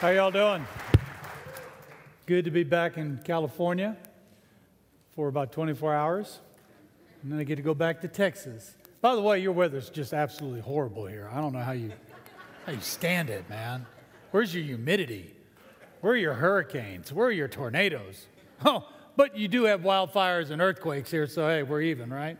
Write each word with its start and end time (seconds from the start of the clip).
How 0.00 0.10
y'all 0.10 0.30
doing? 0.30 0.66
Good 2.26 2.44
to 2.46 2.50
be 2.50 2.64
back 2.64 2.98
in 2.98 3.20
California 3.24 3.96
for 5.14 5.28
about 5.28 5.52
24 5.52 5.94
hours. 5.94 6.40
And 7.22 7.30
then 7.32 7.38
I 7.38 7.44
get 7.44 7.56
to 7.56 7.62
go 7.62 7.74
back 7.74 8.00
to 8.00 8.08
Texas. 8.08 8.74
By 9.00 9.14
the 9.14 9.22
way, 9.22 9.38
your 9.38 9.52
weather's 9.52 9.88
just 9.88 10.12
absolutely 10.12 10.60
horrible 10.60 11.06
here. 11.06 11.30
I 11.32 11.40
don't 11.40 11.52
know 11.52 11.60
how 11.60 11.72
you 11.72 11.92
how 12.66 12.72
you 12.72 12.80
stand 12.80 13.30
it, 13.30 13.48
man. 13.48 13.86
Where's 14.32 14.52
your 14.54 14.64
humidity? 14.64 15.32
Where 16.00 16.14
are 16.14 16.16
your 16.16 16.34
hurricanes? 16.34 17.12
Where 17.12 17.28
are 17.28 17.32
your 17.32 17.48
tornadoes? 17.48 18.26
Oh, 18.66 18.88
but 19.16 19.36
you 19.36 19.48
do 19.48 19.64
have 19.64 19.82
wildfires 19.82 20.50
and 20.50 20.62
earthquakes 20.62 21.10
here, 21.10 21.26
so 21.26 21.46
hey, 21.46 21.62
we're 21.62 21.82
even, 21.82 22.10
right? 22.10 22.38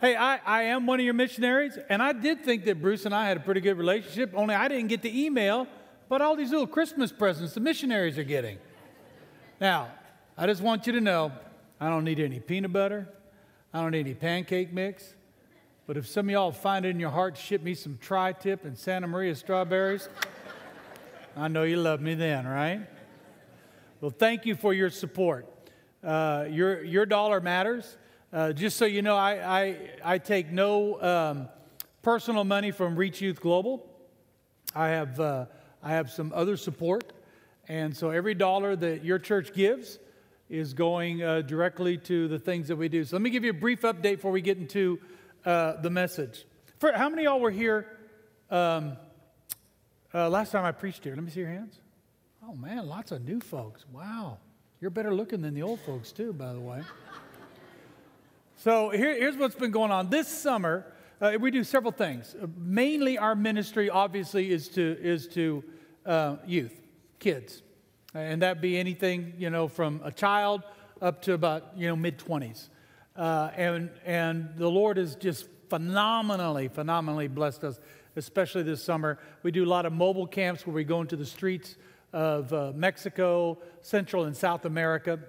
Hey, 0.00 0.14
I, 0.14 0.40
I 0.44 0.62
am 0.64 0.84
one 0.84 1.00
of 1.00 1.04
your 1.04 1.14
missionaries, 1.14 1.78
and 1.88 2.02
I 2.02 2.12
did 2.12 2.44
think 2.44 2.64
that 2.66 2.82
Bruce 2.82 3.06
and 3.06 3.14
I 3.14 3.28
had 3.28 3.36
a 3.36 3.40
pretty 3.40 3.60
good 3.60 3.78
relationship, 3.78 4.32
only 4.34 4.54
I 4.54 4.68
didn't 4.68 4.88
get 4.88 5.00
the 5.00 5.24
email 5.24 5.68
about 6.12 6.20
all 6.20 6.36
these 6.36 6.50
little 6.50 6.66
Christmas 6.66 7.10
presents 7.10 7.54
the 7.54 7.60
missionaries 7.60 8.18
are 8.18 8.22
getting. 8.22 8.58
Now, 9.58 9.88
I 10.36 10.44
just 10.44 10.60
want 10.60 10.86
you 10.86 10.92
to 10.92 11.00
know 11.00 11.32
I 11.80 11.88
don't 11.88 12.04
need 12.04 12.20
any 12.20 12.38
peanut 12.38 12.70
butter, 12.70 13.08
I 13.72 13.80
don't 13.80 13.92
need 13.92 14.00
any 14.00 14.12
pancake 14.12 14.74
mix, 14.74 15.14
but 15.86 15.96
if 15.96 16.06
some 16.06 16.26
of 16.26 16.30
y'all 16.30 16.52
find 16.52 16.84
it 16.84 16.90
in 16.90 17.00
your 17.00 17.08
heart 17.08 17.36
to 17.36 17.40
ship 17.40 17.62
me 17.62 17.72
some 17.72 17.96
tri 17.98 18.32
tip 18.32 18.66
and 18.66 18.76
Santa 18.76 19.06
Maria 19.06 19.34
strawberries, 19.34 20.10
I 21.34 21.48
know 21.48 21.62
you 21.62 21.78
love 21.78 22.02
me 22.02 22.14
then, 22.14 22.46
right? 22.46 22.82
Well, 24.02 24.10
thank 24.10 24.44
you 24.44 24.54
for 24.54 24.74
your 24.74 24.90
support. 24.90 25.46
Uh, 26.04 26.44
your, 26.50 26.84
your 26.84 27.06
dollar 27.06 27.40
matters. 27.40 27.96
Uh, 28.30 28.52
just 28.52 28.76
so 28.76 28.84
you 28.84 29.00
know, 29.00 29.16
I, 29.16 29.60
I, 29.62 29.76
I 30.04 30.18
take 30.18 30.50
no 30.50 31.00
um, 31.00 31.48
personal 32.02 32.44
money 32.44 32.70
from 32.70 32.96
Reach 32.96 33.22
Youth 33.22 33.40
Global. 33.40 33.88
I 34.74 34.88
have, 34.88 35.18
uh, 35.18 35.46
I 35.82 35.90
have 35.90 36.10
some 36.10 36.32
other 36.34 36.56
support. 36.56 37.12
And 37.68 37.96
so 37.96 38.10
every 38.10 38.34
dollar 38.34 38.76
that 38.76 39.04
your 39.04 39.18
church 39.18 39.52
gives 39.52 39.98
is 40.48 40.74
going 40.74 41.22
uh, 41.22 41.40
directly 41.42 41.96
to 41.96 42.28
the 42.28 42.38
things 42.38 42.68
that 42.68 42.76
we 42.76 42.88
do. 42.88 43.04
So 43.04 43.16
let 43.16 43.22
me 43.22 43.30
give 43.30 43.44
you 43.44 43.50
a 43.50 43.54
brief 43.54 43.82
update 43.82 44.16
before 44.16 44.30
we 44.30 44.42
get 44.42 44.58
into 44.58 45.00
uh, 45.44 45.80
the 45.80 45.90
message. 45.90 46.44
For, 46.78 46.92
how 46.92 47.08
many 47.08 47.22
of 47.22 47.32
y'all 47.32 47.40
were 47.40 47.50
here 47.50 47.86
um, 48.50 48.96
uh, 50.12 50.28
last 50.28 50.52
time 50.52 50.64
I 50.64 50.72
preached 50.72 51.04
here? 51.04 51.14
Let 51.14 51.24
me 51.24 51.30
see 51.30 51.40
your 51.40 51.48
hands. 51.48 51.80
Oh 52.46 52.54
man, 52.54 52.86
lots 52.86 53.12
of 53.12 53.24
new 53.24 53.40
folks. 53.40 53.84
Wow. 53.92 54.38
You're 54.80 54.90
better 54.90 55.14
looking 55.14 55.42
than 55.42 55.54
the 55.54 55.62
old 55.62 55.80
folks, 55.80 56.10
too, 56.10 56.32
by 56.32 56.52
the 56.52 56.60
way. 56.60 56.82
so 58.56 58.90
here, 58.90 59.14
here's 59.14 59.36
what's 59.36 59.54
been 59.54 59.70
going 59.70 59.92
on. 59.92 60.10
This 60.10 60.26
summer, 60.26 60.84
uh, 61.22 61.38
we 61.40 61.52
do 61.52 61.62
several 61.62 61.92
things. 61.92 62.34
Uh, 62.34 62.48
mainly, 62.58 63.16
our 63.16 63.36
ministry, 63.36 63.88
obviously, 63.88 64.50
is 64.50 64.68
to, 64.70 64.98
is 65.00 65.28
to 65.28 65.62
uh, 66.04 66.36
youth, 66.44 66.74
kids. 67.20 67.62
And 68.12 68.42
that 68.42 68.60
be 68.60 68.76
anything, 68.76 69.34
you 69.38 69.48
know, 69.48 69.68
from 69.68 70.00
a 70.02 70.10
child 70.10 70.64
up 71.00 71.22
to 71.22 71.34
about, 71.34 71.74
you 71.76 71.86
know, 71.86 71.94
mid 71.94 72.18
20s. 72.18 72.68
Uh, 73.14 73.50
and, 73.56 73.90
and 74.04 74.50
the 74.56 74.68
Lord 74.68 74.96
has 74.96 75.14
just 75.14 75.46
phenomenally, 75.70 76.66
phenomenally 76.66 77.28
blessed 77.28 77.62
us, 77.62 77.78
especially 78.16 78.64
this 78.64 78.82
summer. 78.82 79.20
We 79.44 79.52
do 79.52 79.64
a 79.64 79.70
lot 79.70 79.86
of 79.86 79.92
mobile 79.92 80.26
camps 80.26 80.66
where 80.66 80.74
we 80.74 80.82
go 80.82 81.00
into 81.00 81.14
the 81.14 81.24
streets 81.24 81.76
of 82.12 82.52
uh, 82.52 82.72
Mexico, 82.74 83.58
Central 83.80 84.24
and 84.24 84.36
South 84.36 84.64
America. 84.64 85.20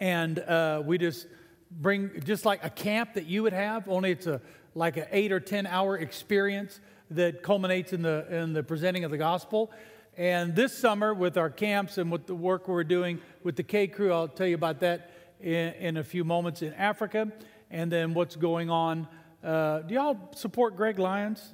And 0.00 0.38
uh, 0.38 0.82
we 0.84 0.96
just 0.96 1.26
bring, 1.70 2.22
just 2.24 2.46
like 2.46 2.64
a 2.64 2.70
camp 2.70 3.14
that 3.14 3.26
you 3.26 3.42
would 3.42 3.52
have, 3.52 3.88
only 3.88 4.12
it's 4.12 4.26
a, 4.26 4.40
like 4.76 4.96
an 4.98 5.06
eight 5.10 5.32
or 5.32 5.40
10 5.40 5.66
hour 5.66 5.96
experience 5.96 6.80
that 7.10 7.42
culminates 7.42 7.92
in 7.92 8.02
the, 8.02 8.26
in 8.30 8.52
the 8.52 8.62
presenting 8.62 9.04
of 9.04 9.10
the 9.10 9.18
gospel. 9.18 9.72
And 10.16 10.54
this 10.54 10.76
summer, 10.76 11.12
with 11.12 11.36
our 11.36 11.50
camps 11.50 11.98
and 11.98 12.12
with 12.12 12.26
the 12.26 12.34
work 12.34 12.68
we're 12.68 12.84
doing 12.84 13.20
with 13.42 13.56
the 13.56 13.62
K 13.62 13.86
Crew, 13.86 14.12
I'll 14.12 14.28
tell 14.28 14.46
you 14.46 14.54
about 14.54 14.80
that 14.80 15.10
in, 15.40 15.72
in 15.74 15.96
a 15.96 16.04
few 16.04 16.24
moments 16.24 16.62
in 16.62 16.72
Africa. 16.74 17.32
And 17.70 17.90
then 17.90 18.14
what's 18.14 18.36
going 18.36 18.70
on. 18.70 19.08
Uh, 19.42 19.80
do 19.80 19.94
y'all 19.94 20.18
support 20.34 20.76
Greg 20.76 20.98
Lyons? 20.98 21.52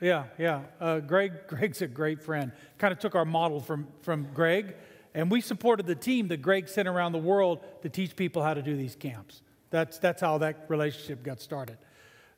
Yeah, 0.00 0.24
yeah. 0.38 0.62
Uh, 0.80 0.98
Greg, 0.98 1.32
Greg's 1.46 1.82
a 1.82 1.86
great 1.86 2.22
friend. 2.22 2.52
Kind 2.78 2.92
of 2.92 2.98
took 2.98 3.14
our 3.14 3.24
model 3.24 3.60
from, 3.60 3.86
from 4.02 4.28
Greg, 4.34 4.74
and 5.14 5.30
we 5.30 5.40
supported 5.40 5.86
the 5.86 5.94
team 5.94 6.28
that 6.28 6.42
Greg 6.42 6.68
sent 6.68 6.88
around 6.88 7.12
the 7.12 7.18
world 7.18 7.60
to 7.82 7.88
teach 7.88 8.16
people 8.16 8.42
how 8.42 8.54
to 8.54 8.62
do 8.62 8.76
these 8.76 8.96
camps. 8.96 9.42
That's, 9.70 9.98
that's 9.98 10.20
how 10.20 10.38
that 10.38 10.66
relationship 10.68 11.22
got 11.22 11.40
started. 11.40 11.78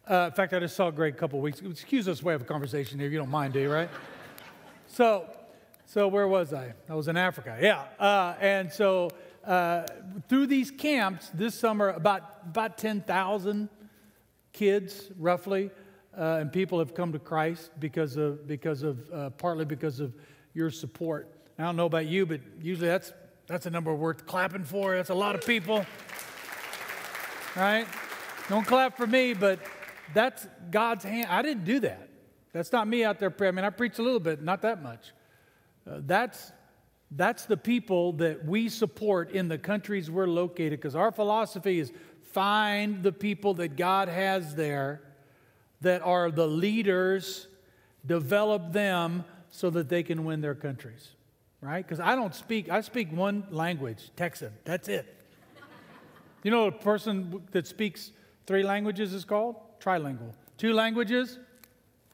Uh, 0.08 0.26
in 0.26 0.32
fact, 0.32 0.52
I 0.52 0.60
just 0.60 0.76
saw 0.76 0.90
Greg 0.90 1.14
a 1.14 1.16
couple 1.16 1.40
weeks. 1.40 1.60
Excuse 1.60 2.08
us, 2.08 2.22
we 2.22 2.32
have 2.32 2.42
a 2.42 2.44
conversation 2.44 2.98
here. 2.98 3.08
You 3.08 3.18
don't 3.18 3.30
mind, 3.30 3.54
do 3.54 3.60
you? 3.60 3.72
Right? 3.72 3.88
so, 4.86 5.30
so 5.86 6.08
where 6.08 6.28
was 6.28 6.52
I? 6.52 6.74
I 6.88 6.94
was 6.94 7.08
in 7.08 7.16
Africa. 7.16 7.58
Yeah, 7.60 7.84
uh, 7.98 8.34
and 8.40 8.70
so 8.70 9.10
uh, 9.44 9.86
through 10.28 10.48
these 10.48 10.70
camps 10.70 11.30
this 11.32 11.54
summer, 11.54 11.90
about 11.90 12.22
about 12.44 12.76
ten 12.76 13.00
thousand 13.00 13.70
kids, 14.52 15.10
roughly, 15.18 15.70
uh, 16.16 16.38
and 16.40 16.52
people 16.52 16.78
have 16.78 16.94
come 16.94 17.12
to 17.12 17.18
Christ 17.18 17.70
because 17.78 18.16
of, 18.16 18.46
because 18.46 18.82
of 18.82 19.10
uh, 19.12 19.30
partly 19.30 19.64
because 19.64 20.00
of 20.00 20.14
your 20.54 20.70
support. 20.70 21.28
I 21.58 21.64
don't 21.64 21.76
know 21.76 21.86
about 21.86 22.06
you, 22.06 22.24
but 22.24 22.40
usually 22.60 22.88
that's, 22.88 23.12
that's 23.46 23.66
a 23.66 23.70
number 23.70 23.94
worth 23.94 24.26
clapping 24.26 24.64
for. 24.64 24.96
That's 24.96 25.10
a 25.10 25.14
lot 25.14 25.34
of 25.34 25.44
people. 25.44 25.84
Right? 27.56 27.86
Don't 28.48 28.66
clap 28.66 28.96
for 28.96 29.06
me, 29.06 29.34
but 29.34 29.60
that's 30.12 30.46
God's 30.70 31.04
hand. 31.04 31.28
I 31.30 31.42
didn't 31.42 31.64
do 31.64 31.80
that. 31.80 32.08
That's 32.52 32.72
not 32.72 32.86
me 32.86 33.04
out 33.04 33.18
there 33.18 33.30
praying. 33.30 33.54
I 33.54 33.56
mean, 33.56 33.64
I 33.64 33.70
preach 33.70 33.98
a 33.98 34.02
little 34.02 34.20
bit, 34.20 34.42
not 34.42 34.62
that 34.62 34.82
much. 34.82 35.12
Uh, 35.88 36.00
that's, 36.06 36.52
that's 37.10 37.46
the 37.46 37.56
people 37.56 38.12
that 38.14 38.44
we 38.44 38.68
support 38.68 39.32
in 39.32 39.48
the 39.48 39.58
countries 39.58 40.10
we're 40.10 40.28
located 40.28 40.72
because 40.72 40.94
our 40.94 41.10
philosophy 41.10 41.80
is 41.80 41.92
find 42.32 43.02
the 43.02 43.12
people 43.12 43.54
that 43.54 43.76
God 43.76 44.08
has 44.08 44.54
there 44.54 45.02
that 45.80 46.02
are 46.02 46.30
the 46.30 46.46
leaders, 46.46 47.48
develop 48.06 48.72
them 48.72 49.24
so 49.50 49.70
that 49.70 49.88
they 49.88 50.02
can 50.02 50.24
win 50.24 50.40
their 50.40 50.54
countries, 50.54 51.10
right? 51.60 51.84
Because 51.84 52.00
I 52.00 52.16
don't 52.16 52.34
speak, 52.34 52.70
I 52.70 52.80
speak 52.80 53.12
one 53.12 53.46
language, 53.50 54.10
Texan. 54.16 54.52
That's 54.64 54.88
it. 54.88 55.12
You 56.42 56.50
know, 56.50 56.66
a 56.66 56.72
person 56.72 57.42
that 57.52 57.66
speaks 57.66 58.12
three 58.46 58.62
languages 58.62 59.12
is 59.12 59.24
called 59.24 59.56
trilingual. 59.80 60.34
Two 60.56 60.72
languages, 60.72 61.38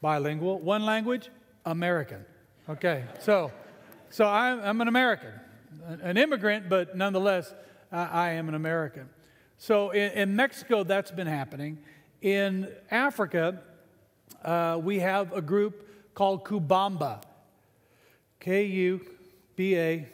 bilingual. 0.01 0.59
One 0.59 0.85
language, 0.85 1.31
American. 1.65 2.25
Okay, 2.69 3.05
so, 3.21 3.53
so 4.11 4.27
I'm, 4.27 4.61
I'm 4.61 4.81
an 4.81 4.89
American, 4.89 5.33
an 6.03 6.17
immigrant, 6.17 6.69
but 6.69 6.97
nonetheless, 6.97 7.55
I, 7.91 8.05
I 8.05 8.31
am 8.31 8.49
an 8.49 8.55
American. 8.55 9.09
So 9.59 9.91
in, 9.91 10.13
in 10.13 10.37
Mexico, 10.37 10.85
that's 10.85 11.11
been 11.11 11.27
happening. 11.27 11.79
In 12.23 12.69
Africa, 12.91 13.61
uh, 14.45 14.79
we 14.83 15.01
have 15.01 15.33
a 15.33 15.43
group 15.43 16.15
called 16.15 16.45
Kubamba. 16.45 17.23
K 18.41 18.65
U 18.65 19.01
B 19.55 19.77
A 19.77 20.09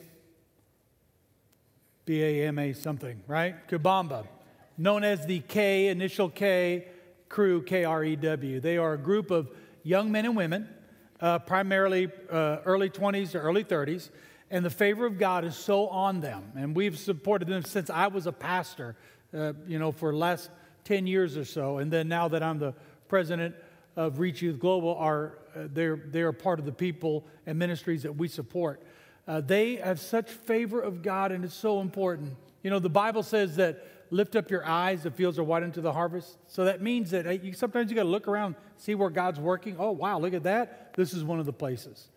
B 2.05 2.23
A 2.23 2.49
M 2.49 2.59
A 2.59 2.73
something, 2.73 3.23
right? 3.29 3.55
Kubamba, 3.69 4.27
known 4.77 5.05
as 5.05 5.27
the 5.27 5.41
K, 5.41 5.89
initial 5.89 6.29
K 6.29 6.89
crew, 7.29 7.63
K 7.63 7.85
R 7.85 8.05
E 8.05 8.17
W. 8.17 8.61
They 8.61 8.79
are 8.79 8.95
a 8.95 8.99
group 8.99 9.31
of 9.31 9.51
young 9.83 10.11
men 10.11 10.25
and 10.25 10.37
women, 10.37 10.69
uh, 11.21 11.39
primarily 11.41 12.11
uh, 12.31 12.59
early 12.65 12.91
20s 12.91 13.33
to 13.33 13.39
early 13.39 13.65
30s, 13.65 14.11
and 14.51 14.65
the 14.65 14.71
favor 14.71 15.07
of 15.07 15.19
God 15.19 15.45
is 15.45 15.57
so 15.57 15.89
on 15.89 16.21
them. 16.21 16.53
And 16.57 16.75
we've 16.75 16.99
supported 16.99 17.49
them 17.49 17.63
since 17.65 17.91
I 17.91 18.07
was 18.09 18.27
a 18.27 18.33
pastor, 18.33 18.97
uh, 19.35 19.53
you 19.67 19.79
know, 19.79 19.93
for 19.93 20.13
the 20.13 20.19
last 20.19 20.51
10 20.85 21.07
years 21.07 21.37
or 21.37 21.45
so. 21.45 21.79
And 21.79 21.93
then 21.93 22.09
now 22.09 22.29
that 22.29 22.43
I'm 22.43 22.59
the 22.59 22.75
president 23.09 23.55
of 23.97 24.19
Reach 24.19 24.43
Youth 24.43 24.59
Global, 24.61 24.95
are, 24.97 25.39
uh, 25.55 25.69
they're, 25.73 26.01
they're 26.07 26.33
part 26.33 26.59
of 26.59 26.65
the 26.65 26.73
people 26.73 27.25
and 27.47 27.59
ministries 27.59 28.03
that 28.03 28.17
we 28.17 28.29
support. 28.29 28.83
Uh, 29.27 29.41
they 29.41 29.77
have 29.77 29.99
such 29.99 30.31
favor 30.31 30.81
of 30.81 31.03
God, 31.03 31.33
and 31.33 31.45
it's 31.45 31.55
so 31.55 31.81
important. 31.81 32.37
You 32.63 32.71
know, 32.71 32.79
the 32.79 32.89
Bible 32.89 33.23
says 33.23 33.57
that 33.57 33.85
lift 34.11 34.37
up 34.37 34.51
your 34.51 34.65
eyes, 34.65 35.03
the 35.03 35.11
fields 35.11 35.39
are 35.39 35.45
wide 35.45 35.63
into 35.63 35.81
the 35.81 35.93
harvest. 35.93 36.39
So 36.47 36.65
that 36.65 36.81
means 36.81 37.11
that 37.11 37.27
uh, 37.27 37.31
you, 37.31 37.53
sometimes 37.53 37.91
you 37.91 37.97
got 37.97 38.05
to 38.05 38.09
look 38.09 38.29
around, 38.29 38.55
see 38.77 38.95
where 38.95 39.11
God's 39.11 39.41
working. 39.41 39.77
Oh, 39.79 39.93
wow, 39.93 40.19
look 40.19 40.35
at 40.35 40.45
that. 40.45 40.95
This 40.95 41.13
is 41.13 41.25
one 41.25 41.41
of 41.41 41.47
the 41.47 41.53
places. 41.53 42.09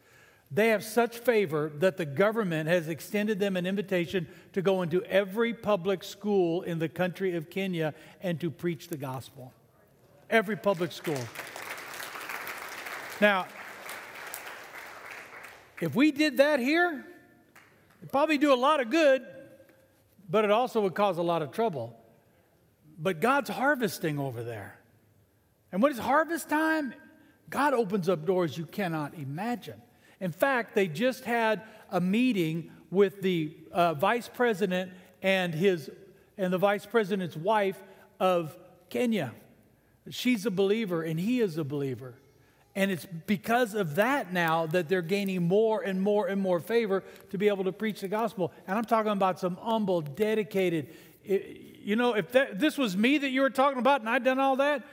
They 0.51 0.69
have 0.69 0.83
such 0.83 1.19
favor 1.19 1.71
that 1.77 1.97
the 1.97 2.05
government 2.05 2.69
has 2.69 2.87
extended 2.87 3.39
them 3.39 3.55
an 3.55 3.67
invitation 3.67 4.27
to 4.53 4.61
go 4.61 4.81
into 4.81 5.03
every 5.03 5.53
public 5.53 6.03
school 6.03 6.63
in 6.63 6.79
the 6.79 6.89
country 6.89 7.35
of 7.35 7.49
Kenya 7.49 7.93
and 8.21 8.39
to 8.39 8.49
preach 8.49 8.87
the 8.87 8.97
gospel. 8.97 9.53
Every 10.29 10.55
public 10.55 10.91
school. 10.91 11.19
Now, 13.21 13.45
if 15.81 15.95
we 15.95 16.11
did 16.11 16.37
that 16.37 16.59
here, 16.59 17.05
it'd 18.01 18.11
probably 18.11 18.37
do 18.37 18.53
a 18.53 18.55
lot 18.55 18.79
of 18.79 18.89
good, 18.89 19.25
but 20.29 20.45
it 20.45 20.51
also 20.51 20.81
would 20.81 20.93
cause 20.93 21.17
a 21.17 21.23
lot 21.23 21.41
of 21.41 21.51
trouble. 21.51 21.97
But 22.97 23.19
God's 23.19 23.49
harvesting 23.49 24.19
over 24.19 24.43
there. 24.43 24.79
And 25.71 25.81
when 25.81 25.91
it's 25.91 25.99
harvest 25.99 26.49
time? 26.49 26.93
God 27.49 27.73
opens 27.73 28.07
up 28.09 28.25
doors 28.25 28.57
you 28.57 28.65
cannot 28.65 29.15
imagine. 29.15 29.81
In 30.19 30.31
fact, 30.31 30.75
they 30.75 30.87
just 30.87 31.23
had 31.25 31.63
a 31.89 31.99
meeting 31.99 32.71
with 32.91 33.21
the 33.21 33.55
uh, 33.71 33.93
vice 33.93 34.29
president 34.31 34.91
and 35.21 35.53
his 35.53 35.89
and 36.37 36.53
the 36.53 36.57
vice 36.57 36.85
president's 36.85 37.35
wife 37.35 37.81
of 38.19 38.55
Kenya. 38.89 39.33
She's 40.09 40.45
a 40.45 40.51
believer 40.51 41.03
and 41.03 41.19
he 41.19 41.41
is 41.41 41.57
a 41.57 41.63
believer. 41.63 42.15
And 42.75 42.91
it's 42.91 43.05
because 43.05 43.73
of 43.73 43.95
that 43.95 44.31
now 44.31 44.67
that 44.67 44.87
they're 44.87 45.01
gaining 45.01 45.47
more 45.47 45.81
and 45.81 46.01
more 46.01 46.27
and 46.27 46.39
more 46.39 46.59
favor 46.59 47.03
to 47.31 47.37
be 47.37 47.47
able 47.47 47.63
to 47.63 47.71
preach 47.71 48.01
the 48.01 48.07
gospel. 48.07 48.53
And 48.67 48.77
I'm 48.77 48.85
talking 48.85 49.11
about 49.11 49.39
some 49.39 49.57
humble, 49.57 50.01
dedicated. 50.01 50.89
You 51.23 51.95
know, 51.95 52.13
if 52.13 52.31
that, 52.33 52.59
this 52.59 52.77
was 52.77 52.95
me 52.95 53.17
that 53.17 53.29
you 53.29 53.41
were 53.41 53.49
talking 53.49 53.79
about 53.79 54.01
and 54.01 54.09
I'd 54.09 54.23
done 54.23 54.39
all 54.39 54.57
that, 54.57 54.83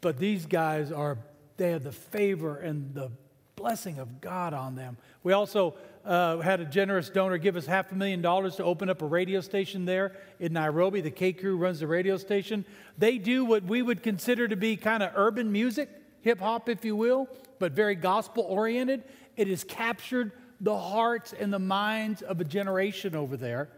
but 0.00 0.18
these 0.18 0.46
guys 0.46 0.90
are, 0.90 1.18
they 1.56 1.70
have 1.70 1.84
the 1.84 1.92
favor 1.92 2.56
and 2.58 2.92
the 2.92 3.10
blessing 3.54 3.98
of 3.98 4.20
God 4.20 4.52
on 4.52 4.74
them. 4.74 4.96
We 5.22 5.32
also 5.32 5.74
uh, 6.04 6.38
had 6.38 6.60
a 6.60 6.64
generous 6.64 7.08
donor 7.08 7.38
give 7.38 7.56
us 7.56 7.66
half 7.66 7.92
a 7.92 7.94
million 7.94 8.22
dollars 8.22 8.56
to 8.56 8.64
open 8.64 8.90
up 8.90 9.02
a 9.02 9.06
radio 9.06 9.40
station 9.40 9.84
there 9.84 10.16
in 10.40 10.52
Nairobi. 10.52 11.00
The 11.00 11.10
K 11.10 11.32
Crew 11.32 11.56
runs 11.56 11.80
the 11.80 11.86
radio 11.86 12.16
station. 12.16 12.64
They 12.98 13.18
do 13.18 13.44
what 13.44 13.64
we 13.64 13.82
would 13.82 14.02
consider 14.02 14.48
to 14.48 14.56
be 14.56 14.76
kind 14.76 15.02
of 15.02 15.12
urban 15.14 15.52
music, 15.52 15.88
hip 16.20 16.40
hop, 16.40 16.68
if 16.68 16.84
you 16.84 16.96
will, 16.96 17.28
but 17.58 17.72
very 17.72 17.94
gospel 17.94 18.44
oriented. 18.48 19.04
It 19.36 19.48
has 19.48 19.64
captured 19.64 20.32
the 20.60 20.76
hearts 20.78 21.32
and 21.32 21.52
the 21.52 21.58
minds 21.58 22.22
of 22.22 22.40
a 22.40 22.44
generation 22.44 23.14
over 23.14 23.36
there, 23.36 23.68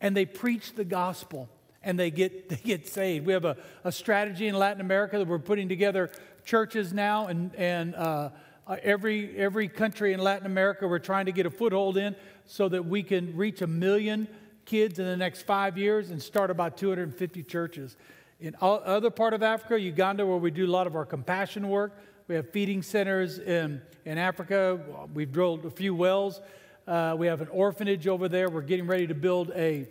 and 0.00 0.16
they 0.16 0.26
preach 0.26 0.74
the 0.74 0.84
gospel 0.84 1.48
and 1.84 1.98
they 1.98 2.10
get, 2.10 2.48
they 2.48 2.56
get 2.56 2.86
saved. 2.86 3.26
We 3.26 3.32
have 3.32 3.44
a, 3.44 3.56
a 3.84 3.92
strategy 3.92 4.48
in 4.48 4.54
Latin 4.54 4.80
America 4.80 5.18
that 5.18 5.26
we're 5.26 5.38
putting 5.38 5.68
together 5.68 6.10
churches 6.44 6.92
now 6.92 7.28
and, 7.28 7.54
and 7.54 7.94
uh, 7.94 8.30
uh, 8.72 8.76
every, 8.82 9.36
every 9.36 9.68
country 9.68 10.14
in 10.14 10.20
Latin 10.20 10.46
America, 10.46 10.88
we're 10.88 10.98
trying 10.98 11.26
to 11.26 11.32
get 11.32 11.44
a 11.44 11.50
foothold 11.50 11.98
in 11.98 12.16
so 12.46 12.70
that 12.70 12.82
we 12.82 13.02
can 13.02 13.36
reach 13.36 13.60
a 13.60 13.66
million 13.66 14.26
kids 14.64 14.98
in 14.98 15.04
the 15.04 15.16
next 15.16 15.42
five 15.42 15.76
years 15.76 16.08
and 16.08 16.22
start 16.22 16.50
about 16.50 16.78
250 16.78 17.42
churches. 17.42 17.98
In 18.40 18.56
other 18.62 19.10
part 19.10 19.34
of 19.34 19.42
Africa, 19.42 19.78
Uganda, 19.78 20.24
where 20.24 20.38
we 20.38 20.50
do 20.50 20.64
a 20.64 20.72
lot 20.72 20.86
of 20.86 20.96
our 20.96 21.04
compassion 21.04 21.68
work, 21.68 21.92
we 22.28 22.34
have 22.34 22.48
feeding 22.50 22.82
centers 22.82 23.38
in, 23.38 23.82
in 24.06 24.16
Africa. 24.16 24.80
We've 25.12 25.30
drilled 25.30 25.66
a 25.66 25.70
few 25.70 25.94
wells. 25.94 26.40
Uh, 26.86 27.14
we 27.18 27.26
have 27.26 27.42
an 27.42 27.48
orphanage 27.48 28.06
over 28.06 28.26
there. 28.26 28.48
We're 28.48 28.62
getting 28.62 28.86
ready 28.86 29.06
to 29.06 29.14
build 29.14 29.50
a, 29.50 29.86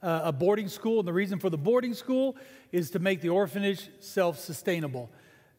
uh, 0.00 0.20
a 0.26 0.32
boarding 0.32 0.68
school. 0.68 1.00
And 1.00 1.08
the 1.08 1.12
reason 1.12 1.40
for 1.40 1.50
the 1.50 1.58
boarding 1.58 1.94
school 1.94 2.36
is 2.70 2.92
to 2.92 3.00
make 3.00 3.22
the 3.22 3.30
orphanage 3.30 3.88
self 3.98 4.38
sustainable. 4.38 5.10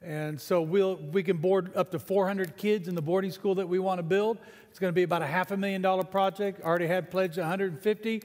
And 0.04 0.40
so 0.40 0.62
we'll, 0.62 0.98
we 0.98 1.24
can 1.24 1.38
board 1.38 1.72
up 1.76 1.92
to 1.92 2.00
400 2.00 2.58
kids 2.58 2.90
in 2.90 2.96
the 2.96 3.02
boarding 3.02 3.32
school 3.32 3.56
that 3.56 3.70
we 3.70 3.80
want 3.80 4.00
to 4.00 4.04
build. 4.04 4.38
It's 4.70 4.80
going 4.80 4.90
to 4.92 4.96
be 4.96 5.04
about 5.04 5.22
a 5.22 5.28
half 5.28 5.52
a 5.52 5.58
million 5.58 5.82
dollar 5.82 6.04
project. 6.04 6.62
Already 6.62 6.88
had 6.88 7.10
pledged 7.10 7.38
150. 7.38 8.24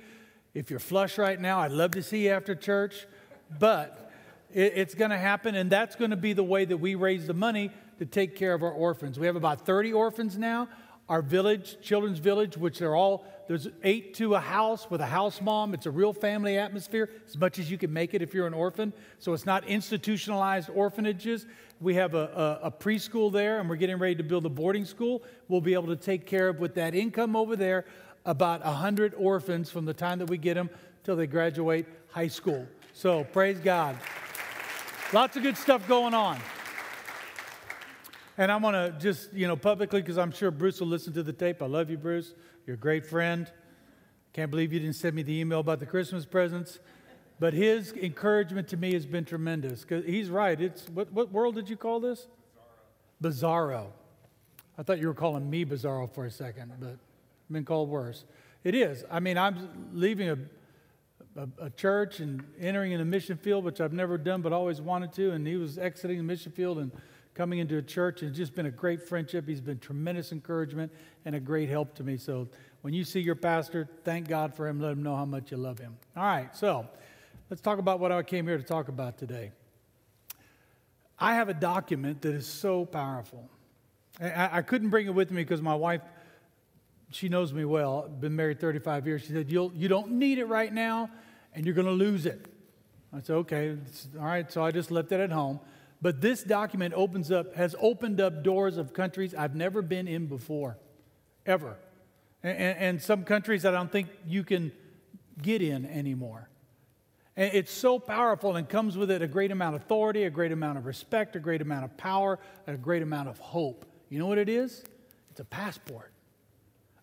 If 0.54 0.70
you're 0.70 0.80
flush 0.80 1.18
right 1.18 1.40
now, 1.40 1.60
I'd 1.60 1.70
love 1.70 1.92
to 1.92 2.02
see 2.02 2.24
you 2.24 2.30
after 2.30 2.56
church. 2.56 3.06
But 3.60 4.10
it, 4.52 4.72
it's 4.74 4.94
going 4.94 5.12
to 5.12 5.18
happen, 5.18 5.54
and 5.54 5.70
that's 5.70 5.94
going 5.94 6.10
to 6.10 6.16
be 6.16 6.32
the 6.32 6.42
way 6.42 6.64
that 6.64 6.78
we 6.78 6.96
raise 6.96 7.28
the 7.28 7.34
money 7.34 7.70
to 8.00 8.06
take 8.06 8.34
care 8.34 8.54
of 8.54 8.62
our 8.64 8.72
orphans. 8.72 9.18
We 9.18 9.26
have 9.26 9.36
about 9.36 9.64
30 9.64 9.92
orphans 9.92 10.36
now. 10.36 10.68
Our 11.08 11.22
village, 11.22 11.78
children's 11.80 12.18
village, 12.18 12.56
which 12.56 12.80
they're 12.80 12.96
all 12.96 13.24
there's 13.48 13.66
eight 13.82 14.12
to 14.14 14.34
a 14.34 14.40
house 14.40 14.90
with 14.90 15.00
a 15.00 15.06
house 15.06 15.40
mom. 15.40 15.72
It's 15.72 15.86
a 15.86 15.90
real 15.90 16.12
family 16.12 16.58
atmosphere, 16.58 17.08
as 17.26 17.36
much 17.36 17.58
as 17.58 17.70
you 17.70 17.78
can 17.78 17.90
make 17.90 18.12
it 18.12 18.20
if 18.20 18.34
you're 18.34 18.46
an 18.46 18.52
orphan. 18.52 18.92
So 19.18 19.32
it's 19.32 19.46
not 19.46 19.66
institutionalized 19.66 20.68
orphanages. 20.74 21.46
We 21.80 21.94
have 21.94 22.14
a, 22.14 22.58
a, 22.62 22.66
a, 22.66 22.70
preschool 22.72 23.32
there, 23.32 23.60
and 23.60 23.68
we're 23.68 23.76
getting 23.76 23.98
ready 23.98 24.16
to 24.16 24.24
build 24.24 24.44
a 24.46 24.48
boarding 24.48 24.84
school. 24.84 25.22
We'll 25.46 25.60
be 25.60 25.74
able 25.74 25.86
to 25.88 25.96
take 25.96 26.26
care 26.26 26.48
of, 26.48 26.58
with 26.58 26.74
that 26.74 26.94
income 26.94 27.36
over 27.36 27.54
there, 27.54 27.84
about 28.24 28.64
100 28.64 29.14
orphans 29.16 29.70
from 29.70 29.84
the 29.84 29.94
time 29.94 30.18
that 30.18 30.28
we 30.28 30.38
get 30.38 30.54
them 30.54 30.70
till 31.04 31.14
they 31.14 31.28
graduate 31.28 31.86
high 32.10 32.26
school. 32.28 32.66
So 32.94 33.22
praise 33.22 33.60
God. 33.60 33.96
Lots 35.12 35.36
of 35.36 35.44
good 35.44 35.56
stuff 35.56 35.86
going 35.86 36.14
on. 36.14 36.38
And 38.36 38.50
I'm 38.50 38.62
going 38.62 38.74
to 38.74 38.98
just, 38.98 39.32
you 39.32 39.46
know, 39.46 39.56
publicly, 39.56 40.00
because 40.00 40.18
I'm 40.18 40.32
sure 40.32 40.50
Bruce 40.50 40.80
will 40.80 40.88
listen 40.88 41.12
to 41.12 41.22
the 41.22 41.32
tape. 41.32 41.62
I 41.62 41.66
love 41.66 41.90
you, 41.90 41.96
Bruce. 41.96 42.34
You're 42.66 42.74
a 42.74 42.78
great 42.78 43.06
friend. 43.06 43.50
Can't 44.32 44.50
believe 44.50 44.72
you 44.72 44.80
didn't 44.80 44.96
send 44.96 45.14
me 45.14 45.22
the 45.22 45.38
email 45.38 45.60
about 45.60 45.78
the 45.78 45.86
Christmas 45.86 46.26
presents. 46.26 46.78
But 47.40 47.54
his 47.54 47.92
encouragement 47.92 48.68
to 48.68 48.76
me 48.76 48.92
has 48.94 49.06
been 49.06 49.24
tremendous. 49.24 49.82
Because 49.82 50.04
he's 50.04 50.28
right. 50.28 50.60
It's 50.60 50.88
what, 50.88 51.12
what 51.12 51.32
world 51.32 51.54
did 51.54 51.70
you 51.70 51.76
call 51.76 52.00
this? 52.00 52.26
Bizarro. 53.22 53.86
I 54.76 54.82
thought 54.82 54.98
you 54.98 55.08
were 55.08 55.14
calling 55.14 55.48
me 55.48 55.64
bizarro 55.64 56.10
for 56.10 56.24
a 56.24 56.30
second, 56.30 56.72
but 56.78 56.90
I've 56.90 56.98
been 57.50 57.64
called 57.64 57.88
worse. 57.88 58.24
It 58.62 58.74
is. 58.74 59.04
I 59.10 59.20
mean, 59.20 59.36
I'm 59.36 59.90
leaving 59.92 60.28
a, 60.28 60.38
a, 61.36 61.66
a, 61.66 61.70
church 61.70 62.20
and 62.20 62.44
entering 62.60 62.92
in 62.92 63.00
a 63.00 63.04
mission 63.04 63.36
field, 63.36 63.64
which 63.64 63.80
I've 63.80 63.92
never 63.92 64.18
done 64.18 64.40
but 64.40 64.52
always 64.52 64.80
wanted 64.80 65.12
to. 65.14 65.32
And 65.32 65.46
he 65.46 65.56
was 65.56 65.78
exiting 65.78 66.18
the 66.18 66.22
mission 66.22 66.52
field 66.52 66.78
and 66.78 66.92
coming 67.34 67.60
into 67.60 67.76
a 67.76 67.82
church 67.82 68.24
it's 68.24 68.36
just 68.36 68.54
been 68.56 68.66
a 68.66 68.70
great 68.70 69.00
friendship. 69.00 69.46
He's 69.46 69.60
been 69.60 69.78
tremendous 69.78 70.32
encouragement 70.32 70.92
and 71.24 71.36
a 71.36 71.40
great 71.40 71.68
help 71.68 71.94
to 71.94 72.02
me. 72.02 72.16
So 72.16 72.48
when 72.82 72.94
you 72.94 73.04
see 73.04 73.20
your 73.20 73.36
pastor, 73.36 73.88
thank 74.04 74.28
God 74.28 74.54
for 74.54 74.66
him. 74.66 74.80
Let 74.80 74.92
him 74.92 75.02
know 75.02 75.14
how 75.14 75.24
much 75.24 75.52
you 75.52 75.56
love 75.56 75.78
him. 75.78 75.96
All 76.16 76.24
right, 76.24 76.54
so 76.56 76.88
let's 77.50 77.62
talk 77.62 77.78
about 77.78 78.00
what 78.00 78.12
I 78.12 78.22
came 78.22 78.46
here 78.46 78.58
to 78.58 78.64
talk 78.64 78.88
about 78.88 79.18
today. 79.18 79.52
I 81.18 81.34
have 81.34 81.48
a 81.48 81.54
document 81.54 82.22
that 82.22 82.34
is 82.34 82.46
so 82.46 82.84
powerful. 82.84 83.48
I, 84.20 84.58
I 84.58 84.62
couldn't 84.62 84.90
bring 84.90 85.06
it 85.06 85.14
with 85.14 85.30
me 85.30 85.42
because 85.42 85.62
my 85.62 85.74
wife, 85.74 86.02
she 87.10 87.28
knows 87.28 87.52
me 87.52 87.64
well, 87.64 88.08
been 88.08 88.36
married 88.36 88.60
35 88.60 89.06
years. 89.06 89.22
She 89.22 89.32
said, 89.32 89.50
You'll, 89.50 89.72
You 89.74 89.88
don't 89.88 90.12
need 90.12 90.38
it 90.38 90.44
right 90.46 90.72
now, 90.72 91.10
and 91.54 91.64
you're 91.64 91.74
going 91.74 91.86
to 91.86 91.92
lose 91.92 92.26
it. 92.26 92.46
I 93.12 93.20
said, 93.20 93.36
Okay, 93.36 93.76
all 94.18 94.24
right. 94.24 94.50
So 94.52 94.62
I 94.62 94.70
just 94.70 94.90
left 94.90 95.10
it 95.12 95.20
at 95.20 95.30
home. 95.30 95.60
But 96.00 96.20
this 96.20 96.44
document 96.44 96.94
opens 96.94 97.32
up, 97.32 97.54
has 97.56 97.74
opened 97.80 98.20
up 98.20 98.44
doors 98.44 98.76
of 98.76 98.92
countries 98.92 99.34
I've 99.34 99.56
never 99.56 99.82
been 99.82 100.06
in 100.06 100.26
before, 100.26 100.78
ever. 101.44 101.76
And, 102.44 102.78
and 102.78 103.02
some 103.02 103.24
countries 103.24 103.64
I 103.64 103.72
don't 103.72 103.90
think 103.90 104.08
you 104.24 104.44
can 104.44 104.70
get 105.42 105.60
in 105.60 105.86
anymore. 105.86 106.47
And 107.38 107.54
it's 107.54 107.72
so 107.72 108.00
powerful 108.00 108.56
and 108.56 108.68
comes 108.68 108.98
with 108.98 109.12
it 109.12 109.22
a 109.22 109.28
great 109.28 109.52
amount 109.52 109.76
of 109.76 109.82
authority, 109.82 110.24
a 110.24 110.30
great 110.30 110.50
amount 110.50 110.76
of 110.76 110.86
respect, 110.86 111.36
a 111.36 111.38
great 111.38 111.62
amount 111.62 111.84
of 111.84 111.96
power, 111.96 112.40
a 112.66 112.76
great 112.76 113.00
amount 113.00 113.28
of 113.28 113.38
hope. 113.38 113.86
You 114.08 114.18
know 114.18 114.26
what 114.26 114.38
it 114.38 114.48
is? 114.48 114.84
It's 115.30 115.38
a 115.38 115.44
passport. 115.44 116.12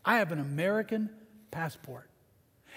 I 0.03 0.17
have 0.17 0.33
an 0.33 0.39
American 0.39 1.09
passport. 1.51 2.09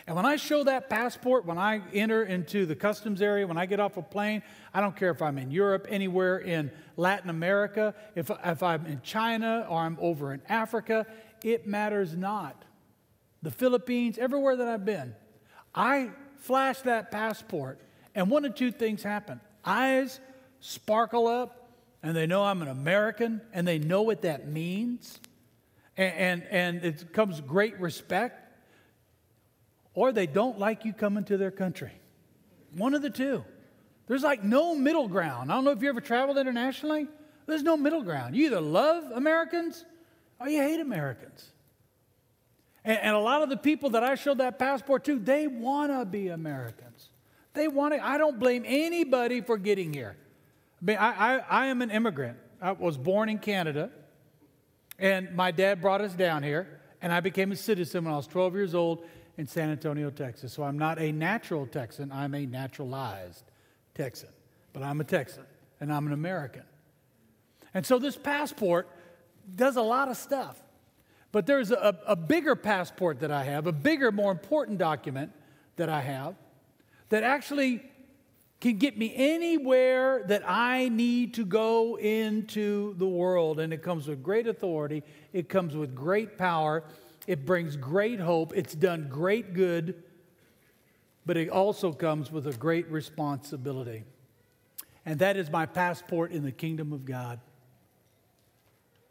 And 0.07 0.15
when 0.15 0.25
I 0.25 0.37
show 0.37 0.63
that 0.65 0.89
passport, 0.89 1.47
when 1.47 1.59
I 1.59 1.83
enter 1.93 2.23
into 2.23 2.65
the 2.65 2.77
customs 2.77 3.21
area, 3.21 3.45
when 3.45 3.59
I 3.59 3.67
get 3.67 3.81
off 3.81 3.97
a 3.97 4.03
plane, 4.03 4.45
I 4.73 4.81
don't 4.81 4.95
care 4.95 5.11
if 5.11 5.21
I'm 5.21 5.37
in 5.37 5.51
Europe, 5.51 5.89
anywhere 5.91 6.39
in 6.39 6.71
Latin 6.97 7.29
America, 7.29 7.93
if, 8.15 8.31
if 8.45 8.63
I'm 8.63 8.87
in 8.87 9.01
China 9.03 9.67
or 9.69 9.81
I'm 9.81 9.99
over 10.01 10.33
in 10.33 10.43
Africa, 10.49 11.07
it 11.43 11.67
matters 11.67 12.17
not. 12.17 12.65
The 13.43 13.51
Philippines, 13.51 14.17
everywhere 14.17 14.55
that 14.55 14.69
I've 14.69 14.85
been, 14.85 15.17
I 15.75 16.11
flash 16.39 16.81
that 16.83 17.11
passport, 17.11 17.81
and 18.15 18.31
one 18.31 18.45
of 18.45 18.55
two 18.55 18.73
things 18.73 19.03
happen. 19.03 19.41
Eyes 19.65 20.21
sparkle 20.61 21.27
up, 21.27 21.71
and 22.03 22.17
they 22.17 22.27
know 22.27 22.45
I'm 22.45 22.63
an 22.63 22.69
American, 22.69 23.41
and 23.53 23.67
they 23.67 23.79
know 23.79 24.03
what 24.03 24.23
that 24.23 24.49
means. 24.49 25.21
And, 25.97 26.15
and, 26.15 26.43
and 26.51 26.85
it 26.85 27.13
comes 27.13 27.41
great 27.41 27.79
respect 27.81 28.49
or 29.99 30.13
they 30.13 30.29
don't 30.29 30.61
like 30.61 30.85
you 30.85 30.93
coming 30.93 31.25
to 31.25 31.37
their 31.37 31.51
country. 31.51 31.91
One 32.77 32.95
of 32.95 33.03
the 33.03 33.11
two. 33.11 33.45
There's 34.07 34.23
like 34.23 34.45
no 34.45 34.77
middle 34.77 35.09
ground. 35.09 35.51
I 35.51 35.57
don't 35.57 35.65
know 35.65 35.73
if 35.73 35.83
you 35.83 35.89
ever 35.89 36.01
traveled 36.01 36.39
internationally. 36.39 37.09
There's 37.47 37.65
no 37.65 37.77
middle 37.77 38.03
ground. 38.03 38.37
You 38.37 38.47
either 38.47 38.61
love 38.61 39.11
Americans 39.11 39.85
or 40.39 40.49
you 40.49 40.63
hate 40.63 40.79
Americans. 40.79 41.51
And, 42.85 42.99
and 42.99 43.17
a 43.17 43.19
lot 43.19 43.43
of 43.43 43.49
the 43.49 43.57
people 43.57 43.91
that 43.91 44.05
I 44.05 44.15
showed 44.15 44.39
that 44.39 44.59
passport 44.59 45.05
to, 45.05 45.19
they 45.19 45.47
want 45.47 45.93
to 45.93 46.05
be 46.05 46.29
Americans. 46.29 47.09
They 47.55 47.69
want 47.69 47.95
to. 47.95 48.05
I 48.05 48.19
don't 48.19 48.39
blame 48.39 48.65
anybody 48.67 49.41
for 49.41 49.57
getting 49.57 49.93
here. 49.93 50.17
I 50.81 50.85
mean, 50.85 50.97
I, 50.97 51.11
I, 51.11 51.39
I 51.49 51.67
am 51.67 51.83
an 51.83 51.91
immigrant. 51.91 52.39
I 52.61 52.73
was 52.73 52.97
born 52.97 53.29
in 53.29 53.39
Canada, 53.39 53.91
and 54.99 55.35
my 55.35 55.51
dad 55.51 55.81
brought 55.81 56.01
us 56.01 56.15
down 56.15 56.43
here, 56.43 56.81
and 57.01 57.13
I 57.13 57.21
became 57.21 57.53
a 57.53 57.57
citizen 57.57 58.05
when 58.05 58.15
I 58.15 58.17
was 58.17 58.27
12 58.27 58.55
years 58.55 58.75
old 58.75 59.05
in 59.37 59.47
San 59.47 59.71
Antonio, 59.71 60.11
Texas. 60.11 60.53
So 60.53 60.63
I'm 60.63 60.79
not 60.79 60.99
a 60.99 61.13
natural 61.13 61.67
Texan, 61.67 62.13
I'm 62.13 62.35
a 62.35 62.45
naturalized 62.47 63.45
Texan. 63.95 64.29
But 64.73 64.83
I'm 64.83 65.01
a 65.01 65.05
Texan 65.05 65.45
and 65.81 65.93
I'm 65.93 66.07
an 66.07 66.13
American. 66.13 66.63
And 67.75 67.87
so 67.87 67.99
this 67.99 68.17
passport 68.17 68.89
does 69.55 69.77
a 69.77 69.83
lot 69.83 70.09
of 70.09 70.17
stuff. 70.17 70.61
But 71.31 71.47
there's 71.47 71.71
a, 71.71 71.99
a 72.07 72.17
bigger 72.17 72.57
passport 72.57 73.21
that 73.21 73.31
I 73.31 73.45
have, 73.45 73.67
a 73.67 73.73
bigger, 73.73 74.11
more 74.11 74.33
important 74.33 74.79
document 74.79 75.33
that 75.77 75.89
I 75.89 76.01
have 76.01 76.35
that 77.11 77.23
actually 77.23 77.83
can 78.61 78.77
get 78.79 78.99
me 78.99 79.13
anywhere 79.15 80.25
that 80.25 80.43
I 80.49 80.89
need 80.89 81.35
to 81.35 81.45
go 81.45 81.97
into 81.97 82.95
the 82.95 83.07
world. 83.07 83.61
And 83.61 83.73
it 83.73 83.83
comes 83.83 84.09
with 84.09 84.23
great 84.23 84.47
authority, 84.47 85.03
it 85.33 85.49
comes 85.49 85.77
with 85.77 85.95
great 85.95 86.37
power, 86.39 86.83
it 87.27 87.47
brings 87.47 87.77
great 87.77 88.19
hope, 88.19 88.53
it's 88.57 88.75
done 88.75 89.09
great 89.09 89.55
good, 89.55 90.03
but 91.25 91.37
it 91.37 91.51
also 91.51 91.93
comes 91.93 92.33
with 92.33 92.47
a 92.47 92.53
great 92.55 92.91
responsibility. 92.91 94.05
And 95.05 95.21
that 95.21 95.37
is 95.37 95.51
my 95.51 95.67
passport 95.67 96.33
in 96.33 96.43
the 96.43 96.53
kingdom 96.53 96.93
of 96.93 97.05
God. 97.05 97.41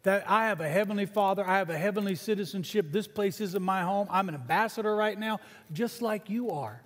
That 0.08 0.24
I 0.26 0.48
have 0.48 0.62
a 0.62 0.70
heavenly 0.70 1.06
father, 1.06 1.46
I 1.46 1.58
have 1.58 1.70
a 1.70 1.78
heavenly 1.78 2.16
citizenship. 2.16 2.94
This 2.94 3.10
place 3.10 3.42
isn't 3.42 3.62
my 3.62 3.82
home. 3.82 4.08
I'm 4.10 4.30
an 4.30 4.36
ambassador 4.36 4.96
right 4.96 5.20
now, 5.20 5.42
just 5.74 6.02
like 6.02 6.30
you 6.30 6.52
are. 6.52 6.82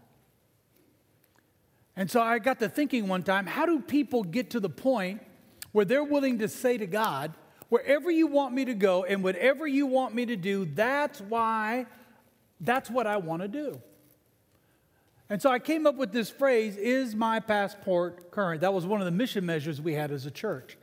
And 1.96 2.10
so 2.10 2.20
I 2.20 2.40
got 2.40 2.58
to 2.62 2.68
thinking 2.68 3.08
one 3.08 3.22
time 3.22 3.46
how 3.46 3.68
do 3.68 3.80
people 3.80 4.24
get 4.24 4.50
to 4.50 4.60
the 4.60 4.72
point 4.72 5.22
where 5.72 5.86
they're 5.86 6.04
willing 6.04 6.40
to 6.40 6.48
say 6.48 6.80
to 6.80 6.88
God, 6.88 7.36
wherever 7.70 8.10
you 8.10 8.26
want 8.26 8.56
me 8.56 8.66
to 8.66 8.74
go 8.74 9.04
and 9.04 9.24
whatever 9.24 9.68
you 9.68 9.86
want 9.86 10.16
me 10.16 10.26
to 10.26 10.36
do, 10.36 10.66
that's 10.66 11.22
why, 11.22 11.86
that's 12.60 12.90
what 12.90 13.06
I 13.06 13.18
want 13.18 13.44
to 13.44 13.48
do. 13.48 13.80
And 15.30 15.40
so 15.40 15.52
I 15.52 15.60
came 15.60 15.86
up 15.86 15.94
with 15.94 16.12
this 16.12 16.32
phrase, 16.32 16.76
is 16.76 17.16
my 17.16 17.40
passport 17.40 18.32
current? 18.32 18.62
That 18.62 18.74
was 18.74 18.88
one 18.88 19.00
of 19.00 19.06
the 19.06 19.12
mission 19.12 19.46
measures 19.46 19.80
we 19.80 19.94
had 19.94 20.10
as 20.10 20.26
a 20.26 20.32
church. 20.32 20.76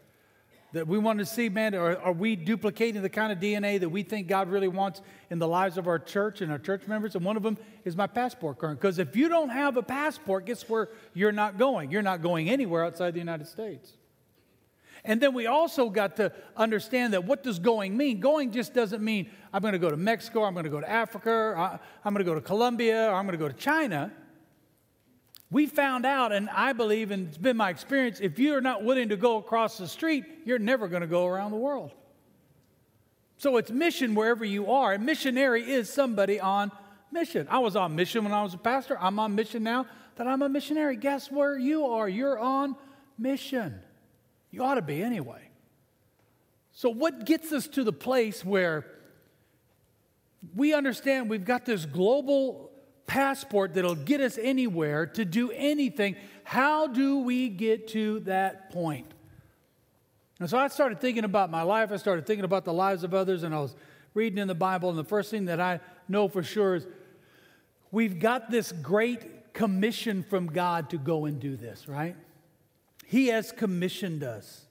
That 0.73 0.87
we 0.87 0.99
want 0.99 1.19
to 1.19 1.25
see, 1.25 1.49
man, 1.49 1.75
are, 1.75 1.97
are, 1.97 2.13
we 2.13 2.37
duplicating 2.37 3.01
the 3.01 3.09
kind 3.09 3.33
of 3.33 3.39
DNA 3.39 3.81
that 3.81 3.89
we 3.89 4.03
think 4.03 4.29
God 4.29 4.51
really 4.51 4.69
wants 4.69 5.01
in 5.31 5.39
the 5.39 5.49
lives 5.49 5.79
of 5.79 5.87
our 5.87 5.99
church 5.99 6.43
and 6.43 6.53
our 6.53 6.59
church 6.59 6.87
members? 6.87 7.15
And 7.15 7.25
one 7.25 7.39
of 7.39 7.43
them 7.43 7.57
is 7.87 7.97
my 7.97 8.07
passport 8.07 8.59
current. 8.59 8.79
Because 8.79 8.99
if 8.99 9.17
you 9.17 9.31
don't 9.31 9.49
have 9.49 9.79
a 9.79 9.83
passport, 9.83 10.45
guess 10.45 10.69
where 10.69 10.91
you're 11.15 11.33
not 11.33 11.57
going? 11.57 11.91
You're 11.91 12.03
not 12.03 12.21
going 12.21 12.51
anywhere 12.51 12.85
outside 12.85 13.15
the 13.15 13.19
United 13.19 13.47
States. 13.47 13.95
And 15.05 15.21
then 15.21 15.33
we 15.33 15.47
also 15.47 15.89
got 15.89 16.17
to 16.17 16.33
understand 16.57 17.15
that 17.15 17.25
what 17.25 17.43
does 17.43 17.59
going 17.59 17.97
mean? 17.97 18.21
Going 18.21 18.51
just 18.51 18.75
doesn't 18.75 19.03
mean 19.03 19.31
I'm 19.53 19.63
going 19.63 19.73
to 19.73 19.79
go 19.79 19.91
to 19.91 19.97
Mexico, 19.97 20.45
I'm 20.45 20.53
going 20.53 20.65
to 20.65 20.71
go 20.71 20.81
to 20.81 20.91
Africa, 20.91 21.81
I'm 22.05 22.13
going 22.13 22.25
to 22.25 22.31
go 22.31 22.35
to 22.35 22.43
Colombia, 22.43 23.09
or 23.09 23.15
I'm 23.15 23.25
going 23.25 23.39
to 23.39 23.43
go 23.43 23.49
to 23.49 23.55
China. 23.55 24.13
We 25.51 25.67
found 25.67 26.05
out, 26.05 26.33
and 26.33 26.51
I 26.51 26.75
believe, 26.75 27.11
and 27.11 27.29
it's 27.29 27.39
been 27.39 27.57
my 27.57 27.71
experience, 27.71 28.21
if 28.21 28.39
you're 28.39 28.61
not 28.61 28.85
willing 28.85 29.09
to 29.09 29.17
go 29.17 29.39
across 29.39 29.79
the 29.79 29.89
street, 29.89 30.25
you're 30.45 30.59
never 30.59 30.89
going 30.89 31.01
to 31.01 31.07
go 31.09 31.27
around 31.27 31.53
the 31.53 31.57
world. 31.57 31.93
So 33.39 33.57
it's 33.57 33.71
mission 33.71 34.15
wherever 34.15 34.45
you 34.45 34.71
are. 34.73 34.95
A 34.95 34.99
missionary 34.99 35.63
is 35.71 35.89
somebody 35.91 36.39
on 36.39 36.71
mission. 37.11 37.47
I 37.51 37.61
was 37.61 37.77
on 37.77 37.97
mission 37.97 38.25
when 38.25 38.33
I 38.33 38.43
was 38.43 38.53
a 38.53 38.59
pastor. 38.59 38.99
I'm 39.01 39.19
on 39.19 39.35
mission 39.35 39.63
now 39.63 39.87
that 40.17 40.27
I'm 40.27 40.43
a 40.43 40.49
missionary. 40.49 40.97
Guess 40.97 41.31
where 41.31 41.57
you 41.57 41.87
are? 41.87 42.09
You're 42.09 42.39
on 42.39 42.77
mission. 43.17 43.81
You 44.51 44.65
ought 44.65 44.75
to 44.75 44.83
be 44.83 45.03
anyway. 45.03 45.51
So, 46.73 46.91
what 46.91 47.25
gets 47.25 47.53
us 47.53 47.67
to 47.69 47.85
the 47.85 47.93
place 47.93 48.45
where 48.45 48.87
we 50.55 50.75
understand 50.75 51.29
we've 51.29 51.45
got 51.45 51.65
this 51.65 51.85
global 51.85 52.68
passport 53.09 53.75
that'll 53.75 53.97
get 53.97 54.21
us 54.21 54.39
anywhere 54.41 55.07
to 55.07 55.25
do 55.25 55.51
anything. 55.51 56.15
How 56.45 56.87
do 56.87 57.19
we 57.19 57.49
get 57.49 57.89
to 57.89 58.21
that 58.21 58.71
point? 58.71 59.07
And 60.39 60.49
so 60.49 60.57
I 60.57 60.69
started 60.69 61.01
thinking 61.01 61.25
about 61.25 61.51
my 61.51 61.63
life. 61.63 61.91
I 61.91 61.97
started 61.97 62.25
thinking 62.27 62.45
about 62.45 62.65
the 62.65 62.73
lives 62.73 63.03
of 63.03 63.13
others, 63.13 63.43
and 63.43 63.53
I 63.53 63.59
was 63.59 63.75
reading 64.15 64.39
in 64.39 64.47
the 64.47 64.55
Bible. 64.55 64.91
And 64.91 64.99
the 64.99 65.05
first 65.05 65.31
thing 65.31 65.47
that 65.47 65.61
I 65.61 65.81
know 66.09 66.29
for 66.29 66.45
sure 66.45 66.77
is 66.77 66.87
we've 67.91 68.21
got 68.21 68.51
this 68.51 68.71
great 68.71 69.53
commission 69.53 70.23
from 70.23 70.47
God 70.47 70.91
to 70.91 70.99
go 70.99 71.25
and 71.25 71.41
do 71.41 71.57
this, 71.57 71.89
right? 71.89 72.15
He 73.05 73.29
has 73.29 73.51
commissioned 73.51 74.23
us. 74.23 74.67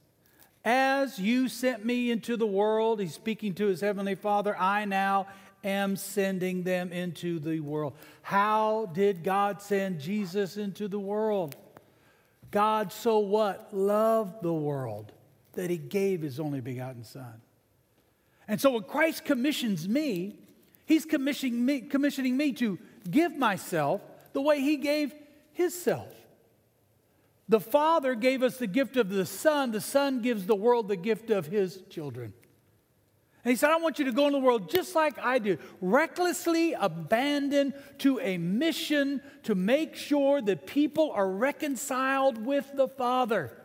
As 0.63 1.17
you 1.19 1.49
sent 1.49 1.85
me 1.85 2.11
into 2.11 2.37
the 2.37 2.45
world, 2.45 2.99
he's 2.99 3.13
speaking 3.13 3.53
to 3.55 3.67
his 3.67 3.81
heavenly 3.81 4.15
Father, 4.15 4.55
I 4.57 4.85
now 4.85 5.27
am 5.67 5.95
sending 5.95 6.63
them 6.63 6.91
into 6.91 7.39
the 7.39 7.59
world. 7.59 7.93
How 8.21 8.89
did 8.93 9.23
God 9.23 9.61
send 9.61 9.99
Jesus 9.99 10.57
into 10.57 10.87
the 10.87 10.99
world? 10.99 11.55
God 12.49 12.93
so 12.93 13.19
what? 13.19 13.73
Loved 13.73 14.41
the 14.41 14.53
world 14.53 15.11
that 15.53 15.69
he 15.69 15.77
gave 15.77 16.21
his 16.21 16.39
only 16.39 16.61
begotten 16.61 17.03
Son. 17.03 17.41
And 18.47 18.61
so 18.61 18.71
when 18.71 18.83
Christ 18.83 19.25
commissions 19.25 19.87
me, 19.87 20.39
he's 20.85 21.05
commissioning 21.05 21.65
me, 21.65 21.81
commissioning 21.81 22.37
me 22.37 22.53
to 22.53 22.79
give 23.09 23.35
myself 23.35 24.01
the 24.33 24.41
way 24.41 24.61
he 24.61 24.77
gave 24.77 25.13
his 25.51 25.73
self. 25.73 26.13
The 27.49 27.59
Father 27.59 28.15
gave 28.15 28.43
us 28.43 28.57
the 28.57 28.67
gift 28.67 28.97
of 28.97 29.09
the 29.09 29.25
Son, 29.25 29.71
the 29.71 29.81
Son 29.81 30.21
gives 30.21 30.45
the 30.45 30.55
world 30.55 30.87
the 30.87 30.95
gift 30.95 31.29
of 31.29 31.47
his 31.47 31.81
children. 31.89 32.33
And 33.47 33.53
he 33.53 33.55
said, 33.55 33.69
I 33.69 33.77
want 33.77 33.97
you 33.97 34.03
to 34.03 34.11
go 34.11 34.27
in 34.27 34.33
the 34.33 34.39
world 34.39 34.69
just 34.69 34.93
like 34.93 35.17
I 35.19 35.39
do, 35.39 35.57
recklessly 35.79 36.73
abandoned 36.73 37.75
to 37.99 38.19
a 38.19 38.37
mission 38.37 39.21
to 39.43 39.55
make 39.55 39.95
sure 39.95 40.41
that 40.41 40.67
people 40.67 41.11
are 41.11 41.29
reconciled 41.29 42.45
with 42.45 42.69
the 42.75 42.89
Father. 42.89 43.57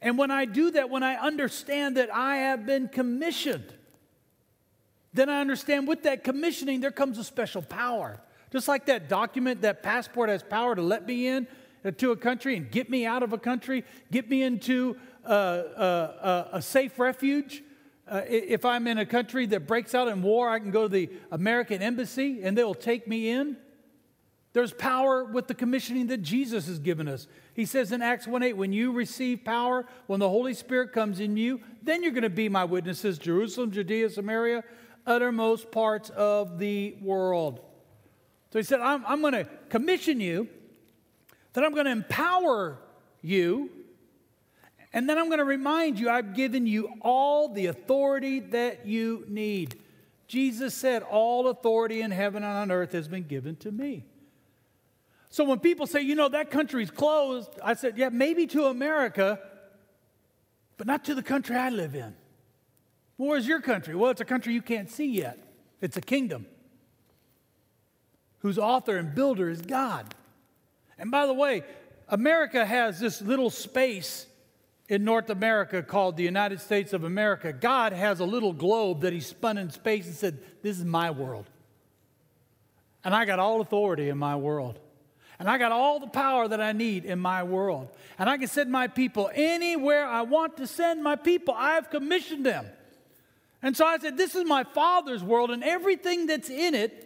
And 0.00 0.16
when 0.16 0.30
I 0.30 0.44
do 0.44 0.70
that, 0.70 0.90
when 0.90 1.02
I 1.02 1.16
understand 1.16 1.96
that 1.96 2.08
I 2.14 2.36
have 2.36 2.64
been 2.64 2.86
commissioned, 2.86 3.74
then 5.12 5.28
I 5.28 5.40
understand 5.40 5.88
with 5.88 6.04
that 6.04 6.22
commissioning, 6.22 6.80
there 6.80 6.92
comes 6.92 7.18
a 7.18 7.24
special 7.24 7.62
power. 7.62 8.20
Just 8.52 8.68
like 8.68 8.86
that 8.86 9.08
document, 9.08 9.62
that 9.62 9.82
passport 9.82 10.28
has 10.28 10.44
power 10.44 10.76
to 10.76 10.82
let 10.82 11.04
me 11.04 11.26
in 11.26 11.48
uh, 11.84 11.90
to 11.90 12.12
a 12.12 12.16
country 12.16 12.56
and 12.56 12.70
get 12.70 12.88
me 12.90 13.06
out 13.06 13.24
of 13.24 13.32
a 13.32 13.38
country, 13.38 13.82
get 14.12 14.30
me 14.30 14.44
into 14.44 14.96
a, 15.24 15.34
a, 15.34 16.48
a 16.52 16.62
safe 16.62 16.96
refuge. 17.00 17.64
Uh, 18.08 18.22
if 18.28 18.64
I'm 18.64 18.86
in 18.86 18.98
a 18.98 19.06
country 19.06 19.46
that 19.46 19.66
breaks 19.66 19.94
out 19.94 20.06
in 20.06 20.22
war, 20.22 20.48
I 20.48 20.60
can 20.60 20.70
go 20.70 20.82
to 20.82 20.88
the 20.88 21.10
American 21.32 21.82
embassy 21.82 22.40
and 22.42 22.56
they'll 22.56 22.74
take 22.74 23.08
me 23.08 23.30
in. 23.30 23.56
There's 24.52 24.72
power 24.72 25.24
with 25.24 25.48
the 25.48 25.54
commissioning 25.54 26.06
that 26.06 26.22
Jesus 26.22 26.66
has 26.66 26.78
given 26.78 27.08
us. 27.08 27.26
He 27.52 27.66
says 27.66 27.92
in 27.92 28.00
Acts 28.00 28.26
1 28.26 28.42
8, 28.42 28.52
when 28.54 28.72
you 28.72 28.92
receive 28.92 29.44
power, 29.44 29.84
when 30.06 30.20
the 30.20 30.28
Holy 30.28 30.54
Spirit 30.54 30.92
comes 30.92 31.20
in 31.20 31.36
you, 31.36 31.60
then 31.82 32.02
you're 32.02 32.12
going 32.12 32.22
to 32.22 32.30
be 32.30 32.48
my 32.48 32.64
witnesses 32.64 33.18
Jerusalem, 33.18 33.70
Judea, 33.70 34.08
Samaria, 34.08 34.64
uttermost 35.06 35.70
parts 35.70 36.10
of 36.10 36.58
the 36.58 36.96
world. 37.02 37.60
So 38.50 38.58
he 38.58 38.62
said, 38.62 38.80
I'm, 38.80 39.04
I'm 39.04 39.20
going 39.20 39.34
to 39.34 39.44
commission 39.68 40.20
you, 40.20 40.48
that 41.52 41.64
I'm 41.64 41.72
going 41.72 41.84
to 41.86 41.92
empower 41.92 42.78
you 43.20 43.70
and 44.96 45.06
then 45.06 45.18
I'm 45.18 45.26
going 45.26 45.40
to 45.40 45.44
remind 45.44 46.00
you, 46.00 46.08
I've 46.08 46.32
given 46.32 46.66
you 46.66 46.88
all 47.02 47.50
the 47.50 47.66
authority 47.66 48.40
that 48.40 48.86
you 48.86 49.26
need. 49.28 49.78
Jesus 50.26 50.72
said, 50.72 51.02
All 51.02 51.48
authority 51.48 52.00
in 52.00 52.10
heaven 52.10 52.42
and 52.42 52.56
on 52.56 52.70
earth 52.70 52.92
has 52.92 53.06
been 53.06 53.24
given 53.24 53.56
to 53.56 53.70
me. 53.70 54.06
So 55.28 55.44
when 55.44 55.58
people 55.58 55.86
say, 55.86 56.00
you 56.00 56.14
know, 56.14 56.30
that 56.30 56.50
country's 56.50 56.90
closed, 56.90 57.50
I 57.62 57.74
said, 57.74 57.98
yeah, 57.98 58.08
maybe 58.08 58.46
to 58.46 58.64
America, 58.68 59.38
but 60.78 60.86
not 60.86 61.04
to 61.04 61.14
the 61.14 61.22
country 61.22 61.56
I 61.56 61.68
live 61.68 61.94
in. 61.94 62.14
Well, 63.18 63.28
where's 63.28 63.46
your 63.46 63.60
country? 63.60 63.94
Well, 63.94 64.10
it's 64.10 64.22
a 64.22 64.24
country 64.24 64.54
you 64.54 64.62
can't 64.62 64.90
see 64.90 65.10
yet, 65.10 65.38
it's 65.82 65.98
a 65.98 66.00
kingdom 66.00 66.46
whose 68.38 68.58
author 68.58 68.96
and 68.96 69.14
builder 69.14 69.50
is 69.50 69.60
God. 69.60 70.14
And 70.98 71.10
by 71.10 71.26
the 71.26 71.34
way, 71.34 71.64
America 72.08 72.64
has 72.64 72.98
this 72.98 73.20
little 73.20 73.50
space 73.50 74.26
in 74.88 75.04
North 75.04 75.30
America 75.30 75.82
called 75.82 76.16
the 76.16 76.22
United 76.22 76.60
States 76.60 76.92
of 76.92 77.04
America, 77.04 77.52
God 77.52 77.92
has 77.92 78.20
a 78.20 78.24
little 78.24 78.52
globe 78.52 79.00
that 79.00 79.12
He 79.12 79.20
spun 79.20 79.58
in 79.58 79.70
space 79.70 80.06
and 80.06 80.14
said, 80.14 80.38
This 80.62 80.78
is 80.78 80.84
my 80.84 81.10
world. 81.10 81.46
And 83.04 83.14
I 83.14 83.24
got 83.24 83.38
all 83.38 83.60
authority 83.60 84.08
in 84.08 84.18
my 84.18 84.36
world. 84.36 84.78
And 85.38 85.48
I 85.50 85.58
got 85.58 85.70
all 85.70 86.00
the 86.00 86.06
power 86.06 86.48
that 86.48 86.60
I 86.60 86.72
need 86.72 87.04
in 87.04 87.18
my 87.18 87.42
world. 87.42 87.90
And 88.18 88.28
I 88.28 88.38
can 88.38 88.48
send 88.48 88.70
my 88.70 88.86
people 88.88 89.30
anywhere 89.34 90.06
I 90.06 90.22
want 90.22 90.56
to 90.58 90.66
send 90.66 91.02
my 91.02 91.16
people. 91.16 91.52
I 91.56 91.74
have 91.74 91.90
commissioned 91.90 92.46
them. 92.46 92.66
And 93.62 93.76
so 93.76 93.84
I 93.84 93.98
said, 93.98 94.16
This 94.16 94.34
is 94.34 94.44
my 94.44 94.64
Father's 94.64 95.22
world, 95.22 95.50
and 95.50 95.64
everything 95.64 96.26
that's 96.26 96.48
in 96.48 96.74
it 96.74 97.05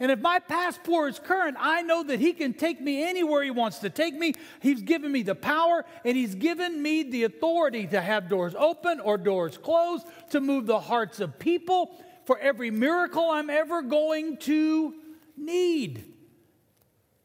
and 0.00 0.12
if 0.12 0.20
my 0.20 0.38
passport 0.38 1.14
is 1.14 1.18
current, 1.18 1.56
I 1.58 1.82
know 1.82 2.04
that 2.04 2.20
He 2.20 2.32
can 2.32 2.54
take 2.54 2.80
me 2.80 3.02
anywhere 3.02 3.42
He 3.42 3.50
wants 3.50 3.78
to 3.80 3.90
take 3.90 4.14
me. 4.14 4.34
He's 4.60 4.82
given 4.82 5.10
me 5.10 5.22
the 5.22 5.34
power 5.34 5.84
and 6.04 6.16
He's 6.16 6.36
given 6.36 6.80
me 6.80 7.02
the 7.02 7.24
authority 7.24 7.86
to 7.88 8.00
have 8.00 8.28
doors 8.28 8.54
open 8.56 9.00
or 9.00 9.18
doors 9.18 9.58
closed, 9.58 10.06
to 10.30 10.40
move 10.40 10.66
the 10.66 10.78
hearts 10.78 11.18
of 11.18 11.38
people 11.38 11.90
for 12.26 12.38
every 12.38 12.70
miracle 12.70 13.28
I'm 13.30 13.50
ever 13.50 13.82
going 13.82 14.36
to 14.38 14.94
need. 15.36 16.14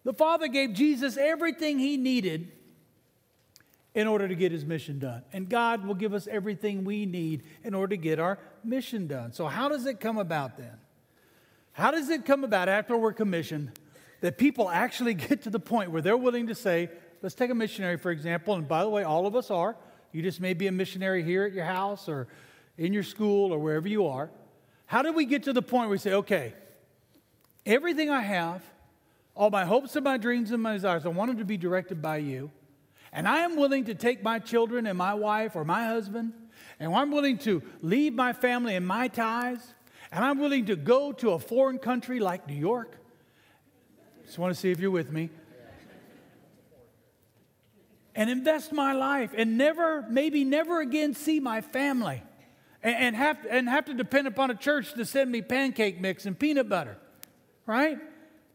The 0.03 0.13
Father 0.13 0.47
gave 0.47 0.73
Jesus 0.73 1.15
everything 1.15 1.77
He 1.77 1.97
needed 1.97 2.51
in 3.93 4.07
order 4.07 4.27
to 4.27 4.35
get 4.35 4.51
His 4.51 4.65
mission 4.65 4.97
done. 4.97 5.21
And 5.31 5.47
God 5.47 5.85
will 5.85 5.93
give 5.93 6.15
us 6.15 6.27
everything 6.27 6.85
we 6.85 7.05
need 7.05 7.43
in 7.63 7.75
order 7.75 7.95
to 7.95 8.01
get 8.01 8.19
our 8.19 8.39
mission 8.63 9.05
done. 9.05 9.31
So, 9.31 9.45
how 9.45 9.69
does 9.69 9.85
it 9.85 9.99
come 9.99 10.17
about 10.17 10.57
then? 10.57 10.77
How 11.73 11.91
does 11.91 12.09
it 12.09 12.25
come 12.25 12.43
about 12.43 12.69
after 12.69 12.95
we're 12.95 13.13
commissioned 13.13 13.71
that 14.21 14.37
people 14.37 14.69
actually 14.69 15.13
get 15.27 15.43
to 15.43 15.49
the 15.49 15.59
point 15.59 15.91
where 15.91 16.01
they're 16.01 16.17
willing 16.17 16.47
to 16.47 16.55
say, 16.55 16.89
let's 17.21 17.35
take 17.35 17.49
a 17.49 17.55
missionary, 17.55 17.97
for 17.97 18.11
example, 18.11 18.55
and 18.55 18.67
by 18.67 18.83
the 18.83 18.89
way, 18.89 19.03
all 19.03 19.27
of 19.27 19.35
us 19.35 19.51
are. 19.51 19.75
You 20.11 20.21
just 20.21 20.39
may 20.39 20.53
be 20.53 20.67
a 20.67 20.71
missionary 20.71 21.23
here 21.23 21.43
at 21.43 21.53
your 21.53 21.65
house 21.65 22.07
or 22.07 22.27
in 22.77 22.93
your 22.93 23.03
school 23.03 23.51
or 23.51 23.59
wherever 23.59 23.87
you 23.87 24.07
are. 24.07 24.29
How 24.85 25.01
do 25.01 25.11
we 25.11 25.25
get 25.25 25.43
to 25.43 25.53
the 25.53 25.61
point 25.61 25.87
where 25.87 25.93
we 25.93 25.97
say, 25.97 26.13
okay, 26.13 26.53
everything 27.65 28.09
I 28.09 28.21
have, 28.21 28.63
all 29.35 29.49
my 29.49 29.65
hopes 29.65 29.95
and 29.95 30.03
my 30.03 30.17
dreams 30.17 30.51
and 30.51 30.61
my 30.61 30.73
desires, 30.73 31.05
I 31.05 31.09
want 31.09 31.31
them 31.31 31.39
to 31.39 31.45
be 31.45 31.57
directed 31.57 32.01
by 32.01 32.17
you. 32.17 32.51
And 33.11 33.27
I 33.27 33.39
am 33.39 33.55
willing 33.55 33.85
to 33.85 33.95
take 33.95 34.23
my 34.23 34.39
children 34.39 34.85
and 34.85 34.97
my 34.97 35.13
wife 35.13 35.55
or 35.55 35.65
my 35.65 35.85
husband, 35.85 36.33
and 36.79 36.93
I'm 36.93 37.11
willing 37.11 37.37
to 37.39 37.61
leave 37.81 38.13
my 38.13 38.33
family 38.33 38.75
and 38.75 38.85
my 38.85 39.07
ties, 39.07 39.72
and 40.13 40.23
I'm 40.23 40.37
willing 40.37 40.67
to 40.67 40.75
go 40.75 41.11
to 41.11 41.31
a 41.31 41.39
foreign 41.39 41.79
country 41.79 42.19
like 42.19 42.47
New 42.47 42.53
York. 42.53 42.95
Just 44.23 44.37
want 44.37 44.53
to 44.53 44.59
see 44.59 44.69
if 44.69 44.79
you're 44.79 44.91
with 44.91 45.11
me. 45.11 45.31
And 48.13 48.29
invest 48.29 48.71
my 48.71 48.93
life 48.93 49.31
and 49.35 49.57
never, 49.57 50.05
maybe 50.07 50.43
never 50.43 50.81
again 50.81 51.15
see 51.15 51.39
my 51.39 51.61
family 51.61 52.21
and, 52.83 52.95
and, 52.95 53.15
have, 53.15 53.39
and 53.49 53.67
have 53.67 53.85
to 53.85 53.95
depend 53.95 54.27
upon 54.27 54.51
a 54.51 54.55
church 54.55 54.93
to 54.93 55.03
send 55.03 55.31
me 55.31 55.41
pancake 55.41 55.99
mix 55.99 56.27
and 56.27 56.37
peanut 56.37 56.69
butter, 56.69 56.95
right? 57.65 57.97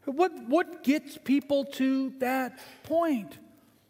What, 0.04 0.30
what 0.46 0.84
gets 0.84 1.18
people 1.18 1.64
to 1.64 2.10
that 2.20 2.60
point? 2.84 3.36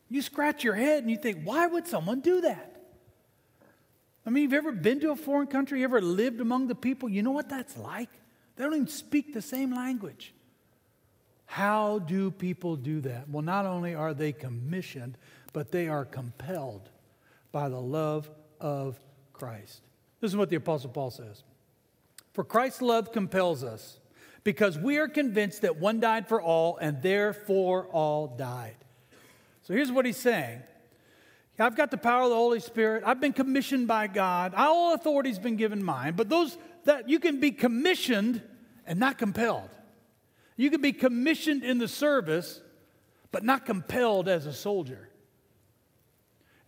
You 0.08 0.22
scratch 0.22 0.64
your 0.64 0.74
head 0.74 1.02
and 1.02 1.10
you 1.10 1.18
think, 1.18 1.42
why 1.44 1.66
would 1.66 1.86
someone 1.86 2.20
do 2.20 2.40
that? 2.40 2.77
I 4.28 4.30
mean, 4.30 4.44
have 4.44 4.52
you 4.52 4.58
ever 4.58 4.72
been 4.72 5.00
to 5.00 5.12
a 5.12 5.16
foreign 5.16 5.46
country, 5.46 5.82
ever 5.82 6.02
lived 6.02 6.42
among 6.42 6.66
the 6.66 6.74
people? 6.74 7.08
You 7.08 7.22
know 7.22 7.30
what 7.30 7.48
that's 7.48 7.78
like? 7.78 8.10
They 8.56 8.64
don't 8.64 8.74
even 8.74 8.86
speak 8.86 9.32
the 9.32 9.40
same 9.40 9.74
language. 9.74 10.34
How 11.46 12.00
do 12.00 12.30
people 12.30 12.76
do 12.76 13.00
that? 13.00 13.30
Well, 13.30 13.40
not 13.40 13.64
only 13.64 13.94
are 13.94 14.12
they 14.12 14.32
commissioned, 14.32 15.16
but 15.54 15.72
they 15.72 15.88
are 15.88 16.04
compelled 16.04 16.90
by 17.52 17.70
the 17.70 17.80
love 17.80 18.28
of 18.60 19.00
Christ. 19.32 19.80
This 20.20 20.30
is 20.30 20.36
what 20.36 20.50
the 20.50 20.56
Apostle 20.56 20.90
Paul 20.90 21.10
says 21.10 21.42
For 22.34 22.44
Christ's 22.44 22.82
love 22.82 23.12
compels 23.12 23.64
us, 23.64 23.98
because 24.44 24.78
we 24.78 24.98
are 24.98 25.08
convinced 25.08 25.62
that 25.62 25.78
one 25.78 26.00
died 26.00 26.28
for 26.28 26.42
all, 26.42 26.76
and 26.76 27.00
therefore 27.00 27.86
all 27.86 28.26
died. 28.26 28.76
So 29.62 29.72
here's 29.72 29.90
what 29.90 30.04
he's 30.04 30.18
saying 30.18 30.64
I've 31.58 31.76
got 31.76 31.90
the 31.90 31.96
power 31.96 32.22
of 32.22 32.30
the 32.30 32.36
Holy 32.36 32.60
Spirit. 32.60 33.02
I've 33.04 33.20
been 33.20 33.32
commissioned 33.32 33.88
by 33.88 34.06
God. 34.06 34.54
All 34.54 34.94
authority's 34.94 35.38
been 35.38 35.56
given 35.56 35.82
mine. 35.82 36.14
But 36.14 36.28
those 36.28 36.56
that 36.84 37.08
you 37.08 37.18
can 37.18 37.40
be 37.40 37.50
commissioned 37.50 38.42
and 38.86 38.98
not 38.98 39.18
compelled. 39.18 39.68
You 40.56 40.70
can 40.70 40.80
be 40.80 40.92
commissioned 40.92 41.62
in 41.62 41.78
the 41.78 41.88
service, 41.88 42.60
but 43.30 43.44
not 43.44 43.66
compelled 43.66 44.28
as 44.28 44.46
a 44.46 44.52
soldier. 44.52 45.08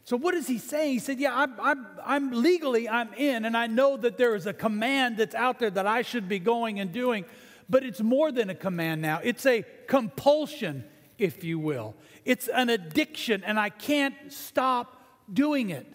So 0.04 0.16
what 0.16 0.34
is 0.34 0.46
he 0.46 0.58
saying? 0.58 0.94
He 0.94 0.98
said, 0.98 1.20
"Yeah, 1.20 1.34
I'm, 1.34 1.54
I'm, 1.60 1.86
I'm 2.04 2.42
legally 2.42 2.88
I'm 2.88 3.12
in, 3.14 3.44
and 3.44 3.56
I 3.56 3.66
know 3.66 3.96
that 3.96 4.18
there 4.18 4.34
is 4.34 4.46
a 4.46 4.52
command 4.52 5.16
that's 5.18 5.34
out 5.34 5.58
there 5.58 5.70
that 5.70 5.86
I 5.86 6.02
should 6.02 6.28
be 6.28 6.38
going 6.38 6.80
and 6.80 6.92
doing, 6.92 7.24
but 7.68 7.84
it's 7.84 8.00
more 8.00 8.32
than 8.32 8.50
a 8.50 8.54
command 8.54 9.02
now. 9.02 9.20
It's 9.22 9.46
a 9.46 9.64
compulsion, 9.86 10.84
if 11.20 11.44
you 11.44 11.58
will. 11.58 11.94
It's 12.24 12.48
an 12.48 12.68
addiction, 12.68 13.44
and 13.44 13.60
I 13.60 13.68
can't 13.68 14.14
stop 14.32 15.00
doing 15.32 15.70
it. 15.70 15.86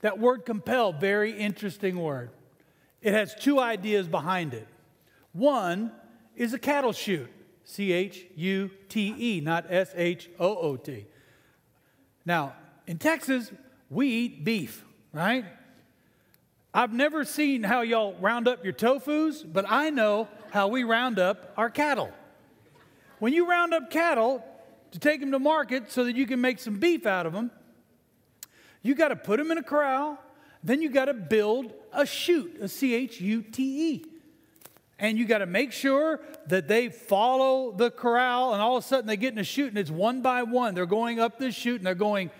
That 0.00 0.18
word 0.18 0.44
compel, 0.44 0.92
very 0.92 1.32
interesting 1.32 1.98
word. 1.98 2.30
It 3.02 3.12
has 3.12 3.34
two 3.34 3.60
ideas 3.60 4.08
behind 4.08 4.52
it. 4.54 4.66
One 5.32 5.92
is 6.36 6.52
a 6.52 6.58
cattle 6.58 6.92
chute, 6.92 7.30
C 7.64 7.92
H 7.92 8.26
U 8.36 8.70
T 8.88 9.14
E, 9.18 9.40
not 9.40 9.66
S 9.68 9.92
H 9.94 10.28
O 10.38 10.56
O 10.56 10.76
T. 10.76 11.06
Now, 12.24 12.54
in 12.86 12.98
Texas, 12.98 13.50
we 13.88 14.08
eat 14.08 14.44
beef, 14.44 14.84
right? 15.12 15.44
I've 16.72 16.92
never 16.92 17.24
seen 17.24 17.62
how 17.62 17.80
y'all 17.82 18.14
round 18.20 18.46
up 18.46 18.64
your 18.64 18.72
tofus, 18.72 19.44
but 19.50 19.64
I 19.68 19.90
know 19.90 20.28
how 20.50 20.68
we 20.68 20.84
round 20.84 21.18
up 21.18 21.52
our 21.56 21.68
cattle. 21.70 22.10
When 23.20 23.34
you 23.34 23.48
round 23.48 23.72
up 23.72 23.90
cattle 23.90 24.42
to 24.90 24.98
take 24.98 25.20
them 25.20 25.30
to 25.30 25.38
market 25.38 25.92
so 25.92 26.04
that 26.04 26.16
you 26.16 26.26
can 26.26 26.40
make 26.40 26.58
some 26.58 26.78
beef 26.78 27.06
out 27.06 27.26
of 27.26 27.32
them, 27.32 27.50
you 28.82 28.94
got 28.94 29.08
to 29.08 29.16
put 29.16 29.38
them 29.38 29.50
in 29.50 29.58
a 29.58 29.62
corral, 29.62 30.18
then 30.64 30.82
you 30.82 30.88
got 30.88 31.04
to 31.04 31.14
build 31.14 31.72
a 31.92 32.06
chute, 32.06 32.56
a 32.60 32.68
C 32.68 32.94
H 32.94 33.20
U 33.20 33.42
T 33.42 33.92
E. 33.92 34.04
And 34.98 35.18
you 35.18 35.26
got 35.26 35.38
to 35.38 35.46
make 35.46 35.72
sure 35.72 36.20
that 36.46 36.66
they 36.66 36.88
follow 36.88 37.72
the 37.72 37.90
corral, 37.90 38.52
and 38.52 38.60
all 38.62 38.76
of 38.76 38.84
a 38.84 38.86
sudden 38.86 39.06
they 39.06 39.16
get 39.16 39.32
in 39.32 39.38
a 39.38 39.44
chute, 39.44 39.68
and 39.68 39.78
it's 39.78 39.90
one 39.90 40.22
by 40.22 40.42
one. 40.42 40.74
They're 40.74 40.86
going 40.86 41.20
up 41.20 41.38
this 41.38 41.54
chute, 41.54 41.76
and 41.76 41.86
they're 41.86 41.94
going 41.94 42.30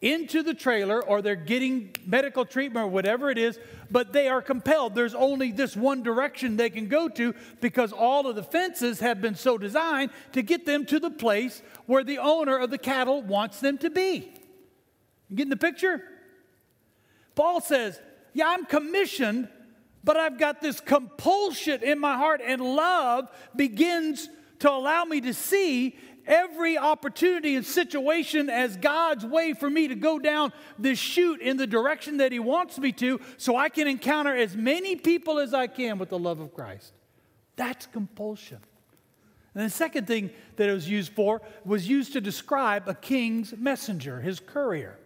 into 0.00 0.42
the 0.42 0.54
trailer 0.54 1.02
or 1.02 1.20
they're 1.20 1.34
getting 1.34 1.94
medical 2.06 2.44
treatment 2.44 2.86
or 2.86 2.88
whatever 2.88 3.30
it 3.30 3.38
is, 3.38 3.58
but 3.90 4.12
they 4.12 4.28
are 4.28 4.40
compelled. 4.40 4.94
There's 4.94 5.14
only 5.14 5.50
this 5.50 5.76
one 5.76 6.02
direction 6.02 6.56
they 6.56 6.70
can 6.70 6.86
go 6.86 7.08
to 7.08 7.34
because 7.60 7.92
all 7.92 8.28
of 8.28 8.36
the 8.36 8.42
fences 8.42 9.00
have 9.00 9.20
been 9.20 9.34
so 9.34 9.58
designed 9.58 10.10
to 10.32 10.42
get 10.42 10.66
them 10.66 10.86
to 10.86 11.00
the 11.00 11.10
place 11.10 11.62
where 11.86 12.04
the 12.04 12.18
owner 12.18 12.56
of 12.56 12.70
the 12.70 12.78
cattle 12.78 13.22
wants 13.22 13.60
them 13.60 13.76
to 13.78 13.90
be. 13.90 14.32
You 15.28 15.36
getting 15.36 15.50
the 15.50 15.56
picture? 15.56 16.02
Paul 17.34 17.60
says, 17.60 18.00
Yeah, 18.34 18.48
I'm 18.48 18.66
commissioned, 18.66 19.48
but 20.04 20.16
I've 20.16 20.38
got 20.38 20.60
this 20.60 20.80
compulsion 20.80 21.82
in 21.82 21.98
my 21.98 22.16
heart, 22.16 22.40
and 22.44 22.60
love 22.60 23.28
begins 23.54 24.28
to 24.60 24.70
allow 24.70 25.04
me 25.04 25.20
to 25.20 25.34
see 25.34 25.96
every 26.28 26.78
opportunity 26.78 27.56
and 27.56 27.66
situation 27.66 28.48
as 28.50 28.76
God's 28.76 29.24
way 29.24 29.54
for 29.54 29.68
me 29.68 29.88
to 29.88 29.94
go 29.94 30.18
down 30.18 30.52
this 30.78 30.98
chute 30.98 31.40
in 31.40 31.56
the 31.56 31.66
direction 31.66 32.18
that 32.18 32.30
He 32.30 32.38
wants 32.38 32.78
me 32.78 32.92
to 32.92 33.18
so 33.38 33.56
I 33.56 33.70
can 33.70 33.88
encounter 33.88 34.36
as 34.36 34.54
many 34.54 34.94
people 34.94 35.38
as 35.40 35.54
I 35.54 35.66
can 35.66 35.98
with 35.98 36.10
the 36.10 36.18
love 36.18 36.38
of 36.38 36.54
Christ. 36.54 36.92
That's 37.56 37.86
compulsion. 37.86 38.58
And 39.54 39.64
the 39.64 39.70
second 39.70 40.06
thing 40.06 40.30
that 40.56 40.68
it 40.68 40.72
was 40.72 40.88
used 40.88 41.12
for 41.12 41.42
was 41.64 41.88
used 41.88 42.12
to 42.12 42.20
describe 42.20 42.86
a 42.86 42.94
king's 42.94 43.56
messenger, 43.56 44.20
his 44.20 44.38
courier. 44.38 44.98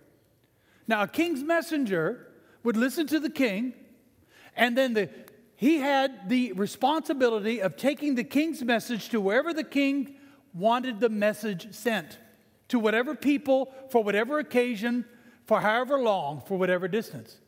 Now, 0.87 1.03
a 1.03 1.09
king's 1.09 1.43
messenger 1.43 2.27
would 2.65 2.77
listen 2.77 3.07
to 3.07 3.21
the 3.21 3.31
king, 3.31 3.73
and 4.57 4.77
then 4.77 4.93
the, 4.93 5.09
he 5.57 5.79
had 5.79 6.29
the 6.29 6.53
responsibility 6.53 7.63
of 7.63 7.77
taking 7.77 8.17
the 8.17 8.25
king's 8.25 8.63
message 8.63 9.09
to 9.11 9.21
wherever 9.21 9.55
the 9.55 9.65
king 9.65 10.17
wanted 10.55 11.01
the 11.01 11.09
message 11.09 11.73
sent 11.75 12.19
to 12.69 12.79
whatever 12.79 13.15
people, 13.15 13.73
for 13.91 14.03
whatever 14.03 14.39
occasion, 14.39 15.05
for 15.47 15.61
however 15.61 15.99
long, 15.99 16.43
for 16.47 16.59
whatever 16.59 16.89
distance. 16.89 17.39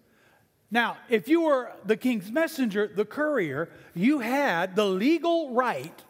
Now, 0.71 0.97
if 1.09 1.29
you 1.29 1.43
were 1.43 1.73
the 1.85 1.97
king's 1.97 2.31
messenger, 2.31 2.91
the 2.95 3.05
courier, 3.05 3.71
you 3.95 4.19
had 4.19 4.77
the 4.77 4.85
legal 4.85 5.55
right 5.55 6.03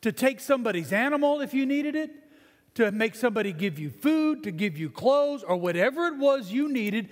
to 0.00 0.12
take 0.12 0.40
somebody's 0.40 0.92
animal 0.92 1.40
if 1.40 1.54
you 1.54 1.64
needed 1.64 1.94
it, 1.94 2.10
to 2.74 2.90
make 2.90 3.14
somebody 3.14 3.52
give 3.52 3.78
you 3.78 3.90
food, 3.90 4.42
to 4.42 4.50
give 4.50 4.76
you 4.76 4.90
clothes, 4.90 5.42
or 5.42 5.56
whatever 5.56 6.06
it 6.06 6.16
was 6.16 6.50
you 6.50 6.68
needed 6.68 7.08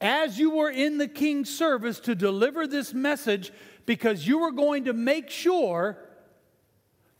as 0.00 0.38
you 0.38 0.50
were 0.50 0.70
in 0.70 0.98
the 0.98 1.06
king's 1.06 1.48
service 1.48 2.00
to 2.00 2.14
deliver 2.14 2.66
this 2.66 2.92
message 2.92 3.52
because 3.86 4.26
you 4.26 4.38
were 4.38 4.50
going 4.50 4.84
to 4.84 4.92
make 4.92 5.30
sure 5.30 5.96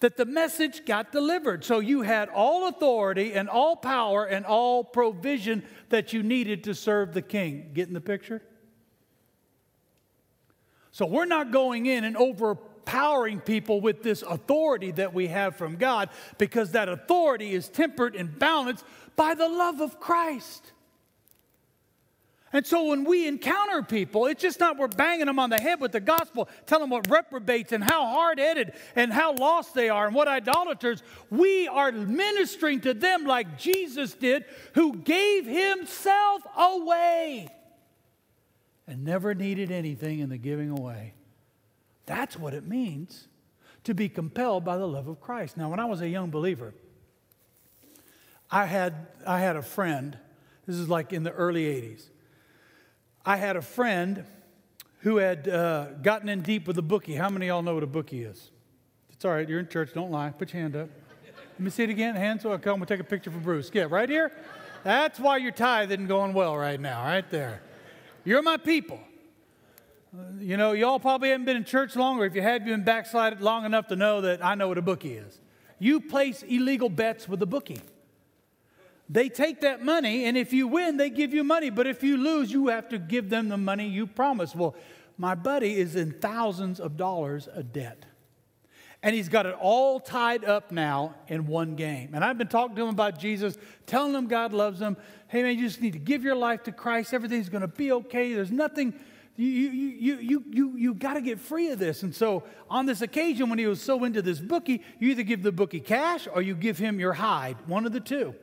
that 0.02 0.16
the 0.16 0.26
message 0.26 0.84
got 0.84 1.12
delivered. 1.12 1.64
So 1.64 1.78
you 1.78 2.02
had 2.02 2.28
all 2.28 2.68
authority 2.68 3.32
and 3.34 3.48
all 3.48 3.76
power 3.76 4.24
and 4.24 4.44
all 4.44 4.82
provision 4.84 5.62
that 5.90 6.12
you 6.12 6.22
needed 6.22 6.64
to 6.64 6.74
serve 6.74 7.14
the 7.14 7.22
king. 7.22 7.70
Getting 7.72 7.94
the 7.94 8.00
picture? 8.00 8.42
So 10.90 11.06
we're 11.06 11.24
not 11.24 11.52
going 11.52 11.86
in 11.86 12.02
and 12.02 12.16
overpowering 12.16 13.40
people 13.40 13.80
with 13.80 14.02
this 14.02 14.22
authority 14.22 14.90
that 14.90 15.14
we 15.14 15.28
have 15.28 15.54
from 15.56 15.76
God 15.76 16.10
because 16.36 16.72
that 16.72 16.88
authority 16.88 17.54
is 17.54 17.68
tempered 17.68 18.16
and 18.16 18.38
balanced 18.38 18.84
by 19.14 19.34
the 19.34 19.48
love 19.48 19.80
of 19.80 20.00
Christ. 20.00 20.72
And 22.52 22.66
so 22.66 22.84
when 22.84 23.04
we 23.04 23.26
encounter 23.26 23.82
people, 23.82 24.26
it's 24.26 24.42
just 24.42 24.60
not 24.60 24.76
we're 24.76 24.88
banging 24.88 25.26
them 25.26 25.38
on 25.38 25.48
the 25.48 25.58
head 25.58 25.80
with 25.80 25.92
the 25.92 26.00
gospel, 26.00 26.48
telling 26.66 26.82
them 26.82 26.90
what 26.90 27.10
reprobates 27.10 27.72
and 27.72 27.82
how 27.82 28.04
hard 28.06 28.38
headed 28.38 28.72
and 28.94 29.10
how 29.10 29.34
lost 29.34 29.74
they 29.74 29.88
are 29.88 30.06
and 30.06 30.14
what 30.14 30.28
idolaters. 30.28 31.02
We 31.30 31.66
are 31.66 31.90
ministering 31.90 32.82
to 32.82 32.92
them 32.92 33.24
like 33.24 33.58
Jesus 33.58 34.12
did, 34.12 34.44
who 34.74 34.96
gave 34.96 35.46
himself 35.46 36.42
away 36.56 37.48
and 38.86 39.04
never 39.04 39.34
needed 39.34 39.70
anything 39.70 40.18
in 40.18 40.28
the 40.28 40.36
giving 40.36 40.68
away. 40.68 41.14
That's 42.04 42.38
what 42.38 42.52
it 42.52 42.66
means 42.66 43.28
to 43.84 43.94
be 43.94 44.10
compelled 44.10 44.64
by 44.64 44.76
the 44.76 44.86
love 44.86 45.08
of 45.08 45.20
Christ. 45.20 45.56
Now, 45.56 45.70
when 45.70 45.80
I 45.80 45.86
was 45.86 46.02
a 46.02 46.08
young 46.08 46.28
believer, 46.28 46.74
I 48.50 48.66
had, 48.66 49.06
I 49.26 49.40
had 49.40 49.56
a 49.56 49.62
friend, 49.62 50.18
this 50.66 50.76
is 50.76 50.90
like 50.90 51.14
in 51.14 51.22
the 51.22 51.32
early 51.32 51.64
80s 51.64 52.11
I 53.24 53.36
had 53.36 53.56
a 53.56 53.62
friend 53.62 54.24
who 55.00 55.16
had 55.16 55.48
uh, 55.48 55.86
gotten 56.02 56.28
in 56.28 56.42
deep 56.42 56.66
with 56.66 56.78
a 56.78 56.82
bookie. 56.82 57.14
How 57.14 57.28
many 57.28 57.46
of 57.46 57.54
y'all 57.54 57.62
know 57.62 57.74
what 57.74 57.82
a 57.82 57.88
bookie 57.88 58.24
is? 58.24 58.50
It's 59.10 59.24
all 59.24 59.32
right. 59.32 59.48
You're 59.48 59.60
in 59.60 59.68
church. 59.68 59.92
Don't 59.94 60.10
lie. 60.10 60.30
Put 60.30 60.52
your 60.52 60.62
hand 60.62 60.76
up. 60.76 60.88
Let 61.52 61.60
me 61.60 61.70
see 61.70 61.84
it 61.84 61.90
again. 61.90 62.16
Hands. 62.16 62.44
I 62.44 62.56
come. 62.56 62.80
We'll 62.80 62.86
take 62.86 63.00
a 63.00 63.04
picture 63.04 63.30
for 63.30 63.38
Bruce. 63.38 63.70
Yeah, 63.72 63.86
right 63.88 64.08
here. 64.08 64.32
That's 64.84 65.20
why 65.20 65.36
your 65.36 65.52
tithe 65.52 65.92
isn't 65.92 66.08
going 66.08 66.32
well 66.32 66.56
right 66.56 66.80
now. 66.80 67.04
Right 67.04 67.28
there. 67.30 67.62
You're 68.24 68.42
my 68.42 68.56
people. 68.56 68.98
You 70.40 70.56
know, 70.56 70.72
y'all 70.72 70.98
probably 70.98 71.30
haven't 71.30 71.46
been 71.46 71.56
in 71.56 71.64
church 71.64 71.96
long, 71.96 72.18
or 72.18 72.26
if 72.26 72.34
you 72.34 72.42
have, 72.42 72.66
you've 72.66 72.76
been 72.76 72.84
backslided 72.84 73.40
long 73.40 73.64
enough 73.64 73.86
to 73.88 73.96
know 73.96 74.20
that 74.22 74.44
I 74.44 74.54
know 74.54 74.68
what 74.68 74.78
a 74.78 74.82
bookie 74.82 75.14
is. 75.14 75.40
You 75.78 76.00
place 76.00 76.42
illegal 76.42 76.88
bets 76.88 77.28
with 77.28 77.40
a 77.42 77.46
bookie. 77.46 77.80
They 79.08 79.28
take 79.28 79.60
that 79.60 79.84
money, 79.84 80.24
and 80.24 80.36
if 80.36 80.52
you 80.52 80.68
win, 80.68 80.96
they 80.96 81.10
give 81.10 81.34
you 81.34 81.44
money. 81.44 81.70
But 81.70 81.86
if 81.86 82.02
you 82.02 82.16
lose, 82.16 82.50
you 82.50 82.68
have 82.68 82.88
to 82.90 82.98
give 82.98 83.28
them 83.28 83.48
the 83.48 83.58
money 83.58 83.88
you 83.88 84.06
promised. 84.06 84.54
Well, 84.56 84.74
my 85.18 85.34
buddy 85.34 85.76
is 85.76 85.96
in 85.96 86.12
thousands 86.12 86.80
of 86.80 86.96
dollars 86.96 87.46
of 87.46 87.72
debt. 87.72 88.06
And 89.04 89.16
he's 89.16 89.28
got 89.28 89.46
it 89.46 89.56
all 89.60 89.98
tied 89.98 90.44
up 90.44 90.70
now 90.70 91.16
in 91.26 91.46
one 91.48 91.74
game. 91.74 92.10
And 92.14 92.24
I've 92.24 92.38
been 92.38 92.46
talking 92.46 92.76
to 92.76 92.82
him 92.82 92.88
about 92.88 93.18
Jesus, 93.18 93.56
telling 93.84 94.14
him 94.14 94.28
God 94.28 94.52
loves 94.52 94.80
him. 94.80 94.96
Hey, 95.26 95.42
man, 95.42 95.58
you 95.58 95.66
just 95.66 95.80
need 95.80 95.94
to 95.94 95.98
give 95.98 96.22
your 96.22 96.36
life 96.36 96.62
to 96.64 96.72
Christ. 96.72 97.12
Everything's 97.12 97.48
going 97.48 97.62
to 97.62 97.68
be 97.68 97.90
okay. 97.90 98.32
There's 98.32 98.52
nothing 98.52 98.94
you, 99.36 99.46
you, 99.46 99.70
you, 99.70 100.16
you, 100.18 100.44
you, 100.50 100.76
you 100.76 100.94
got 100.94 101.14
to 101.14 101.20
get 101.20 101.40
free 101.40 101.70
of 101.70 101.78
this. 101.78 102.02
And 102.02 102.14
so, 102.14 102.44
on 102.68 102.86
this 102.86 103.00
occasion, 103.00 103.48
when 103.48 103.58
he 103.58 103.66
was 103.66 103.80
so 103.80 104.04
into 104.04 104.20
this 104.20 104.38
bookie, 104.38 104.82
you 104.98 105.10
either 105.10 105.22
give 105.22 105.42
the 105.42 105.52
bookie 105.52 105.80
cash 105.80 106.28
or 106.32 106.42
you 106.42 106.54
give 106.54 106.78
him 106.78 107.00
your 107.00 107.14
hide, 107.14 107.56
one 107.66 107.86
of 107.86 107.92
the 107.92 108.00
two. 108.00 108.34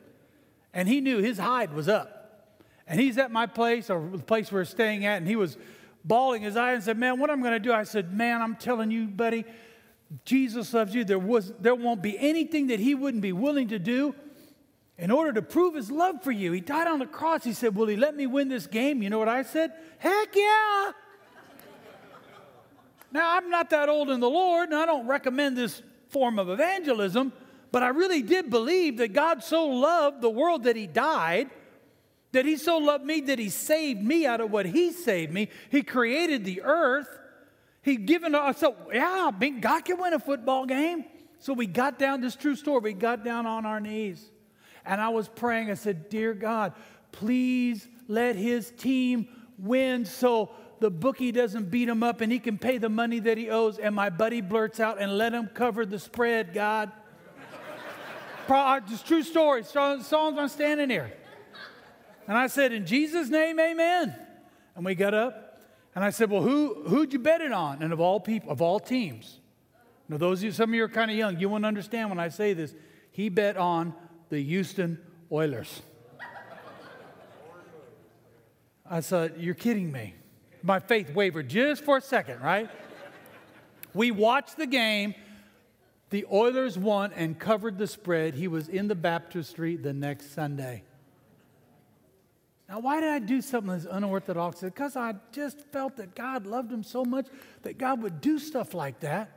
And 0.72 0.88
he 0.88 1.00
knew 1.00 1.18
his 1.18 1.38
hide 1.38 1.72
was 1.72 1.88
up. 1.88 2.52
And 2.86 3.00
he's 3.00 3.18
at 3.18 3.30
my 3.30 3.46
place, 3.46 3.88
or 3.90 4.08
the 4.10 4.18
place 4.18 4.50
we're 4.50 4.64
staying 4.64 5.04
at, 5.04 5.18
and 5.18 5.26
he 5.26 5.36
was 5.36 5.56
bawling 6.04 6.42
his 6.42 6.56
eyes 6.56 6.74
and 6.76 6.84
said, 6.84 6.98
Man, 6.98 7.18
what 7.18 7.30
am 7.30 7.40
I 7.40 7.42
going 7.42 7.52
to 7.62 7.68
do? 7.68 7.72
I 7.72 7.84
said, 7.84 8.12
Man, 8.12 8.42
I'm 8.42 8.56
telling 8.56 8.90
you, 8.90 9.06
buddy, 9.06 9.44
Jesus 10.24 10.74
loves 10.74 10.94
you. 10.94 11.04
There, 11.04 11.18
was, 11.18 11.52
there 11.60 11.74
won't 11.74 12.02
be 12.02 12.18
anything 12.18 12.68
that 12.68 12.80
he 12.80 12.94
wouldn't 12.94 13.22
be 13.22 13.32
willing 13.32 13.68
to 13.68 13.78
do 13.78 14.14
in 14.98 15.10
order 15.10 15.32
to 15.32 15.42
prove 15.42 15.74
his 15.74 15.90
love 15.90 16.22
for 16.22 16.32
you. 16.32 16.52
He 16.52 16.60
died 16.60 16.86
on 16.86 16.98
the 16.98 17.06
cross. 17.06 17.44
He 17.44 17.52
said, 17.52 17.74
Will 17.74 17.86
he 17.86 17.96
let 17.96 18.16
me 18.16 18.26
win 18.26 18.48
this 18.48 18.66
game? 18.66 19.02
You 19.02 19.10
know 19.10 19.18
what 19.18 19.28
I 19.28 19.42
said? 19.42 19.72
Heck 19.98 20.34
yeah. 20.34 20.92
now, 23.12 23.36
I'm 23.36 23.50
not 23.50 23.70
that 23.70 23.88
old 23.88 24.10
in 24.10 24.20
the 24.20 24.28
Lord, 24.28 24.70
and 24.70 24.78
I 24.78 24.86
don't 24.86 25.06
recommend 25.06 25.56
this 25.56 25.82
form 26.08 26.38
of 26.38 26.50
evangelism, 26.50 27.32
but 27.72 27.82
I 27.82 27.88
really 27.88 28.22
did 28.22 28.50
believe 28.50 28.98
that 28.98 29.12
God 29.12 29.44
so 29.44 29.66
loved 29.66 30.22
the 30.22 30.30
world 30.30 30.64
that 30.64 30.76
he 30.76 30.86
died, 30.86 31.50
that 32.32 32.44
he 32.44 32.56
so 32.56 32.78
loved 32.78 33.04
me 33.04 33.20
that 33.22 33.38
he 33.38 33.48
saved 33.48 34.02
me 34.02 34.26
out 34.26 34.40
of 34.40 34.50
what 34.50 34.66
he 34.66 34.92
saved 34.92 35.32
me. 35.32 35.48
He 35.70 35.82
created 35.82 36.44
the 36.44 36.62
earth. 36.62 37.08
He'd 37.82 38.06
given 38.06 38.34
us, 38.34 38.58
so 38.58 38.76
yeah, 38.92 39.30
God 39.60 39.84
can 39.84 39.98
win 39.98 40.12
a 40.12 40.18
football 40.18 40.66
game. 40.66 41.04
So 41.38 41.54
we 41.54 41.66
got 41.66 41.98
down, 41.98 42.20
this 42.20 42.36
true 42.36 42.54
story, 42.54 42.80
we 42.80 42.92
got 42.92 43.24
down 43.24 43.46
on 43.46 43.64
our 43.64 43.80
knees. 43.80 44.30
And 44.84 45.00
I 45.00 45.08
was 45.08 45.28
praying, 45.28 45.70
I 45.70 45.74
said, 45.74 46.08
Dear 46.08 46.34
God, 46.34 46.74
please 47.12 47.88
let 48.08 48.36
his 48.36 48.70
team 48.72 49.28
win 49.58 50.04
so 50.04 50.50
the 50.80 50.90
bookie 50.90 51.32
doesn't 51.32 51.70
beat 51.70 51.88
him 51.88 52.02
up 52.02 52.20
and 52.20 52.32
he 52.32 52.38
can 52.38 52.58
pay 52.58 52.78
the 52.78 52.88
money 52.88 53.20
that 53.20 53.38
he 53.38 53.50
owes. 53.50 53.78
And 53.78 53.94
my 53.94 54.10
buddy 54.10 54.40
blurts 54.40 54.80
out, 54.80 55.00
and 55.00 55.16
let 55.16 55.32
him 55.32 55.48
cover 55.52 55.86
the 55.86 55.98
spread, 55.98 56.52
God. 56.52 56.92
Uh, 58.50 58.80
just 58.80 59.06
true 59.06 59.22
story. 59.22 59.62
Songs 59.62 60.12
I'm 60.12 60.48
standing 60.48 60.90
here. 60.90 61.12
And 62.26 62.36
I 62.36 62.48
said, 62.48 62.72
In 62.72 62.84
Jesus' 62.84 63.28
name, 63.28 63.60
amen. 63.60 64.14
And 64.74 64.84
we 64.84 64.94
got 64.94 65.14
up, 65.14 65.60
and 65.94 66.04
I 66.04 66.10
said, 66.10 66.30
Well, 66.30 66.42
who, 66.42 66.82
who'd 66.86 67.12
you 67.12 67.18
bet 67.18 67.40
it 67.40 67.52
on? 67.52 67.82
And 67.82 67.92
of 67.92 68.00
all 68.00 68.18
people, 68.20 68.50
of 68.50 68.60
all 68.60 68.80
teams. 68.80 69.38
Now, 70.08 70.16
those 70.16 70.40
of 70.40 70.44
you, 70.44 70.52
some 70.52 70.70
of 70.70 70.74
you 70.74 70.82
are 70.84 70.88
kind 70.88 71.10
of 71.10 71.16
young, 71.16 71.38
you 71.38 71.48
won't 71.48 71.64
understand 71.64 72.08
when 72.08 72.18
I 72.18 72.28
say 72.28 72.52
this. 72.52 72.74
He 73.12 73.28
bet 73.28 73.56
on 73.56 73.94
the 74.28 74.42
Houston 74.42 74.98
Oilers. 75.30 75.82
I 78.88 79.00
said, 79.00 79.34
You're 79.38 79.54
kidding 79.54 79.92
me. 79.92 80.14
My 80.62 80.80
faith 80.80 81.14
wavered 81.14 81.48
just 81.48 81.84
for 81.84 81.98
a 81.98 82.00
second, 82.02 82.40
right? 82.40 82.68
We 83.94 84.10
watched 84.10 84.56
the 84.56 84.66
game. 84.66 85.14
The 86.10 86.26
Oilers 86.30 86.76
won 86.76 87.12
and 87.12 87.38
covered 87.38 87.78
the 87.78 87.86
spread. 87.86 88.34
He 88.34 88.48
was 88.48 88.68
in 88.68 88.88
the 88.88 88.94
baptistry 88.94 89.76
the 89.76 89.92
next 89.92 90.34
Sunday. 90.34 90.82
Now, 92.68 92.80
why 92.80 93.00
did 93.00 93.08
I 93.08 93.18
do 93.20 93.40
something 93.40 93.72
that's 93.72 93.84
unorthodox? 93.84 94.60
Because 94.60 94.96
I 94.96 95.14
just 95.32 95.60
felt 95.72 95.96
that 95.96 96.14
God 96.14 96.46
loved 96.46 96.70
him 96.70 96.82
so 96.82 97.04
much 97.04 97.26
that 97.62 97.78
God 97.78 98.02
would 98.02 98.20
do 98.20 98.38
stuff 98.38 98.74
like 98.74 99.00
that. 99.00 99.30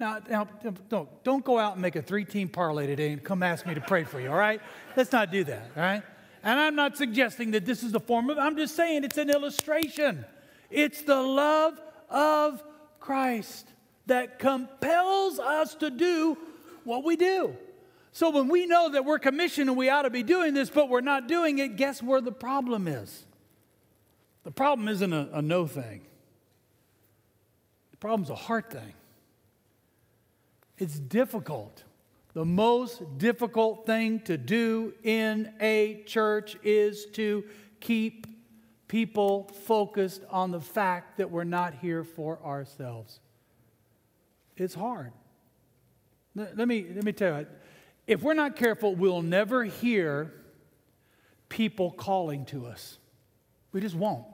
Now, 0.00 0.18
now 0.28 0.48
don't, 0.88 1.24
don't 1.24 1.44
go 1.44 1.58
out 1.58 1.74
and 1.74 1.82
make 1.82 1.96
a 1.96 2.02
three 2.02 2.24
team 2.24 2.48
parlay 2.48 2.86
today 2.86 3.12
and 3.12 3.22
come 3.22 3.42
ask 3.42 3.64
me 3.64 3.74
to 3.74 3.80
pray 3.80 4.04
for 4.04 4.20
you, 4.20 4.30
all 4.30 4.36
right? 4.36 4.60
Let's 4.96 5.12
not 5.12 5.30
do 5.30 5.44
that, 5.44 5.70
all 5.76 5.82
right? 5.82 6.02
And 6.42 6.60
I'm 6.60 6.74
not 6.74 6.96
suggesting 6.96 7.52
that 7.52 7.64
this 7.64 7.82
is 7.82 7.92
the 7.92 8.00
form 8.00 8.28
of, 8.28 8.38
I'm 8.38 8.56
just 8.56 8.76
saying 8.76 9.04
it's 9.04 9.16
an 9.16 9.30
illustration. 9.30 10.26
It's 10.70 11.02
the 11.02 11.20
love 11.20 11.80
of 12.10 12.62
Christ 13.00 13.66
that 14.06 14.38
compels 14.38 15.38
us 15.38 15.74
to 15.76 15.90
do 15.90 16.36
what 16.84 17.04
we 17.04 17.16
do. 17.16 17.56
So 18.12 18.30
when 18.30 18.48
we 18.48 18.66
know 18.66 18.90
that 18.90 19.04
we're 19.04 19.18
commissioned 19.18 19.68
and 19.68 19.76
we 19.76 19.88
ought 19.88 20.02
to 20.02 20.10
be 20.10 20.22
doing 20.22 20.54
this, 20.54 20.70
but 20.70 20.88
we're 20.88 21.00
not 21.00 21.26
doing 21.26 21.58
it, 21.58 21.76
guess 21.76 22.02
where 22.02 22.20
the 22.20 22.32
problem 22.32 22.86
is? 22.86 23.26
The 24.44 24.52
problem 24.52 24.88
isn't 24.88 25.12
a, 25.12 25.28
a 25.32 25.42
no 25.42 25.66
thing, 25.66 26.02
the 27.90 27.96
problem's 27.96 28.30
a 28.30 28.34
heart 28.34 28.70
thing. 28.70 28.94
It's 30.76 30.98
difficult. 30.98 31.84
The 32.34 32.44
most 32.44 33.18
difficult 33.18 33.86
thing 33.86 34.20
to 34.22 34.36
do 34.36 34.92
in 35.04 35.52
a 35.60 36.02
church 36.04 36.56
is 36.64 37.06
to 37.12 37.44
keep 37.78 38.26
people 38.88 39.50
focused 39.66 40.22
on 40.30 40.50
the 40.50 40.60
fact 40.60 41.18
that 41.18 41.30
we're 41.30 41.44
not 41.44 41.74
here 41.74 42.02
for 42.02 42.40
ourselves. 42.44 43.20
It's 44.56 44.74
hard. 44.74 45.12
Let 46.34 46.68
me, 46.68 46.86
let 46.94 47.04
me 47.04 47.12
tell 47.12 47.40
you, 47.40 47.46
if 48.06 48.22
we're 48.22 48.34
not 48.34 48.56
careful, 48.56 48.94
we'll 48.94 49.22
never 49.22 49.64
hear 49.64 50.32
people 51.48 51.90
calling 51.92 52.44
to 52.46 52.66
us. 52.66 52.98
We 53.72 53.80
just 53.80 53.94
won't. 53.94 54.24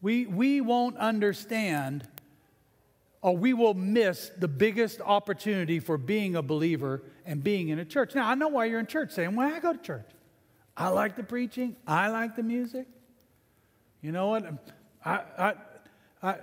We, 0.00 0.26
we 0.26 0.60
won't 0.60 0.96
understand 0.96 2.08
or 3.22 3.36
we 3.36 3.54
will 3.54 3.74
miss 3.74 4.32
the 4.36 4.48
biggest 4.48 5.00
opportunity 5.00 5.78
for 5.78 5.96
being 5.96 6.34
a 6.34 6.42
believer 6.42 7.02
and 7.24 7.42
being 7.42 7.68
in 7.68 7.78
a 7.78 7.84
church. 7.84 8.16
Now, 8.16 8.28
I 8.28 8.34
know 8.34 8.48
why 8.48 8.64
you're 8.64 8.80
in 8.80 8.86
church 8.86 9.12
saying, 9.12 9.36
well, 9.36 9.54
I 9.54 9.60
go 9.60 9.72
to 9.72 9.78
church. 9.78 10.10
I 10.76 10.88
like 10.88 11.14
the 11.14 11.22
preaching, 11.22 11.76
I 11.86 12.08
like 12.08 12.34
the 12.34 12.42
music. 12.42 12.88
You 14.00 14.10
know 14.10 14.28
what? 14.28 14.44
I, 15.04 15.20
I, 15.38 15.54
I, 16.22 16.36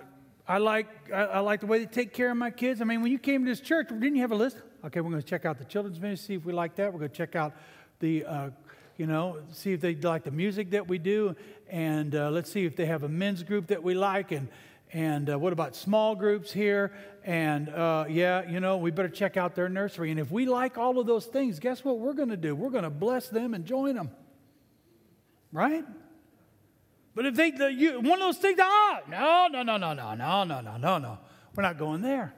I 0.49 0.57
like, 0.57 0.87
I, 1.13 1.25
I, 1.25 1.39
like 1.41 1.59
the 1.59 1.67
way 1.67 1.77
they 1.77 1.85
take 1.85 2.11
care 2.11 2.31
of 2.31 2.37
my 2.37 2.49
kids. 2.49 2.81
I 2.81 2.83
mean, 2.83 3.03
when 3.03 3.11
you 3.11 3.19
came 3.19 3.45
to 3.45 3.51
this 3.51 3.61
church, 3.61 3.89
didn't 3.89 4.15
you 4.15 4.21
have 4.21 4.31
a 4.31 4.35
list? 4.35 4.57
Okay, 4.83 4.99
we're 4.99 5.11
going 5.11 5.21
to 5.21 5.27
check 5.27 5.45
out 5.45 5.59
the 5.59 5.65
children's 5.65 5.99
ministry, 5.99 6.25
see 6.25 6.37
if 6.39 6.43
we 6.43 6.53
like 6.53 6.75
that. 6.77 6.91
We're 6.91 6.97
going 6.97 7.11
to 7.11 7.15
check 7.15 7.35
out 7.35 7.53
the, 7.99 8.25
uh, 8.25 8.49
you 8.97 9.05
know, 9.05 9.37
see 9.51 9.73
if 9.73 9.81
they 9.81 9.93
like 9.93 10.23
the 10.23 10.31
music 10.31 10.71
that 10.71 10.87
we 10.87 10.97
do. 10.97 11.35
And 11.69 12.15
uh, 12.15 12.31
let's 12.31 12.51
see 12.51 12.65
if 12.65 12.75
they 12.75 12.87
have 12.87 13.03
a 13.03 13.07
men's 13.07 13.43
group 13.43 13.67
that 13.67 13.83
we 13.83 13.93
like. 13.93 14.31
And, 14.31 14.47
and 14.91 15.29
uh, 15.29 15.37
what 15.37 15.53
about 15.53 15.75
small 15.75 16.15
groups 16.15 16.51
here? 16.51 16.93
And 17.23 17.69
uh, 17.69 18.05
yeah, 18.09 18.49
you 18.49 18.59
know, 18.59 18.77
we 18.77 18.89
better 18.89 19.07
check 19.07 19.37
out 19.37 19.53
their 19.53 19.69
nursery. 19.69 20.09
And 20.09 20.19
if 20.19 20.31
we 20.31 20.47
like 20.47 20.79
all 20.79 20.97
of 20.97 21.05
those 21.05 21.27
things, 21.27 21.59
guess 21.59 21.85
what 21.85 21.99
we're 21.99 22.13
going 22.13 22.29
to 22.29 22.37
do? 22.37 22.55
We're 22.55 22.71
going 22.71 22.85
to 22.85 22.89
bless 22.89 23.29
them 23.29 23.53
and 23.53 23.65
join 23.65 23.93
them. 23.93 24.09
Right? 25.51 25.85
But 27.19 27.25
if 27.25 27.35
they, 27.35 27.51
the, 27.51 27.67
you, 27.69 27.99
one 27.99 28.13
of 28.13 28.19
those 28.19 28.37
things, 28.37 28.57
ah, 28.61 29.01
no, 29.09 29.49
no, 29.51 29.61
no, 29.61 29.75
no, 29.75 29.93
no, 29.93 30.15
no, 30.15 30.43
no, 30.45 30.61
no, 30.61 30.77
no, 30.77 30.97
no. 30.99 31.17
We're 31.53 31.63
not 31.63 31.77
going 31.77 32.01
there. 32.01 32.33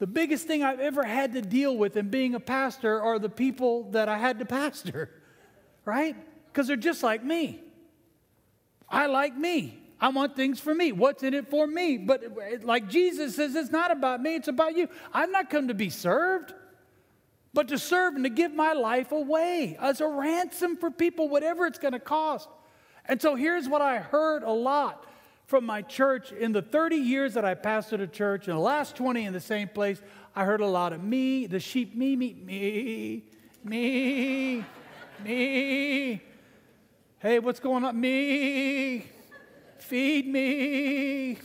The 0.00 0.06
biggest 0.06 0.46
thing 0.46 0.62
I've 0.62 0.80
ever 0.80 1.02
had 1.02 1.32
to 1.32 1.40
deal 1.40 1.74
with 1.74 1.96
in 1.96 2.10
being 2.10 2.34
a 2.34 2.40
pastor 2.40 3.00
are 3.00 3.18
the 3.18 3.30
people 3.30 3.84
that 3.92 4.06
I 4.06 4.18
had 4.18 4.38
to 4.40 4.44
pastor, 4.44 5.08
right? 5.86 6.14
Because 6.48 6.66
they're 6.66 6.76
just 6.76 7.02
like 7.02 7.24
me. 7.24 7.62
I 8.86 9.06
like 9.06 9.34
me. 9.34 9.82
I 9.98 10.10
want 10.10 10.36
things 10.36 10.60
for 10.60 10.74
me. 10.74 10.92
What's 10.92 11.22
in 11.22 11.32
it 11.32 11.48
for 11.48 11.66
me? 11.66 11.96
But 11.96 12.62
like 12.62 12.86
Jesus 12.86 13.36
says, 13.36 13.54
it's 13.54 13.70
not 13.70 13.90
about 13.90 14.20
me, 14.20 14.34
it's 14.34 14.48
about 14.48 14.76
you. 14.76 14.90
I've 15.10 15.30
not 15.30 15.48
come 15.48 15.68
to 15.68 15.74
be 15.74 15.88
served, 15.88 16.52
but 17.54 17.68
to 17.68 17.78
serve 17.78 18.14
and 18.14 18.24
to 18.24 18.30
give 18.30 18.52
my 18.52 18.74
life 18.74 19.10
away 19.10 19.78
as 19.80 20.02
a 20.02 20.06
ransom 20.06 20.76
for 20.76 20.90
people, 20.90 21.30
whatever 21.30 21.64
it's 21.64 21.78
going 21.78 21.94
to 21.94 21.98
cost. 21.98 22.50
And 23.06 23.20
so 23.20 23.34
here's 23.34 23.68
what 23.68 23.82
I 23.82 23.98
heard 23.98 24.42
a 24.42 24.50
lot 24.50 25.06
from 25.46 25.66
my 25.66 25.82
church 25.82 26.32
in 26.32 26.52
the 26.52 26.62
30 26.62 26.96
years 26.96 27.34
that 27.34 27.44
I 27.44 27.54
pastored 27.54 28.00
a 28.00 28.06
church, 28.06 28.46
in 28.46 28.54
the 28.54 28.60
last 28.60 28.94
20 28.96 29.24
in 29.24 29.32
the 29.32 29.40
same 29.40 29.68
place, 29.68 30.00
I 30.34 30.44
heard 30.44 30.60
a 30.60 30.66
lot 30.66 30.92
of 30.92 31.02
me, 31.02 31.46
the 31.46 31.58
sheep, 31.58 31.96
me, 31.96 32.14
me, 32.14 32.34
me, 32.34 33.24
me, 33.64 34.64
me. 35.24 36.22
Hey, 37.18 37.38
what's 37.40 37.58
going 37.58 37.84
on? 37.84 38.00
Me. 38.00 39.04
Feed 39.90 40.28
me, 40.28 41.36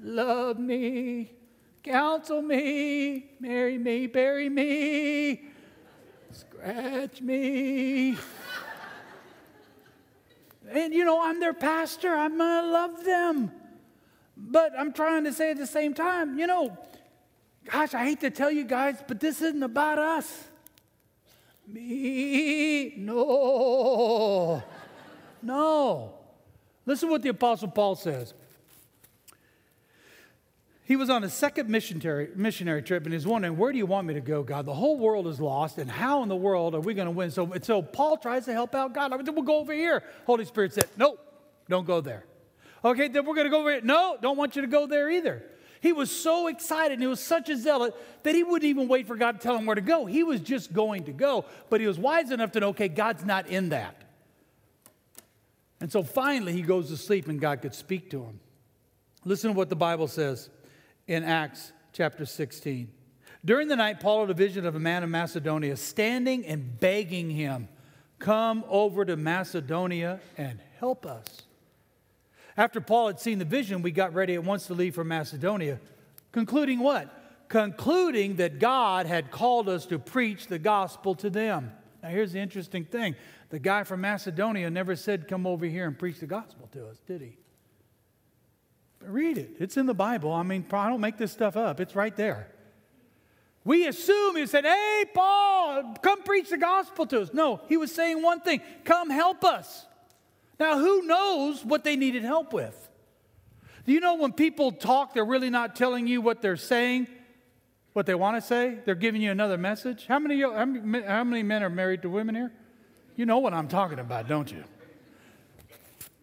love 0.00 0.58
me, 0.58 1.30
counsel 1.84 2.42
me, 2.42 3.30
marry 3.38 3.78
me, 3.78 4.08
bury 4.08 4.48
me, 4.48 5.42
scratch 6.32 7.20
me. 7.20 8.16
And 10.70 10.94
you 10.94 11.04
know, 11.04 11.22
I'm 11.22 11.40
their 11.40 11.52
pastor, 11.54 12.14
I'm 12.14 12.38
gonna 12.38 12.66
love 12.68 13.04
them. 13.04 13.52
But 14.36 14.72
I'm 14.78 14.92
trying 14.92 15.24
to 15.24 15.32
say 15.32 15.50
at 15.50 15.58
the 15.58 15.66
same 15.66 15.92
time, 15.92 16.38
you 16.38 16.46
know, 16.46 16.76
gosh, 17.70 17.94
I 17.94 18.04
hate 18.04 18.20
to 18.20 18.30
tell 18.30 18.50
you 18.50 18.64
guys, 18.64 19.02
but 19.06 19.20
this 19.20 19.42
isn't 19.42 19.62
about 19.62 19.98
us. 19.98 20.44
Me, 21.66 22.94
no, 22.96 24.62
no. 25.42 26.14
Listen 26.86 27.08
to 27.08 27.12
what 27.12 27.22
the 27.22 27.28
Apostle 27.28 27.68
Paul 27.68 27.94
says. 27.94 28.34
He 30.90 30.96
was 30.96 31.08
on 31.08 31.22
a 31.22 31.30
second 31.30 31.68
missionary, 31.68 32.30
missionary 32.34 32.82
trip 32.82 33.04
and 33.04 33.12
he's 33.12 33.24
wondering, 33.24 33.56
Where 33.56 33.70
do 33.70 33.78
you 33.78 33.86
want 33.86 34.08
me 34.08 34.14
to 34.14 34.20
go, 34.20 34.42
God? 34.42 34.66
The 34.66 34.74
whole 34.74 34.98
world 34.98 35.28
is 35.28 35.40
lost, 35.40 35.78
and 35.78 35.88
how 35.88 36.24
in 36.24 36.28
the 36.28 36.34
world 36.34 36.74
are 36.74 36.80
we 36.80 36.94
going 36.94 37.06
to 37.06 37.12
win? 37.12 37.30
So, 37.30 37.48
so 37.62 37.80
Paul 37.80 38.16
tries 38.16 38.46
to 38.46 38.52
help 38.52 38.74
out 38.74 38.92
God. 38.92 39.12
I 39.12 39.16
said, 39.18 39.28
We'll 39.28 39.44
go 39.44 39.58
over 39.58 39.72
here. 39.72 40.02
Holy 40.26 40.44
Spirit 40.44 40.72
said, 40.72 40.88
Nope, 40.96 41.20
don't 41.68 41.86
go 41.86 42.00
there. 42.00 42.24
Okay, 42.84 43.06
then 43.06 43.24
we're 43.24 43.36
going 43.36 43.44
to 43.44 43.52
go 43.52 43.60
over 43.60 43.70
here. 43.70 43.80
No, 43.84 44.18
don't 44.20 44.36
want 44.36 44.56
you 44.56 44.62
to 44.62 44.66
go 44.66 44.88
there 44.88 45.08
either. 45.08 45.44
He 45.80 45.92
was 45.92 46.10
so 46.10 46.48
excited 46.48 46.94
and 46.94 47.02
he 47.02 47.06
was 47.06 47.20
such 47.20 47.48
a 47.50 47.56
zealot 47.56 47.94
that 48.24 48.34
he 48.34 48.42
wouldn't 48.42 48.68
even 48.68 48.88
wait 48.88 49.06
for 49.06 49.14
God 49.14 49.38
to 49.38 49.38
tell 49.38 49.56
him 49.56 49.66
where 49.66 49.76
to 49.76 49.80
go. 49.80 50.06
He 50.06 50.24
was 50.24 50.40
just 50.40 50.72
going 50.72 51.04
to 51.04 51.12
go, 51.12 51.44
but 51.68 51.80
he 51.80 51.86
was 51.86 52.00
wise 52.00 52.32
enough 52.32 52.50
to 52.50 52.58
know, 52.58 52.70
okay, 52.70 52.88
God's 52.88 53.24
not 53.24 53.46
in 53.46 53.68
that. 53.68 53.94
And 55.80 55.92
so 55.92 56.02
finally 56.02 56.52
he 56.52 56.62
goes 56.62 56.88
to 56.88 56.96
sleep 56.96 57.28
and 57.28 57.40
God 57.40 57.62
could 57.62 57.76
speak 57.76 58.10
to 58.10 58.24
him. 58.24 58.40
Listen 59.24 59.52
to 59.52 59.56
what 59.56 59.68
the 59.68 59.76
Bible 59.76 60.08
says 60.08 60.50
in 61.10 61.24
Acts 61.24 61.72
chapter 61.92 62.24
16. 62.24 62.88
During 63.44 63.66
the 63.66 63.74
night, 63.74 63.98
Paul 63.98 64.20
had 64.20 64.30
a 64.30 64.34
vision 64.34 64.64
of 64.64 64.76
a 64.76 64.80
man 64.80 65.02
in 65.02 65.10
Macedonia 65.10 65.76
standing 65.76 66.46
and 66.46 66.78
begging 66.78 67.30
him, 67.30 67.68
Come 68.20 68.64
over 68.68 69.04
to 69.04 69.16
Macedonia 69.16 70.20
and 70.38 70.60
help 70.78 71.04
us. 71.04 71.42
After 72.56 72.80
Paul 72.80 73.08
had 73.08 73.18
seen 73.18 73.40
the 73.40 73.44
vision, 73.44 73.82
we 73.82 73.90
got 73.90 74.14
ready 74.14 74.34
at 74.34 74.44
once 74.44 74.68
to 74.68 74.74
leave 74.74 74.94
for 74.94 75.02
Macedonia, 75.02 75.80
concluding 76.30 76.78
what? 76.78 77.12
Concluding 77.48 78.36
that 78.36 78.60
God 78.60 79.06
had 79.06 79.32
called 79.32 79.68
us 79.68 79.86
to 79.86 79.98
preach 79.98 80.46
the 80.46 80.60
gospel 80.60 81.16
to 81.16 81.28
them. 81.28 81.72
Now, 82.04 82.10
here's 82.10 82.32
the 82.32 82.38
interesting 82.38 82.84
thing 82.84 83.16
the 83.48 83.58
guy 83.58 83.82
from 83.82 84.00
Macedonia 84.02 84.70
never 84.70 84.94
said, 84.94 85.26
Come 85.26 85.44
over 85.44 85.66
here 85.66 85.88
and 85.88 85.98
preach 85.98 86.20
the 86.20 86.26
gospel 86.26 86.68
to 86.72 86.86
us, 86.86 86.98
did 87.04 87.20
he? 87.20 87.36
Read 89.02 89.38
it. 89.38 89.56
It's 89.58 89.76
in 89.76 89.86
the 89.86 89.94
Bible. 89.94 90.32
I 90.32 90.42
mean, 90.42 90.64
I 90.72 90.88
don't 90.88 91.00
make 91.00 91.16
this 91.16 91.32
stuff 91.32 91.56
up, 91.56 91.80
it's 91.80 91.94
right 91.96 92.14
there. 92.16 92.48
We 93.64 93.86
assume 93.86 94.36
he 94.36 94.46
said, 94.46 94.64
Hey, 94.64 95.04
Paul, 95.14 95.94
come 96.02 96.22
preach 96.22 96.48
the 96.50 96.56
gospel 96.56 97.06
to 97.06 97.20
us. 97.20 97.34
No, 97.34 97.60
he 97.68 97.76
was 97.76 97.94
saying 97.94 98.22
one 98.22 98.40
thing 98.40 98.62
come 98.84 99.10
help 99.10 99.44
us. 99.44 99.86
Now, 100.58 100.78
who 100.78 101.02
knows 101.02 101.64
what 101.64 101.84
they 101.84 101.96
needed 101.96 102.22
help 102.22 102.52
with? 102.52 102.88
Do 103.86 103.92
you 103.92 104.00
know 104.00 104.14
when 104.14 104.32
people 104.32 104.72
talk, 104.72 105.14
they're 105.14 105.24
really 105.24 105.50
not 105.50 105.74
telling 105.74 106.06
you 106.06 106.20
what 106.20 106.42
they're 106.42 106.56
saying, 106.56 107.06
what 107.94 108.06
they 108.06 108.14
want 108.14 108.36
to 108.36 108.46
say? 108.46 108.78
They're 108.84 108.94
giving 108.94 109.22
you 109.22 109.30
another 109.30 109.56
message. 109.56 110.06
How 110.06 110.18
many, 110.18 110.40
how 110.42 111.24
many, 111.24 111.42
men 111.42 111.62
are 111.62 111.70
married 111.70 112.02
to 112.02 112.10
women 112.10 112.34
here? 112.34 112.52
You 113.16 113.26
know 113.26 113.38
what 113.38 113.54
I'm 113.54 113.68
talking 113.68 113.98
about, 113.98 114.28
don't 114.28 114.50
you? 114.50 114.64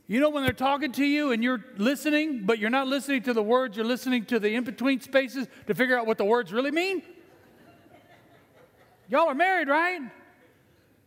You 0.07 0.21
know 0.21 0.29
when 0.29 0.43
they're 0.43 0.53
talking 0.53 0.93
to 0.93 1.05
you 1.05 1.33
and 1.33 1.43
you're 1.43 1.63
listening, 1.75 2.45
but 2.45 2.59
you're 2.59 2.69
not 2.69 2.87
listening 2.87 3.23
to 3.23 3.33
the 3.33 3.43
words, 3.43 3.75
you're 3.75 3.85
listening 3.85 4.23
to 4.25 4.39
the 4.39 4.55
in 4.55 4.63
between 4.63 5.01
spaces 5.01 5.47
to 5.67 5.75
figure 5.75 5.99
out 5.99 6.07
what 6.07 6.17
the 6.17 6.23
words 6.23 6.53
really 6.53 6.71
mean? 6.71 7.03
Y'all 9.09 9.27
are 9.27 9.35
married, 9.35 9.67
right? 9.67 10.01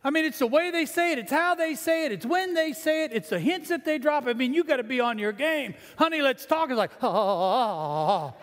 I 0.03 0.09
mean, 0.11 0.25
it's 0.25 0.39
the 0.39 0.47
way 0.47 0.69
they 0.69 0.85
say 0.85 1.13
it, 1.13 1.19
it's 1.19 1.31
how 1.31 1.55
they 1.55 1.73
say 1.73 2.05
it, 2.05 2.11
it's 2.11 2.25
when 2.25 2.53
they 2.53 2.73
say 2.73 3.03
it, 3.03 3.11
it's 3.11 3.29
the 3.29 3.39
hints 3.39 3.69
that 3.69 3.85
they 3.85 3.97
drop. 3.97 4.27
I 4.27 4.33
mean, 4.33 4.53
you 4.53 4.63
got 4.63 4.77
to 4.77 4.83
be 4.83 4.99
on 4.99 5.17
your 5.17 5.31
game. 5.31 5.73
Honey, 5.97 6.21
let's 6.21 6.45
talk. 6.45 6.69
It's 6.69 6.77
like, 6.77 6.91
oh, 7.01 8.33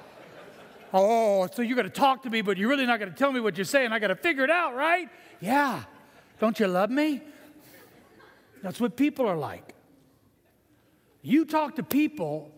oh, 0.93 1.49
so 1.53 1.63
you're 1.63 1.77
going 1.77 1.89
to 1.89 1.91
talk 1.91 2.25
to 2.25 2.31
me, 2.31 2.43
but 2.43 2.57
you're 2.57 2.69
really 2.69 2.87
not 2.87 2.99
going 2.99 3.11
to 3.11 3.17
tell 3.17 3.33
me 3.33 3.39
what 3.39 3.57
you're 3.57 3.65
saying. 3.65 3.93
I 3.93 4.01
got 4.01 4.09
to 4.09 4.17
figure 4.17 4.43
it 4.43 4.51
out, 4.51 4.75
right? 4.75 5.09
Yeah. 5.41 5.85
Don't 6.41 6.59
you 6.59 6.67
love 6.67 6.91
me? 6.91 7.23
That's 8.63 8.81
what 8.81 8.97
people 8.97 9.27
are 9.27 9.37
like. 9.37 9.75
You 11.29 11.45
talk 11.45 11.77
to 11.77 11.83
people, 11.83 12.51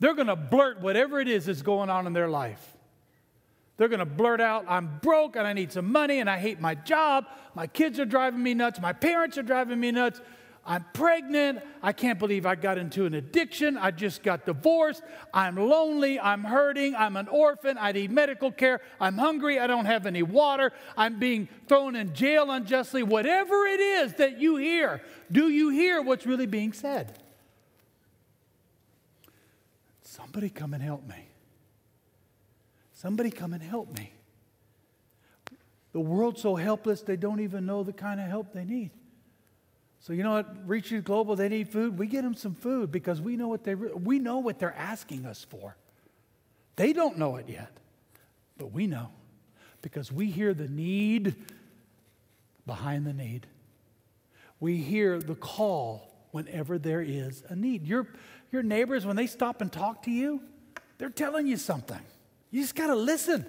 they're 0.00 0.12
going 0.12 0.26
to 0.26 0.36
blurt 0.36 0.82
whatever 0.82 1.18
it 1.18 1.28
is 1.28 1.46
that's 1.46 1.62
going 1.62 1.88
on 1.88 2.06
in 2.06 2.12
their 2.12 2.28
life. 2.28 2.76
They're 3.78 3.88
going 3.88 4.00
to 4.00 4.04
blurt 4.04 4.38
out, 4.38 4.66
I'm 4.68 4.98
broke 5.00 5.36
and 5.36 5.46
I 5.46 5.54
need 5.54 5.72
some 5.72 5.90
money 5.90 6.18
and 6.18 6.28
I 6.28 6.36
hate 6.36 6.60
my 6.60 6.74
job. 6.74 7.24
My 7.54 7.66
kids 7.66 7.98
are 7.98 8.04
driving 8.04 8.42
me 8.42 8.52
nuts. 8.52 8.82
My 8.82 8.92
parents 8.92 9.38
are 9.38 9.42
driving 9.42 9.80
me 9.80 9.92
nuts. 9.92 10.20
I'm 10.66 10.84
pregnant. 10.92 11.60
I 11.82 11.94
can't 11.94 12.18
believe 12.18 12.44
I 12.44 12.54
got 12.54 12.76
into 12.76 13.06
an 13.06 13.14
addiction. 13.14 13.78
I 13.78 13.92
just 13.92 14.22
got 14.22 14.44
divorced. 14.44 15.02
I'm 15.32 15.56
lonely. 15.56 16.20
I'm 16.20 16.44
hurting. 16.44 16.94
I'm 16.96 17.16
an 17.16 17.28
orphan. 17.28 17.78
I 17.80 17.92
need 17.92 18.10
medical 18.10 18.52
care. 18.52 18.82
I'm 19.00 19.16
hungry. 19.16 19.58
I 19.58 19.66
don't 19.66 19.86
have 19.86 20.04
any 20.04 20.22
water. 20.22 20.74
I'm 20.98 21.18
being 21.18 21.48
thrown 21.66 21.96
in 21.96 22.12
jail 22.12 22.50
unjustly. 22.50 23.02
Whatever 23.02 23.64
it 23.64 23.80
is 23.80 24.12
that 24.14 24.38
you 24.38 24.56
hear, 24.56 25.00
do 25.32 25.48
you 25.48 25.70
hear 25.70 26.02
what's 26.02 26.26
really 26.26 26.46
being 26.46 26.74
said? 26.74 27.18
Somebody 30.18 30.50
come 30.50 30.74
and 30.74 30.82
help 30.82 31.08
me. 31.08 31.28
Somebody 32.92 33.30
come 33.30 33.54
and 33.54 33.62
help 33.62 33.96
me. 33.96 34.12
The 35.92 36.00
world's 36.00 36.42
so 36.42 36.56
helpless, 36.56 37.02
they 37.02 37.16
don't 37.16 37.40
even 37.40 37.64
know 37.64 37.82
the 37.82 37.92
kind 37.92 38.20
of 38.20 38.26
help 38.26 38.52
they 38.52 38.64
need. 38.64 38.90
So 40.00 40.12
you 40.12 40.22
know 40.22 40.32
what? 40.32 40.68
Reach 40.68 40.92
Global, 41.04 41.34
they 41.34 41.48
need 41.48 41.68
food. 41.68 41.98
We 41.98 42.06
get 42.06 42.22
them 42.22 42.34
some 42.34 42.54
food 42.54 42.92
because 42.92 43.20
we 43.20 43.36
know 43.36 43.48
what 43.48 43.64
they 43.64 43.74
we 43.74 44.18
know 44.18 44.38
what 44.38 44.58
they're 44.58 44.74
asking 44.74 45.26
us 45.26 45.44
for. 45.48 45.76
They 46.76 46.92
don't 46.92 47.18
know 47.18 47.36
it 47.36 47.48
yet, 47.48 47.70
but 48.56 48.72
we 48.72 48.86
know 48.86 49.08
because 49.82 50.12
we 50.12 50.26
hear 50.26 50.54
the 50.54 50.68
need 50.68 51.34
behind 52.66 53.06
the 53.06 53.12
need. 53.12 53.46
We 54.60 54.76
hear 54.76 55.18
the 55.18 55.34
call 55.34 56.08
whenever 56.30 56.78
there 56.78 57.00
is 57.00 57.42
a 57.48 57.56
need. 57.56 57.86
Your, 57.86 58.06
your 58.50 58.62
neighbors, 58.62 59.04
when 59.04 59.16
they 59.16 59.26
stop 59.26 59.60
and 59.60 59.70
talk 59.70 60.02
to 60.04 60.10
you, 60.10 60.40
they're 60.98 61.10
telling 61.10 61.46
you 61.46 61.56
something. 61.56 62.00
You 62.50 62.62
just 62.62 62.74
got 62.74 62.88
to 62.88 62.94
listen. 62.94 63.46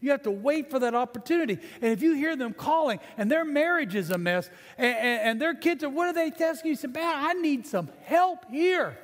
You 0.00 0.10
have 0.10 0.22
to 0.22 0.30
wait 0.30 0.70
for 0.70 0.78
that 0.78 0.94
opportunity. 0.94 1.58
And 1.80 1.92
if 1.92 2.02
you 2.02 2.14
hear 2.14 2.36
them 2.36 2.52
calling 2.52 3.00
and 3.16 3.30
their 3.30 3.44
marriage 3.44 3.94
is 3.94 4.10
a 4.10 4.18
mess 4.18 4.50
and, 4.76 4.96
and, 4.96 5.20
and 5.22 5.40
their 5.40 5.54
kids 5.54 5.82
are, 5.82 5.88
what 5.88 6.06
are 6.06 6.12
they 6.12 6.32
asking 6.44 6.70
you? 6.70 6.76
say, 6.76 6.88
man, 6.88 7.14
I 7.16 7.32
need 7.32 7.66
some 7.66 7.88
help 8.04 8.44
here. 8.50 8.98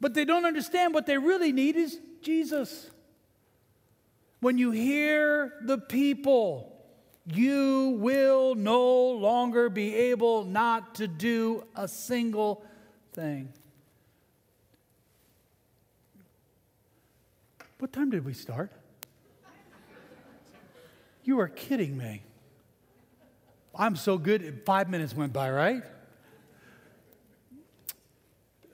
But 0.00 0.14
they 0.14 0.24
don't 0.24 0.46
understand 0.46 0.94
what 0.94 1.06
they 1.06 1.18
really 1.18 1.52
need 1.52 1.76
is 1.76 1.98
Jesus. 2.22 2.90
When 4.40 4.56
you 4.56 4.70
hear 4.70 5.52
the 5.62 5.76
people, 5.76 6.72
you 7.26 7.98
will 8.00 8.54
no 8.54 9.10
longer 9.10 9.68
be 9.68 9.94
able 9.94 10.44
not 10.44 10.94
to 10.96 11.06
do 11.06 11.64
a 11.76 11.86
single 11.86 12.64
thing. 13.12 13.52
What 17.80 17.94
time 17.94 18.10
did 18.10 18.26
we 18.26 18.34
start? 18.34 18.70
You 21.24 21.40
are 21.40 21.48
kidding 21.48 21.96
me. 21.96 22.22
I'm 23.74 23.96
so 23.96 24.18
good. 24.18 24.62
Five 24.66 24.90
minutes 24.90 25.16
went 25.16 25.32
by, 25.32 25.50
right? 25.50 25.82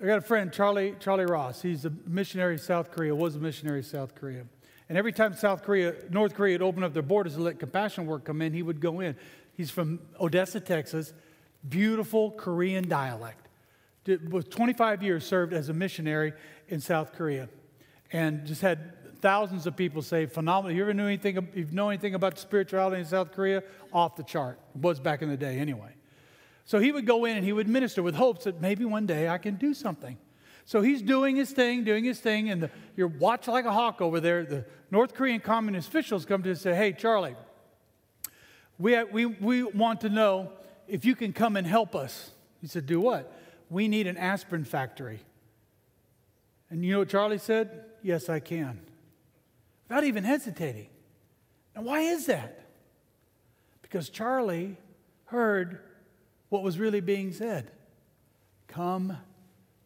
I 0.03 0.07
got 0.07 0.19
a 0.19 0.23
friend, 0.23 0.53
Charlie, 0.53 0.97
Charlie 0.99 1.25
Ross. 1.25 1.63
He's 1.63 1.85
a 1.85 1.93
missionary 2.05 2.55
in 2.55 2.59
South 2.59 2.91
Korea, 2.91 3.15
was 3.15 3.37
a 3.37 3.39
missionary 3.39 3.79
in 3.79 3.85
South 3.85 4.17
Korea. 4.17 4.45
And 4.89 4.99
every 4.99 5.13
time 5.13 5.35
South 5.35 5.63
Korea, 5.63 5.95
North 6.11 6.35
Korea 6.35 6.55
would 6.55 6.63
open 6.63 6.83
up 6.83 6.93
their 6.93 7.03
borders 7.03 7.35
to 7.37 7.41
let 7.41 7.61
compassion 7.61 8.07
work 8.07 8.25
come 8.25 8.43
in, 8.43 8.53
he 8.53 8.63
would 8.65 8.81
go 8.81 8.99
in. 8.99 9.15
He's 9.57 9.71
from 9.71 10.01
Odessa, 10.21 10.59
Texas. 10.59 11.13
Beautiful 11.69 12.33
Korean 12.33 12.89
dialect. 12.89 13.47
With 14.05 14.51
25 14.51 15.05
years 15.05 15.25
served 15.25 15.53
as 15.53 15.69
a 15.69 15.73
missionary 15.73 16.33
in 16.69 16.81
South 16.81 17.13
Korea 17.13 17.49
and 18.13 18.47
just 18.47 18.63
had 18.63 18.93
thousands 19.21 19.67
of 19.67 19.77
people 19.77 20.03
say 20.03 20.27
phenomenal. 20.27 20.77
You 20.77 20.83
ever 20.83 20.95
knew 20.95 21.07
anything? 21.07 21.49
You 21.55 21.67
know 21.73 21.89
anything 21.89 22.15
about 22.15 22.39
spirituality 22.39 23.01
in 23.01 23.07
South 23.07 23.33
Korea? 23.33 23.63
Off 23.93 24.17
the 24.17 24.23
chart. 24.23 24.59
It 24.75 24.81
was 24.81 25.01
back 25.01 25.23
in 25.23 25.29
the 25.29 25.37
day, 25.37 25.59
anyway. 25.59 25.95
So 26.65 26.79
he 26.79 26.93
would 26.93 27.07
go 27.07 27.25
in 27.25 27.37
and 27.37 27.45
he 27.45 27.53
would 27.53 27.69
minister 27.69 28.03
with 28.03 28.15
hopes 28.15 28.45
that 28.45 28.61
maybe 28.61 28.85
one 28.85 29.07
day 29.07 29.29
I 29.29 29.39
can 29.39 29.55
do 29.55 29.73
something. 29.73 30.19
So 30.65 30.81
he's 30.81 31.01
doing 31.01 31.37
his 31.37 31.53
thing, 31.53 31.85
doing 31.85 32.03
his 32.03 32.19
thing, 32.19 32.51
and 32.51 32.65
the, 32.65 32.71
you're 32.97 33.07
watching 33.07 33.55
like 33.55 33.67
a 33.67 33.73
hawk 33.73 34.01
over 34.01 34.19
there. 34.19 34.45
The 34.45 34.65
North 34.91 35.15
Korean 35.15 35.39
communist 35.41 35.89
officials 35.89 36.27
come 36.27 36.43
to 36.43 36.51
and 36.51 36.59
say, 36.59 36.75
"Hey, 36.75 36.93
Charlie, 36.93 37.37
we, 38.77 39.01
we, 39.05 39.27
we 39.27 39.63
want 39.63 40.01
to 40.01 40.09
know 40.09 40.51
if 40.89 41.05
you 41.05 41.15
can 41.15 41.33
come 41.33 41.57
and 41.57 41.65
help 41.65 41.95
us." 41.95 42.33
He 42.61 42.67
said, 42.67 42.85
"Do 42.87 43.01
what? 43.01 43.33
We 43.71 43.87
need 43.87 44.09
an 44.09 44.17
aspirin 44.17 44.65
factory." 44.65 45.21
And 46.71 46.85
you 46.85 46.93
know 46.93 47.01
what 47.01 47.09
Charlie 47.09 47.39
said? 47.39 47.85
Yes, 48.03 48.29
I 48.29 48.41
can. 48.41 48.81
without 49.89 50.05
even 50.05 50.25
hesitating. 50.25 50.89
Now, 51.75 51.83
why 51.83 52.01
is 52.01 52.27
that? 52.27 52.67
Because 53.83 54.09
Charlie 54.09 54.77
heard 55.27 55.81
what 56.49 56.63
was 56.63 56.79
really 56.79 57.01
being 57.01 57.33
said 57.33 57.71
Come 58.69 59.17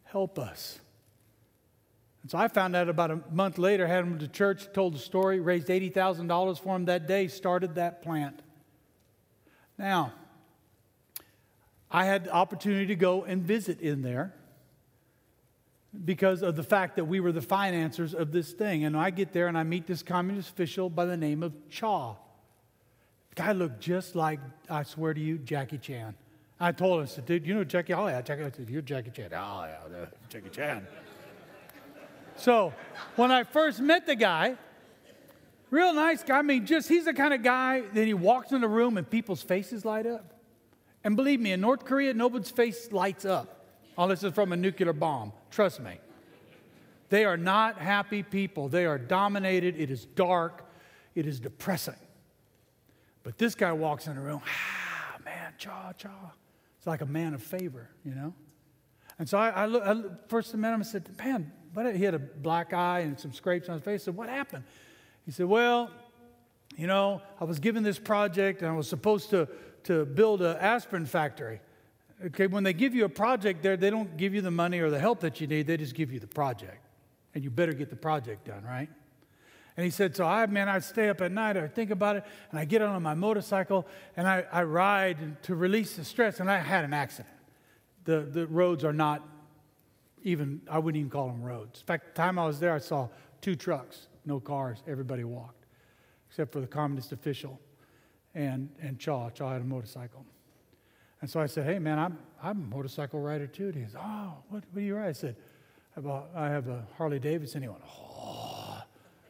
help 0.03 0.39
us. 0.39 0.79
And 2.21 2.29
so 2.29 2.37
I 2.37 2.47
found 2.47 2.75
out 2.75 2.89
about 2.89 3.11
a 3.11 3.21
month 3.31 3.57
later, 3.57 3.87
had 3.87 4.03
him 4.03 4.19
to 4.19 4.27
church, 4.27 4.67
told 4.73 4.93
the 4.93 4.99
story, 4.99 5.39
raised 5.39 5.67
$80,000 5.67 6.59
for 6.59 6.75
him 6.75 6.85
that 6.85 7.07
day, 7.07 7.27
started 7.27 7.75
that 7.75 8.03
plant. 8.03 8.41
Now, 9.77 10.13
I 11.89 12.05
had 12.05 12.25
the 12.25 12.33
opportunity 12.33 12.85
to 12.87 12.95
go 12.95 13.23
and 13.23 13.43
visit 13.43 13.81
in 13.81 14.01
there 14.01 14.33
because 16.05 16.41
of 16.41 16.55
the 16.55 16.63
fact 16.63 16.95
that 16.95 17.05
we 17.05 17.19
were 17.19 17.31
the 17.31 17.41
financiers 17.41 18.13
of 18.13 18.31
this 18.31 18.53
thing. 18.53 18.85
And 18.85 18.95
I 18.95 19.09
get 19.09 19.33
there 19.33 19.47
and 19.47 19.57
I 19.57 19.63
meet 19.63 19.87
this 19.87 20.03
communist 20.03 20.49
official 20.49 20.89
by 20.89 21.05
the 21.05 21.17
name 21.17 21.43
of 21.43 21.53
Chaw. 21.69 22.15
The 23.29 23.35
guy 23.35 23.51
looked 23.51 23.79
just 23.79 24.15
like, 24.15 24.39
I 24.69 24.83
swear 24.83 25.13
to 25.13 25.19
you, 25.19 25.37
Jackie 25.37 25.77
Chan. 25.77 26.15
I 26.59 26.71
told 26.71 26.99
him, 26.99 27.03
I 27.03 27.07
said, 27.07 27.25
dude, 27.25 27.45
you 27.45 27.53
know 27.53 27.63
Jackie? 27.63 27.93
Oh, 27.93 28.07
yeah, 28.07 28.21
Jackie. 28.21 28.43
I 28.43 28.51
said, 28.51 28.69
you're 28.69 28.81
Jackie 28.81 29.09
Chan. 29.09 29.31
Oh, 29.33 29.65
yeah, 29.65 30.05
Jackie 30.29 30.49
Chan. 30.49 30.87
so 32.35 32.73
when 33.15 33.31
I 33.31 33.43
first 33.43 33.79
met 33.79 34.05
the 34.05 34.15
guy, 34.15 34.55
real 35.71 35.93
nice 35.93 36.23
guy. 36.23 36.37
I 36.37 36.41
mean, 36.41 36.65
just 36.65 36.87
he's 36.87 37.05
the 37.05 37.13
kind 37.13 37.33
of 37.33 37.41
guy 37.41 37.81
that 37.81 38.05
he 38.05 38.13
walks 38.13 38.51
in 38.51 38.61
the 38.61 38.67
room 38.67 38.97
and 38.97 39.09
people's 39.09 39.41
faces 39.41 39.83
light 39.83 40.05
up. 40.05 40.39
And 41.03 41.15
believe 41.15 41.39
me, 41.39 41.51
in 41.51 41.61
North 41.61 41.83
Korea, 41.83 42.13
nobody's 42.13 42.51
face 42.51 42.91
lights 42.91 43.25
up 43.25 43.60
unless 44.03 44.23
it's 44.23 44.35
from 44.35 44.51
a 44.51 44.57
nuclear 44.57 44.93
bomb. 44.93 45.33
Trust 45.49 45.79
me. 45.79 45.99
They 47.09 47.25
are 47.25 47.37
not 47.37 47.77
happy 47.77 48.23
people. 48.23 48.69
They 48.69 48.85
are 48.85 48.97
dominated. 48.97 49.75
It 49.77 49.91
is 49.91 50.05
dark. 50.05 50.65
It 51.13 51.27
is 51.27 51.39
depressing. 51.39 51.95
But 53.23 53.37
this 53.37 53.53
guy 53.53 53.71
walks 53.73 54.07
in 54.07 54.15
the 54.15 54.21
room, 54.21 54.41
ah, 54.43 55.17
man, 55.23 55.53
cha, 55.57 55.93
cha. 55.93 56.31
It's 56.77 56.87
like 56.87 57.01
a 57.01 57.05
man 57.05 57.33
of 57.33 57.43
favor, 57.43 57.89
you 58.03 58.15
know? 58.15 58.33
And 59.19 59.29
so 59.29 59.37
I, 59.37 59.49
I, 59.49 59.65
look, 59.67 59.83
I 59.83 59.95
first 60.29 60.55
met 60.55 60.69
him 60.73 60.81
and 60.81 60.85
said, 60.85 61.09
man, 61.19 61.51
what? 61.73 61.95
he 61.95 62.03
had 62.03 62.15
a 62.15 62.19
black 62.19 62.73
eye 62.73 63.01
and 63.01 63.19
some 63.19 63.33
scrapes 63.33 63.69
on 63.69 63.75
his 63.75 63.83
face. 63.83 64.03
I 64.03 64.05
said, 64.05 64.15
what 64.15 64.29
happened? 64.29 64.63
He 65.25 65.31
said, 65.31 65.45
well, 65.45 65.91
you 66.77 66.87
know, 66.87 67.21
I 67.39 67.43
was 67.43 67.59
given 67.59 67.83
this 67.83 67.99
project 67.99 68.61
and 68.61 68.71
I 68.71 68.73
was 68.73 68.87
supposed 68.87 69.29
to, 69.31 69.47
to 69.83 70.05
build 70.05 70.41
an 70.41 70.57
aspirin 70.57 71.05
factory. 71.05 71.59
Okay, 72.27 72.47
when 72.47 72.63
they 72.63 72.73
give 72.73 72.93
you 72.93 73.05
a 73.05 73.09
project 73.09 73.63
there, 73.63 73.75
they 73.77 73.89
don't 73.89 74.15
give 74.17 74.33
you 74.33 74.41
the 74.41 74.51
money 74.51 74.79
or 74.79 74.89
the 74.89 74.99
help 74.99 75.21
that 75.21 75.41
you 75.41 75.47
need, 75.47 75.67
they 75.67 75.77
just 75.77 75.95
give 75.95 76.11
you 76.11 76.19
the 76.19 76.27
project. 76.27 76.85
And 77.33 77.43
you 77.43 77.49
better 77.49 77.73
get 77.73 77.89
the 77.89 77.95
project 77.95 78.45
done, 78.45 78.63
right? 78.63 78.89
And 79.77 79.83
he 79.85 79.89
said, 79.89 80.15
So 80.15 80.25
I, 80.25 80.45
man, 80.45 80.69
I 80.69 80.79
stay 80.79 81.09
up 81.09 81.21
at 81.21 81.31
night, 81.31 81.57
I 81.57 81.67
think 81.67 81.91
about 81.91 82.17
it, 82.17 82.25
and 82.51 82.59
I 82.59 82.65
get 82.65 82.81
on 82.81 83.01
my 83.01 83.13
motorcycle 83.13 83.87
and 84.17 84.27
I, 84.27 84.45
I 84.51 84.63
ride 84.63 85.41
to 85.43 85.55
release 85.55 85.95
the 85.95 86.03
stress, 86.03 86.39
and 86.39 86.51
I 86.51 86.57
had 86.59 86.83
an 86.83 86.93
accident. 86.93 87.33
The, 88.03 88.21
the 88.21 88.47
roads 88.47 88.83
are 88.83 88.93
not 88.93 89.27
even, 90.23 90.61
I 90.69 90.79
wouldn't 90.79 90.99
even 90.99 91.09
call 91.09 91.27
them 91.27 91.41
roads. 91.41 91.79
In 91.79 91.85
fact, 91.85 92.07
the 92.07 92.13
time 92.13 92.37
I 92.37 92.45
was 92.45 92.59
there, 92.59 92.73
I 92.73 92.79
saw 92.79 93.07
two 93.41 93.55
trucks, 93.55 94.07
no 94.25 94.39
cars, 94.39 94.83
everybody 94.87 95.23
walked, 95.23 95.65
except 96.29 96.51
for 96.51 96.59
the 96.59 96.67
communist 96.67 97.11
official 97.11 97.59
and, 98.35 98.69
and 98.81 98.99
Chaw. 98.99 99.29
Chaw 99.29 99.51
had 99.51 99.61
a 99.61 99.65
motorcycle. 99.65 100.25
And 101.21 101.29
so 101.29 101.39
I 101.39 101.45
said, 101.45 101.65
hey, 101.65 101.77
man, 101.79 101.99
I'm, 101.99 102.17
I'm 102.41 102.59
a 102.59 102.75
motorcycle 102.75 103.19
rider 103.19 103.47
too. 103.47 103.65
And 103.65 103.75
he 103.75 103.81
goes, 103.81 103.95
oh, 103.95 104.33
what, 104.49 104.63
what 104.71 104.75
do 104.75 104.81
you 104.81 104.95
ride? 104.95 105.09
I 105.09 105.11
said, 105.11 105.35
I 105.95 106.01
have 106.01 106.51
have 106.51 106.67
a 106.67 106.85
Harley 106.97 107.19
Davidson. 107.19 107.61
He 107.61 107.67
went, 107.67 107.81
oh, 107.85 108.81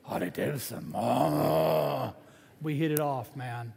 Harley 0.03 0.29
Davidson. 0.29 0.91
Oh. 0.95 2.13
We 2.61 2.75
hit 2.75 2.91
it 2.91 2.99
off, 2.99 3.35
man. 3.35 3.73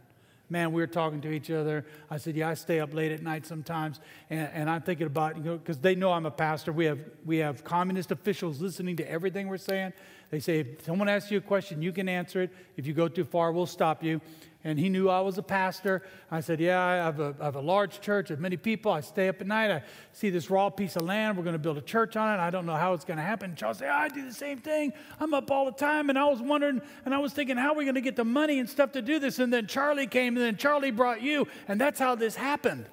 Man, 0.47 0.71
we 0.71 0.81
were 0.81 0.87
talking 0.87 1.21
to 1.21 1.31
each 1.31 1.49
other. 1.49 1.85
I 2.09 2.17
said, 2.17 2.35
Yeah, 2.35 2.49
I 2.49 2.53
stay 2.53 2.79
up 2.79 2.93
late 2.93 3.11
at 3.11 3.23
night 3.23 3.47
sometimes. 3.47 3.99
And, 4.29 4.47
and 4.53 4.69
I'm 4.69 4.83
thinking 4.83 5.07
about, 5.07 5.37
you 5.37 5.43
know, 5.43 5.57
because 5.57 5.79
they 5.79 5.95
know 5.95 6.11
I'm 6.11 6.27
a 6.27 6.31
pastor. 6.31 6.71
We 6.71 6.85
have, 6.85 6.99
we 7.25 7.37
have 7.37 7.63
communist 7.63 8.11
officials 8.11 8.61
listening 8.61 8.95
to 8.97 9.09
everything 9.09 9.47
we're 9.47 9.57
saying. 9.57 9.93
They 10.29 10.39
say, 10.39 10.59
If 10.59 10.85
someone 10.85 11.09
asks 11.09 11.31
you 11.31 11.39
a 11.39 11.41
question, 11.41 11.81
you 11.81 11.91
can 11.91 12.07
answer 12.07 12.43
it. 12.43 12.51
If 12.77 12.85
you 12.85 12.93
go 12.93 13.07
too 13.07 13.23
far, 13.23 13.51
we'll 13.51 13.65
stop 13.65 14.03
you 14.03 14.21
and 14.65 14.79
he 14.79 14.89
knew 14.89 15.09
I 15.09 15.21
was 15.21 15.37
a 15.37 15.43
pastor. 15.43 16.01
I 16.31 16.39
said, 16.41 16.59
Yeah, 16.59 16.83
I 16.83 16.95
have, 16.95 17.19
a, 17.19 17.35
I 17.39 17.45
have 17.45 17.55
a 17.55 17.61
large 17.61 18.01
church 18.01 18.31
of 18.31 18.39
many 18.39 18.57
people. 18.57 18.91
I 18.91 19.01
stay 19.01 19.29
up 19.29 19.39
at 19.39 19.45
night. 19.45 19.69
I 19.69 19.83
see 20.11 20.31
this 20.31 20.49
raw 20.49 20.71
piece 20.71 20.95
of 20.95 21.03
land. 21.03 21.37
We're 21.37 21.43
going 21.43 21.53
to 21.53 21.59
build 21.59 21.77
a 21.77 21.83
church 21.83 22.15
on 22.15 22.33
it. 22.33 22.41
I 22.41 22.49
don't 22.49 22.65
know 22.65 22.75
how 22.75 22.93
it's 22.93 23.05
going 23.05 23.17
to 23.17 23.23
happen. 23.23 23.55
Charles 23.55 23.77
said, 23.77 23.89
I 23.89 24.09
do 24.09 24.25
the 24.25 24.33
same 24.33 24.57
thing. 24.57 24.91
I'm 25.19 25.35
up 25.35 25.51
all 25.51 25.65
the 25.65 25.71
time. 25.71 26.09
And 26.09 26.17
I 26.17 26.25
was 26.25 26.41
wondering, 26.41 26.81
and 27.05 27.13
I 27.13 27.19
was 27.19 27.31
thinking, 27.31 27.57
how 27.57 27.73
are 27.73 27.75
we 27.75 27.85
going 27.85 27.93
to 27.93 28.01
get 28.01 28.15
the 28.15 28.25
money 28.25 28.57
and 28.57 28.67
stuff 28.67 28.91
to 28.93 29.03
do 29.03 29.19
this? 29.19 29.37
And 29.37 29.53
then 29.53 29.67
Charlie 29.67 30.07
came, 30.07 30.35
and 30.35 30.43
then 30.43 30.57
Charlie 30.57 30.89
brought 30.89 31.21
you. 31.21 31.47
And 31.67 31.79
that's 31.79 31.99
how 31.99 32.15
this 32.15 32.35
happened. 32.35 32.87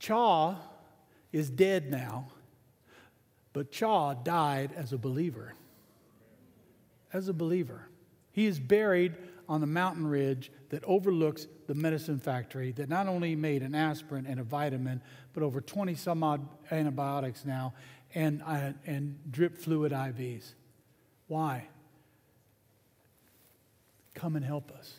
Chaw 0.00 0.56
is 1.32 1.48
dead 1.48 1.90
now, 1.90 2.28
but 3.54 3.70
Chaw 3.70 4.12
died 4.12 4.72
as 4.76 4.92
a 4.92 4.98
believer. 4.98 5.54
As 7.10 7.28
a 7.28 7.32
believer. 7.32 7.88
He 8.32 8.46
is 8.46 8.58
buried 8.58 9.14
on 9.48 9.60
the 9.60 9.66
mountain 9.66 10.06
ridge 10.06 10.50
that 10.70 10.82
overlooks 10.84 11.46
the 11.66 11.74
medicine 11.74 12.18
factory 12.18 12.72
that 12.72 12.88
not 12.88 13.06
only 13.06 13.36
made 13.36 13.62
an 13.62 13.74
aspirin 13.74 14.26
and 14.26 14.40
a 14.40 14.42
vitamin, 14.42 15.02
but 15.34 15.42
over 15.42 15.60
20 15.60 15.94
some 15.94 16.22
odd 16.22 16.46
antibiotics 16.70 17.44
now 17.44 17.74
and, 18.14 18.42
uh, 18.46 18.72
and 18.86 19.18
drip 19.30 19.58
fluid 19.58 19.92
IVs. 19.92 20.54
Why? 21.28 21.68
Come 24.14 24.36
and 24.36 24.44
help 24.44 24.70
us. 24.72 24.94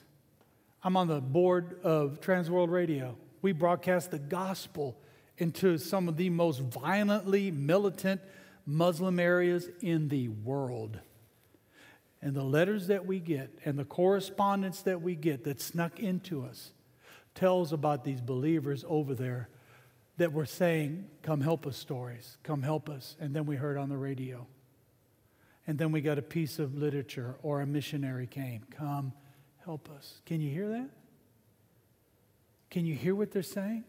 I'm 0.83 0.97
on 0.97 1.07
the 1.07 1.21
board 1.21 1.79
of 1.83 2.19
Transworld 2.21 2.69
Radio. 2.69 3.17
We 3.41 3.51
broadcast 3.51 4.11
the 4.11 4.19
gospel 4.19 4.97
into 5.37 5.77
some 5.77 6.07
of 6.07 6.17
the 6.17 6.29
most 6.29 6.59
violently 6.59 7.49
militant 7.51 8.21
Muslim 8.65 9.19
areas 9.19 9.69
in 9.81 10.07
the 10.09 10.27
world 10.27 10.99
and 12.23 12.33
the 12.33 12.43
letters 12.43 12.87
that 12.87 13.05
we 13.05 13.19
get 13.19 13.51
and 13.65 13.77
the 13.77 13.83
correspondence 13.83 14.81
that 14.83 15.01
we 15.01 15.13
get 15.13 15.43
that 15.43 15.59
snuck 15.59 15.99
into 15.99 16.43
us 16.43 16.71
tells 17.35 17.73
about 17.73 18.05
these 18.05 18.21
believers 18.21 18.85
over 18.87 19.13
there 19.13 19.49
that 20.17 20.31
were 20.31 20.45
saying, 20.45 21.09
Come 21.21 21.41
help 21.41 21.67
us 21.67 21.75
stories, 21.75 22.37
come 22.41 22.61
help 22.61 22.89
us. 22.89 23.17
And 23.19 23.35
then 23.35 23.45
we 23.45 23.57
heard 23.57 23.77
on 23.77 23.89
the 23.89 23.97
radio. 23.97 24.47
And 25.67 25.77
then 25.77 25.91
we 25.91 25.99
got 25.99 26.17
a 26.17 26.21
piece 26.21 26.59
of 26.59 26.75
literature 26.75 27.35
or 27.43 27.59
a 27.59 27.65
missionary 27.65 28.27
came, 28.27 28.63
Come 28.71 29.11
help 29.65 29.89
us. 29.89 30.21
Can 30.25 30.39
you 30.39 30.49
hear 30.49 30.69
that? 30.69 30.89
Can 32.69 32.85
you 32.85 32.95
hear 32.95 33.15
what 33.15 33.31
they're 33.31 33.43
saying? 33.43 33.83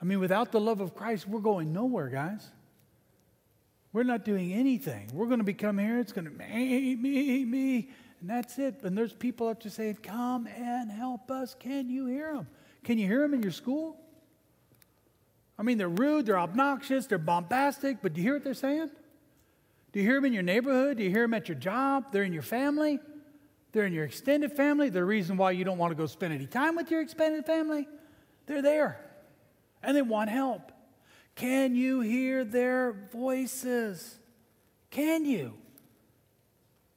I 0.00 0.04
mean, 0.04 0.20
without 0.20 0.52
the 0.52 0.60
love 0.60 0.82
of 0.82 0.94
Christ, 0.94 1.26
we're 1.26 1.40
going 1.40 1.72
nowhere, 1.72 2.08
guys. 2.08 2.50
We're 3.94 4.02
not 4.02 4.24
doing 4.24 4.52
anything. 4.52 5.08
We're 5.14 5.28
going 5.28 5.38
to 5.38 5.44
become 5.44 5.78
here. 5.78 6.00
It's 6.00 6.12
going 6.12 6.24
to 6.24 6.30
me, 6.32 6.96
me, 6.96 7.44
me, 7.44 7.88
and 8.20 8.28
that's 8.28 8.58
it. 8.58 8.82
And 8.82 8.98
there's 8.98 9.12
people 9.12 9.46
up 9.46 9.60
to 9.60 9.70
saying, 9.70 9.98
"Come 10.02 10.48
and 10.48 10.90
help 10.90 11.30
us." 11.30 11.54
Can 11.54 11.88
you 11.88 12.06
hear 12.06 12.34
them? 12.34 12.48
Can 12.82 12.98
you 12.98 13.06
hear 13.06 13.20
them 13.20 13.34
in 13.34 13.42
your 13.42 13.52
school? 13.52 13.96
I 15.56 15.62
mean, 15.62 15.78
they're 15.78 15.88
rude, 15.88 16.26
they're 16.26 16.40
obnoxious, 16.40 17.06
they're 17.06 17.18
bombastic, 17.18 18.02
but 18.02 18.12
do 18.12 18.20
you 18.20 18.24
hear 18.26 18.34
what 18.34 18.42
they're 18.42 18.54
saying? 18.54 18.90
Do 19.92 20.00
you 20.00 20.04
hear 20.04 20.16
them 20.16 20.24
in 20.24 20.32
your 20.32 20.42
neighborhood? 20.42 20.96
Do 20.96 21.04
you 21.04 21.10
hear 21.10 21.22
them 21.22 21.34
at 21.34 21.48
your 21.48 21.56
job? 21.56 22.06
They're 22.10 22.24
in 22.24 22.32
your 22.32 22.42
family. 22.42 22.98
They're 23.70 23.86
in 23.86 23.92
your 23.92 24.06
extended 24.06 24.56
family. 24.56 24.88
The 24.88 25.04
reason 25.04 25.36
why 25.36 25.52
you 25.52 25.64
don't 25.64 25.78
want 25.78 25.92
to 25.92 25.94
go 25.94 26.06
spend 26.06 26.34
any 26.34 26.48
time 26.48 26.74
with 26.74 26.90
your 26.90 27.00
extended 27.00 27.46
family, 27.46 27.86
they're 28.46 28.60
there, 28.60 28.98
and 29.84 29.96
they 29.96 30.02
want 30.02 30.30
help. 30.30 30.72
Can 31.34 31.74
you 31.74 32.00
hear 32.00 32.44
their 32.44 32.92
voices? 33.12 34.16
Can 34.90 35.24
you? 35.24 35.54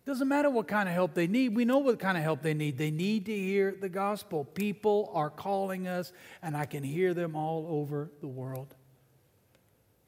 Doesn't 0.05 0.27
matter 0.27 0.49
what 0.49 0.69
kind 0.69 0.87
of 0.87 0.95
help 0.95 1.13
they 1.15 1.27
need. 1.27 1.53
We 1.53 1.65
know 1.65 1.79
what 1.79 1.99
kind 1.99 2.17
of 2.17 2.23
help 2.23 2.41
they 2.41 2.53
need. 2.53 2.77
They 2.77 2.91
need 2.91 3.25
to 3.25 3.35
hear 3.35 3.75
the 3.77 3.89
gospel. 3.89 4.45
People 4.45 5.11
are 5.13 5.29
calling 5.29 5.87
us, 5.87 6.13
and 6.41 6.55
I 6.55 6.65
can 6.65 6.81
hear 6.81 7.13
them 7.13 7.35
all 7.35 7.67
over 7.67 8.09
the 8.21 8.27
world. 8.27 8.73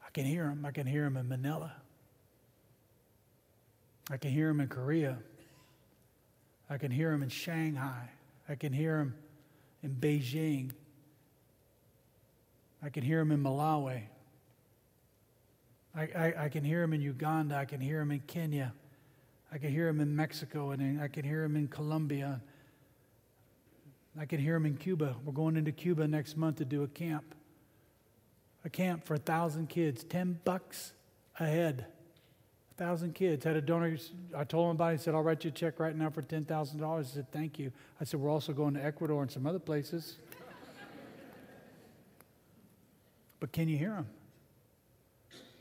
I 0.06 0.08
can 0.10 0.24
hear 0.24 0.44
them. 0.44 0.64
I 0.64 0.70
can 0.70 0.86
hear 0.86 1.04
them 1.04 1.18
in 1.18 1.28
Manila. 1.28 1.72
I 4.10 4.16
can 4.16 4.30
hear 4.30 4.48
them 4.48 4.60
in 4.60 4.68
Korea. 4.68 5.18
I 6.70 6.78
can 6.78 6.90
hear 6.90 7.10
them 7.10 7.22
in 7.22 7.28
Shanghai. 7.28 8.08
I 8.48 8.54
can 8.54 8.72
hear 8.72 8.96
them 8.96 9.14
in 9.82 9.94
Beijing. 9.94 10.70
I 12.82 12.88
can 12.88 13.02
hear 13.02 13.18
them 13.18 13.32
in 13.32 13.42
Malawi. 13.42 14.04
I, 15.94 16.02
I, 16.02 16.34
I, 16.44 16.48
can 16.48 16.64
hear 16.64 16.82
him 16.82 16.92
in 16.92 17.00
Uganda. 17.00 17.56
I 17.56 17.64
can 17.64 17.80
hear 17.80 18.00
him 18.00 18.12
in 18.12 18.20
Kenya. 18.20 18.72
I 19.52 19.58
can 19.58 19.70
hear 19.70 19.88
him 19.88 20.00
in 20.00 20.14
Mexico, 20.14 20.70
and 20.70 21.00
I 21.00 21.08
can 21.08 21.24
hear 21.24 21.42
him 21.42 21.56
in 21.56 21.66
Colombia. 21.66 22.40
I 24.18 24.24
can 24.24 24.38
hear 24.38 24.54
him 24.54 24.66
in 24.66 24.76
Cuba. 24.76 25.16
We're 25.24 25.32
going 25.32 25.56
into 25.56 25.72
Cuba 25.72 26.06
next 26.06 26.36
month 26.36 26.56
to 26.56 26.64
do 26.64 26.84
a 26.84 26.88
camp. 26.88 27.34
A 28.64 28.70
camp 28.70 29.04
for 29.04 29.14
a 29.14 29.18
thousand 29.18 29.68
kids, 29.68 30.04
10 30.04 30.40
bucks 30.44 30.92
a 31.38 31.46
head. 31.46 31.86
thousand 32.76 33.14
kids. 33.14 33.44
Had 33.44 33.56
a 33.56 33.60
donor. 33.60 33.96
I 34.36 34.44
told 34.44 34.70
him 34.70 34.76
about 34.76 34.92
it. 34.92 34.98
He 34.98 35.02
said, 35.02 35.14
"I'll 35.14 35.22
write 35.22 35.44
you 35.44 35.48
a 35.48 35.52
check 35.52 35.80
right 35.80 35.96
now 35.96 36.10
for 36.10 36.22
ten 36.22 36.44
thousand 36.44 36.80
dollars." 36.80 37.08
He 37.08 37.14
said, 37.14 37.30
"Thank 37.32 37.58
you." 37.58 37.72
I 38.00 38.04
said, 38.04 38.20
"We're 38.20 38.30
also 38.30 38.52
going 38.52 38.74
to 38.74 38.84
Ecuador 38.84 39.22
and 39.22 39.30
some 39.30 39.46
other 39.46 39.58
places." 39.58 40.16
but 43.40 43.52
can 43.52 43.68
you 43.68 43.76
hear 43.76 43.90
them? 43.90 44.06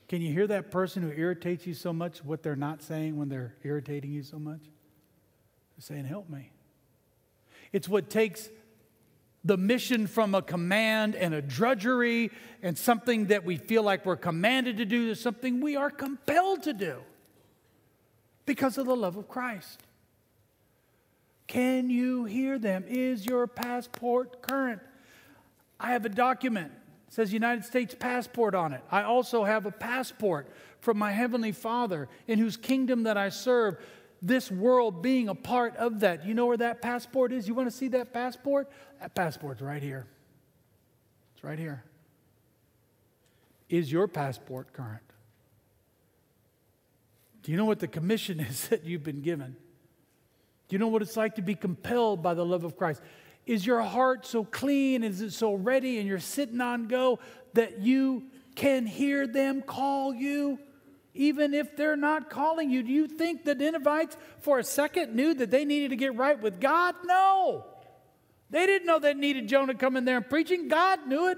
Can 0.09 0.21
you 0.23 0.33
hear 0.33 0.47
that 0.47 0.71
person 0.71 1.03
who 1.03 1.11
irritates 1.11 1.67
you 1.67 1.75
so 1.75 1.93
much? 1.93 2.25
What 2.25 2.41
they're 2.43 2.55
not 2.55 2.81
saying 2.81 3.15
when 3.15 3.29
they're 3.29 3.55
irritating 3.63 4.11
you 4.11 4.23
so 4.23 4.39
much? 4.39 4.61
They're 4.63 5.81
saying, 5.81 6.05
"Help 6.05 6.29
me." 6.29 6.51
It's 7.71 7.87
what 7.87 8.09
takes 8.09 8.49
the 9.45 9.55
mission 9.55 10.07
from 10.07 10.33
a 10.33 10.41
command 10.41 11.15
and 11.15 11.33
a 11.33 11.41
drudgery 11.41 12.31
and 12.61 12.77
something 12.77 13.27
that 13.27 13.45
we 13.45 13.55
feel 13.55 13.83
like 13.83 14.05
we're 14.05 14.17
commanded 14.17 14.77
to 14.77 14.85
do 14.85 15.07
to 15.07 15.15
something 15.15 15.61
we 15.61 15.75
are 15.75 15.91
compelled 15.91 16.63
to 16.63 16.73
do 16.73 17.01
because 18.45 18.77
of 18.77 18.87
the 18.87 18.95
love 18.95 19.15
of 19.15 19.29
Christ. 19.29 19.83
Can 21.47 21.89
you 21.89 22.25
hear 22.25 22.59
them? 22.59 22.83
Is 22.87 23.25
your 23.25 23.47
passport 23.47 24.41
current? 24.41 24.81
I 25.79 25.91
have 25.91 26.03
a 26.03 26.09
document. 26.09 26.71
Says 27.09 27.33
United 27.33 27.65
States 27.65 27.95
passport 27.97 28.53
on 28.53 28.73
it. 28.73 28.81
I 28.91 29.03
also 29.03 29.43
have 29.43 29.65
a 29.65 29.71
passport 29.71 30.47
from 30.79 30.97
my 30.97 31.11
heavenly 31.11 31.51
Father 31.51 32.07
in 32.27 32.39
whose 32.39 32.55
kingdom 32.55 33.03
that 33.03 33.17
I 33.17 33.29
serve 33.29 33.77
this 34.21 34.51
world 34.51 35.01
being 35.01 35.27
a 35.27 35.35
part 35.35 35.75
of 35.77 36.01
that. 36.01 36.25
You 36.25 36.33
know 36.33 36.45
where 36.45 36.57
that 36.57 36.81
passport 36.81 37.31
is? 37.31 37.47
You 37.47 37.55
want 37.55 37.69
to 37.69 37.75
see 37.75 37.87
that 37.89 38.13
passport? 38.13 38.69
That 39.01 39.15
passport's 39.15 39.61
right 39.61 39.81
here. 39.81 40.05
It's 41.33 41.43
right 41.43 41.57
here. 41.57 41.83
Is 43.69 43.91
your 43.91 44.07
passport 44.07 44.73
current? 44.73 45.01
Do 47.43 47.51
you 47.51 47.57
know 47.57 47.65
what 47.65 47.79
the 47.79 47.87
commission 47.87 48.39
is 48.49 48.67
that 48.67 48.85
you've 48.85 49.03
been 49.03 49.21
given? 49.21 49.55
Do 50.67 50.75
you 50.75 50.77
know 50.79 50.87
what 50.89 51.01
it's 51.01 51.17
like 51.17 51.35
to 51.35 51.41
be 51.41 51.55
compelled 51.55 52.21
by 52.21 52.35
the 52.35 52.45
love 52.45 52.63
of 52.63 52.77
Christ? 52.77 53.01
Is 53.49 53.65
your 53.65 53.81
heart 53.81 54.27
so 54.27 54.43
clean? 54.43 55.03
Is 55.03 55.21
it 55.21 55.31
so 55.31 55.55
ready? 55.55 55.97
And 55.97 56.07
you're 56.07 56.19
sitting 56.19 56.61
on 56.61 56.87
go 56.87 57.17
that 57.53 57.79
you 57.79 58.25
can 58.55 58.85
hear 58.85 59.25
them 59.25 59.61
call 59.61 60.13
you? 60.13 60.59
even 61.15 61.53
if 61.53 61.75
they're 61.75 61.97
not 61.97 62.29
calling 62.29 62.69
you. 62.69 62.83
Do 62.83 62.93
you 62.93 63.07
think 63.07 63.43
the 63.43 63.55
Ninevites 63.55 64.15
for 64.39 64.59
a 64.59 64.63
second 64.63 65.15
knew 65.15 65.33
that 65.33 65.51
they 65.51 65.65
needed 65.65 65.89
to 65.89 65.97
get 65.97 66.15
right 66.15 66.39
with 66.39 66.61
God? 66.61 66.95
No. 67.03 67.65
They 68.49 68.65
didn't 68.65 68.87
know 68.87 68.99
they 68.99 69.13
needed 69.15 69.49
Jonah 69.49 69.73
coming 69.75 70.05
there 70.05 70.17
and 70.17 70.29
preaching. 70.29 70.69
God 70.69 71.07
knew 71.07 71.27
it. 71.27 71.37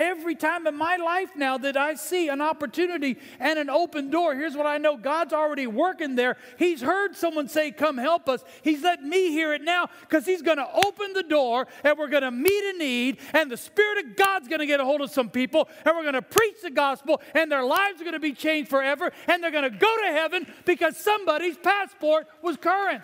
Every 0.00 0.34
time 0.34 0.66
in 0.66 0.74
my 0.76 0.96
life 0.96 1.36
now 1.36 1.58
that 1.58 1.76
I 1.76 1.92
see 1.92 2.30
an 2.30 2.40
opportunity 2.40 3.18
and 3.38 3.58
an 3.58 3.68
open 3.68 4.08
door, 4.08 4.34
here's 4.34 4.56
what 4.56 4.64
I 4.64 4.78
know 4.78 4.96
God's 4.96 5.34
already 5.34 5.66
working 5.66 6.14
there. 6.14 6.38
He's 6.58 6.80
heard 6.80 7.14
someone 7.14 7.48
say, 7.48 7.70
Come 7.70 7.98
help 7.98 8.26
us. 8.26 8.42
He's 8.62 8.82
let 8.82 9.02
me 9.02 9.30
hear 9.30 9.52
it 9.52 9.60
now 9.60 9.90
because 10.00 10.24
He's 10.24 10.40
going 10.40 10.56
to 10.56 10.66
open 10.86 11.12
the 11.12 11.22
door 11.22 11.66
and 11.84 11.98
we're 11.98 12.08
going 12.08 12.22
to 12.22 12.30
meet 12.30 12.74
a 12.74 12.78
need, 12.78 13.18
and 13.34 13.50
the 13.50 13.58
Spirit 13.58 14.06
of 14.06 14.16
God's 14.16 14.48
going 14.48 14.60
to 14.60 14.66
get 14.66 14.80
a 14.80 14.86
hold 14.86 15.02
of 15.02 15.10
some 15.10 15.28
people, 15.28 15.68
and 15.84 15.94
we're 15.94 16.02
going 16.02 16.14
to 16.14 16.22
preach 16.22 16.62
the 16.62 16.70
gospel, 16.70 17.20
and 17.34 17.52
their 17.52 17.64
lives 17.64 18.00
are 18.00 18.04
going 18.04 18.14
to 18.14 18.20
be 18.20 18.32
changed 18.32 18.70
forever, 18.70 19.12
and 19.26 19.42
they're 19.42 19.50
going 19.50 19.70
to 19.70 19.78
go 19.78 19.96
to 20.06 20.12
heaven 20.12 20.46
because 20.64 20.96
somebody's 20.96 21.58
passport 21.58 22.26
was 22.40 22.56
current. 22.56 23.02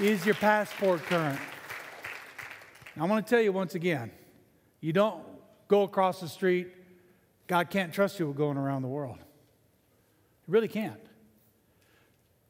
Is 0.00 0.24
your 0.24 0.36
passport 0.36 1.02
current? 1.02 1.38
I 2.98 3.04
want 3.04 3.26
to 3.26 3.30
tell 3.30 3.42
you 3.42 3.52
once 3.52 3.74
again 3.74 4.10
you 4.82 4.92
don't 4.92 5.22
go 5.68 5.84
across 5.84 6.20
the 6.20 6.28
street, 6.28 6.68
God 7.46 7.70
can't 7.70 7.94
trust 7.94 8.18
you 8.18 8.26
with 8.26 8.36
going 8.36 8.58
around 8.58 8.82
the 8.82 8.88
world. 8.88 9.16
He 10.44 10.52
really 10.52 10.68
can't. 10.68 11.00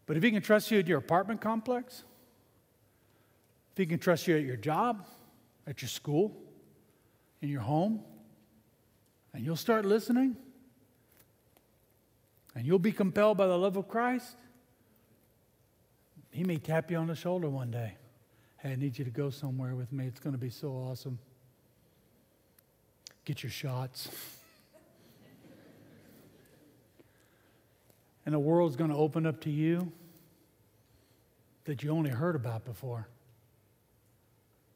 But 0.06 0.16
if 0.16 0.22
He 0.24 0.32
can 0.32 0.42
trust 0.42 0.70
you 0.72 0.80
at 0.80 0.88
your 0.88 0.98
apartment 0.98 1.40
complex, 1.40 2.02
if 3.72 3.78
He 3.78 3.86
can 3.86 4.00
trust 4.00 4.26
you 4.26 4.36
at 4.36 4.42
your 4.42 4.56
job, 4.56 5.06
at 5.66 5.82
your 5.82 5.88
school, 5.88 6.36
in 7.40 7.48
your 7.48 7.60
home, 7.60 8.00
and 9.34 9.44
you'll 9.44 9.54
start 9.56 9.84
listening, 9.84 10.36
and 12.54 12.66
you'll 12.66 12.78
be 12.78 12.92
compelled 12.92 13.36
by 13.36 13.46
the 13.46 13.56
love 13.56 13.76
of 13.76 13.88
Christ, 13.88 14.36
He 16.30 16.44
may 16.44 16.56
tap 16.56 16.90
you 16.90 16.96
on 16.96 17.08
the 17.08 17.14
shoulder 17.14 17.48
one 17.48 17.70
day. 17.70 17.94
Hey, 18.58 18.72
I 18.72 18.76
need 18.76 18.98
you 18.98 19.04
to 19.04 19.10
go 19.10 19.28
somewhere 19.28 19.74
with 19.74 19.92
me. 19.92 20.06
It's 20.06 20.20
going 20.20 20.34
to 20.34 20.40
be 20.40 20.50
so 20.50 20.68
awesome. 20.70 21.18
Get 23.24 23.42
your 23.42 23.50
shots. 23.50 24.08
and 28.26 28.34
the 28.34 28.38
world's 28.38 28.76
going 28.76 28.90
to 28.90 28.96
open 28.96 29.26
up 29.26 29.40
to 29.42 29.50
you 29.50 29.92
that 31.64 31.82
you 31.82 31.90
only 31.90 32.10
heard 32.10 32.34
about 32.34 32.64
before, 32.64 33.08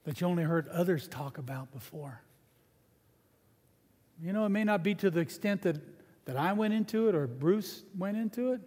that 0.05 0.21
you 0.21 0.27
only 0.27 0.45
heard 0.45 0.69
others 0.69 1.09
talk 1.09 1.39
about 1.39 1.73
before. 1.73 2.23
You 4.23 4.33
know, 4.33 4.47
it 4.47 4.51
may 4.51 4.65
not 4.65 4.83
be 4.83 4.95
to 4.97 5.11
the 5.11 5.21
extent 5.21 5.63
that, 5.63 5.77
that 6.25 6.37
I 6.37 6.53
went 6.53 6.75
into 6.75 7.09
it 7.09 7.15
or 7.15 7.27
Bruce 7.27 7.83
went 7.99 8.17
into 8.17 8.53
it. 8.53 8.61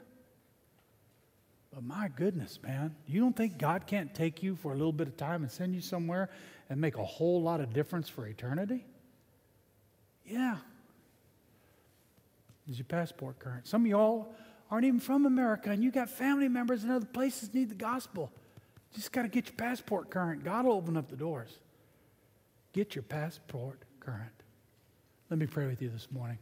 But 1.73 1.83
my 1.83 2.09
goodness, 2.15 2.59
man, 2.61 2.95
you 3.07 3.21
don't 3.21 3.35
think 3.35 3.57
God 3.57 3.87
can't 3.87 4.13
take 4.13 4.43
you 4.43 4.55
for 4.55 4.73
a 4.73 4.75
little 4.75 4.91
bit 4.91 5.07
of 5.07 5.17
time 5.17 5.43
and 5.43 5.51
send 5.51 5.73
you 5.73 5.81
somewhere 5.81 6.29
and 6.69 6.81
make 6.81 6.97
a 6.97 7.05
whole 7.05 7.41
lot 7.41 7.61
of 7.61 7.73
difference 7.73 8.09
for 8.09 8.27
eternity? 8.27 8.85
Yeah. 10.29 10.57
Is 12.69 12.77
your 12.77 12.85
passport 12.85 13.39
current? 13.39 13.67
Some 13.67 13.81
of 13.81 13.87
y'all 13.87 14.31
aren't 14.69 14.85
even 14.85 14.99
from 14.99 15.25
America 15.25 15.71
and 15.71 15.83
you 15.83 15.91
got 15.91 16.09
family 16.09 16.47
members 16.47 16.83
in 16.83 16.91
other 16.91 17.05
places 17.05 17.53
need 17.53 17.69
the 17.69 17.75
gospel. 17.75 18.31
Just 18.93 19.11
got 19.11 19.23
to 19.23 19.27
get 19.27 19.47
your 19.47 19.55
passport 19.55 20.09
current. 20.09 20.43
God 20.43 20.65
will 20.65 20.73
open 20.73 20.95
up 20.97 21.09
the 21.09 21.15
doors. 21.15 21.59
Get 22.73 22.95
your 22.95 23.03
passport 23.03 23.79
current. 23.99 24.31
Let 25.29 25.39
me 25.39 25.47
pray 25.47 25.67
with 25.67 25.81
you 25.81 25.89
this 25.89 26.07
morning. 26.11 26.37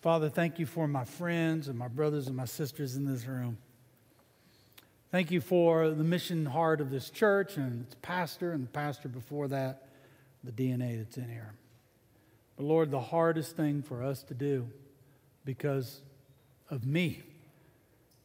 Father, 0.00 0.28
thank 0.28 0.58
you 0.58 0.66
for 0.66 0.86
my 0.86 1.04
friends 1.04 1.68
and 1.68 1.78
my 1.78 1.88
brothers 1.88 2.28
and 2.28 2.36
my 2.36 2.44
sisters 2.44 2.96
in 2.96 3.04
this 3.04 3.26
room. 3.26 3.58
Thank 5.12 5.30
you 5.30 5.40
for 5.40 5.90
the 5.90 6.02
mission 6.02 6.46
heart 6.46 6.80
of 6.80 6.90
this 6.90 7.10
church 7.10 7.56
and 7.56 7.82
its 7.82 7.94
pastor 8.02 8.50
and 8.52 8.64
the 8.64 8.70
pastor 8.70 9.08
before 9.08 9.46
that, 9.48 9.86
the 10.42 10.50
DNA 10.50 10.98
that's 10.98 11.16
in 11.16 11.28
here. 11.28 11.54
But 12.56 12.64
Lord, 12.64 12.90
the 12.90 13.00
hardest 13.00 13.56
thing 13.56 13.82
for 13.82 14.02
us 14.02 14.24
to 14.24 14.34
do 14.34 14.68
because 15.44 16.00
of 16.70 16.84
me 16.84 17.22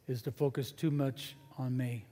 is 0.08 0.24
to 0.24 0.32
focus 0.32 0.72
too 0.72 0.90
much 0.90 1.36
on 1.60 1.78
me 1.78 2.06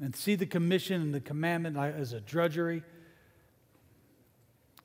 and 0.00 0.16
see 0.16 0.34
the 0.34 0.46
commission 0.46 1.00
and 1.00 1.14
the 1.14 1.20
commandment 1.20 1.76
as 1.76 2.12
a 2.12 2.20
drudgery 2.20 2.82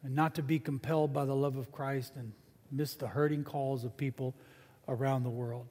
and 0.03 0.13
not 0.13 0.35
to 0.35 0.43
be 0.43 0.59
compelled 0.59 1.11
by 1.11 1.25
the 1.25 1.35
love 1.35 1.57
of 1.57 1.71
Christ 1.71 2.13
and 2.15 2.33
miss 2.71 2.93
the 2.93 3.07
hurting 3.07 3.43
calls 3.43 3.83
of 3.83 3.97
people 3.97 4.35
around 4.87 5.23
the 5.23 5.29
world. 5.31 5.65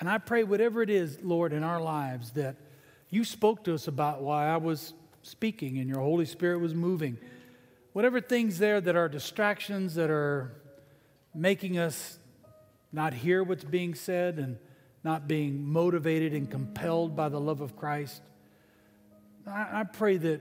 And 0.00 0.08
I 0.08 0.18
pray, 0.18 0.44
whatever 0.44 0.82
it 0.82 0.90
is, 0.90 1.18
Lord, 1.22 1.52
in 1.52 1.62
our 1.62 1.80
lives 1.80 2.32
that 2.32 2.56
you 3.10 3.24
spoke 3.24 3.64
to 3.64 3.74
us 3.74 3.88
about 3.88 4.22
while 4.22 4.54
I 4.54 4.56
was 4.56 4.92
speaking 5.22 5.78
and 5.78 5.88
your 5.88 6.00
Holy 6.00 6.24
Spirit 6.24 6.60
was 6.60 6.74
moving, 6.74 7.18
whatever 7.92 8.20
things 8.20 8.58
there 8.58 8.80
that 8.80 8.96
are 8.96 9.08
distractions 9.08 9.94
that 9.96 10.10
are 10.10 10.52
making 11.34 11.78
us 11.78 12.18
not 12.92 13.12
hear 13.12 13.42
what's 13.42 13.64
being 13.64 13.94
said 13.94 14.38
and 14.38 14.58
not 15.04 15.26
being 15.28 15.64
motivated 15.64 16.32
and 16.32 16.50
compelled 16.50 17.16
by 17.16 17.28
the 17.28 17.40
love 17.40 17.60
of 17.60 17.76
Christ, 17.76 18.22
I, 19.46 19.80
I 19.80 19.84
pray 19.84 20.16
that 20.18 20.40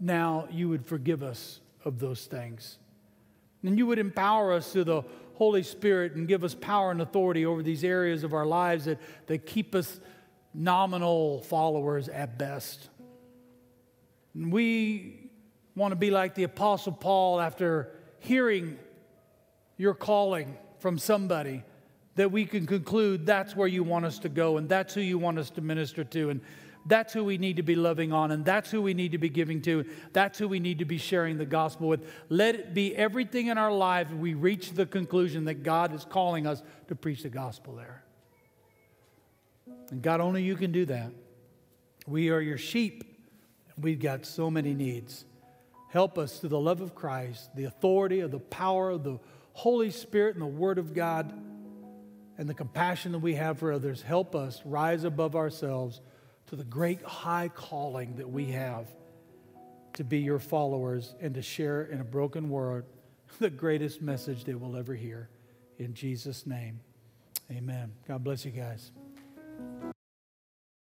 now 0.00 0.48
you 0.50 0.68
would 0.68 0.84
forgive 0.84 1.22
us 1.22 1.60
of 1.84 1.98
those 1.98 2.26
things. 2.26 2.78
And 3.62 3.78
you 3.78 3.86
would 3.86 3.98
empower 3.98 4.52
us 4.52 4.72
through 4.72 4.84
the 4.84 5.02
Holy 5.36 5.62
Spirit 5.62 6.14
and 6.14 6.26
give 6.26 6.44
us 6.44 6.54
power 6.54 6.90
and 6.90 7.00
authority 7.00 7.44
over 7.44 7.62
these 7.62 7.84
areas 7.84 8.24
of 8.24 8.32
our 8.32 8.46
lives 8.46 8.86
that, 8.86 8.98
that 9.26 9.46
keep 9.46 9.74
us 9.74 10.00
nominal 10.54 11.42
followers 11.42 12.08
at 12.08 12.38
best. 12.38 12.88
And 14.34 14.50
we 14.50 15.30
want 15.74 15.92
to 15.92 15.96
be 15.96 16.10
like 16.10 16.34
the 16.34 16.44
Apostle 16.44 16.92
Paul 16.92 17.38
after 17.38 17.92
hearing 18.18 18.78
your 19.76 19.92
calling 19.92 20.56
from 20.78 20.98
somebody 20.98 21.62
that 22.14 22.32
we 22.32 22.46
can 22.46 22.66
conclude 22.66 23.26
that's 23.26 23.54
where 23.54 23.68
you 23.68 23.84
want 23.84 24.06
us 24.06 24.18
to 24.20 24.30
go 24.30 24.56
and 24.56 24.70
that's 24.70 24.94
who 24.94 25.02
you 25.02 25.18
want 25.18 25.38
us 25.38 25.50
to 25.50 25.60
minister 25.60 26.02
to. 26.02 26.30
And 26.30 26.40
that's 26.86 27.12
who 27.12 27.24
we 27.24 27.36
need 27.36 27.56
to 27.56 27.62
be 27.62 27.74
loving 27.74 28.12
on, 28.12 28.30
and 28.30 28.44
that's 28.44 28.70
who 28.70 28.80
we 28.80 28.94
need 28.94 29.12
to 29.12 29.18
be 29.18 29.28
giving 29.28 29.60
to. 29.62 29.84
That's 30.12 30.38
who 30.38 30.48
we 30.48 30.60
need 30.60 30.78
to 30.78 30.84
be 30.84 30.98
sharing 30.98 31.36
the 31.36 31.44
gospel 31.44 31.88
with. 31.88 32.08
Let 32.28 32.54
it 32.54 32.74
be 32.74 32.94
everything 32.94 33.48
in 33.48 33.58
our 33.58 33.72
life 33.72 34.10
we 34.12 34.34
reach 34.34 34.72
the 34.72 34.86
conclusion 34.86 35.46
that 35.46 35.62
God 35.62 35.92
is 35.92 36.04
calling 36.04 36.46
us 36.46 36.62
to 36.88 36.94
preach 36.94 37.22
the 37.24 37.28
gospel 37.28 37.74
there. 37.74 38.04
And 39.90 40.00
God, 40.00 40.20
only 40.20 40.42
you 40.42 40.54
can 40.54 40.70
do 40.70 40.84
that. 40.86 41.10
We 42.06 42.30
are 42.30 42.40
your 42.40 42.58
sheep. 42.58 43.04
We've 43.78 44.00
got 44.00 44.24
so 44.24 44.50
many 44.50 44.72
needs. 44.72 45.24
Help 45.90 46.18
us 46.18 46.38
through 46.38 46.50
the 46.50 46.60
love 46.60 46.80
of 46.80 46.94
Christ, 46.94 47.54
the 47.56 47.64
authority 47.64 48.20
of 48.20 48.30
the 48.30 48.38
power 48.38 48.90
of 48.90 49.02
the 49.02 49.18
Holy 49.54 49.90
Spirit 49.90 50.34
and 50.34 50.42
the 50.42 50.46
Word 50.46 50.78
of 50.78 50.94
God, 50.94 51.32
and 52.38 52.48
the 52.48 52.54
compassion 52.54 53.12
that 53.12 53.18
we 53.20 53.34
have 53.34 53.58
for 53.58 53.72
others. 53.72 54.02
Help 54.02 54.36
us 54.36 54.60
rise 54.64 55.04
above 55.04 55.34
ourselves 55.34 56.00
to 56.48 56.56
the 56.56 56.64
great 56.64 57.02
high 57.02 57.48
calling 57.48 58.16
that 58.16 58.28
we 58.28 58.46
have 58.46 58.86
to 59.94 60.04
be 60.04 60.18
your 60.18 60.38
followers 60.38 61.14
and 61.20 61.34
to 61.34 61.42
share 61.42 61.84
in 61.84 62.00
a 62.00 62.04
broken 62.04 62.48
world 62.48 62.84
the 63.40 63.50
greatest 63.50 64.02
message 64.02 64.44
they 64.44 64.54
will 64.54 64.76
ever 64.76 64.94
hear. 64.94 65.28
In 65.78 65.94
Jesus' 65.94 66.46
name, 66.46 66.80
amen. 67.50 67.92
God 68.06 68.24
bless 68.24 68.44
you 68.44 68.52
guys. 68.52 68.92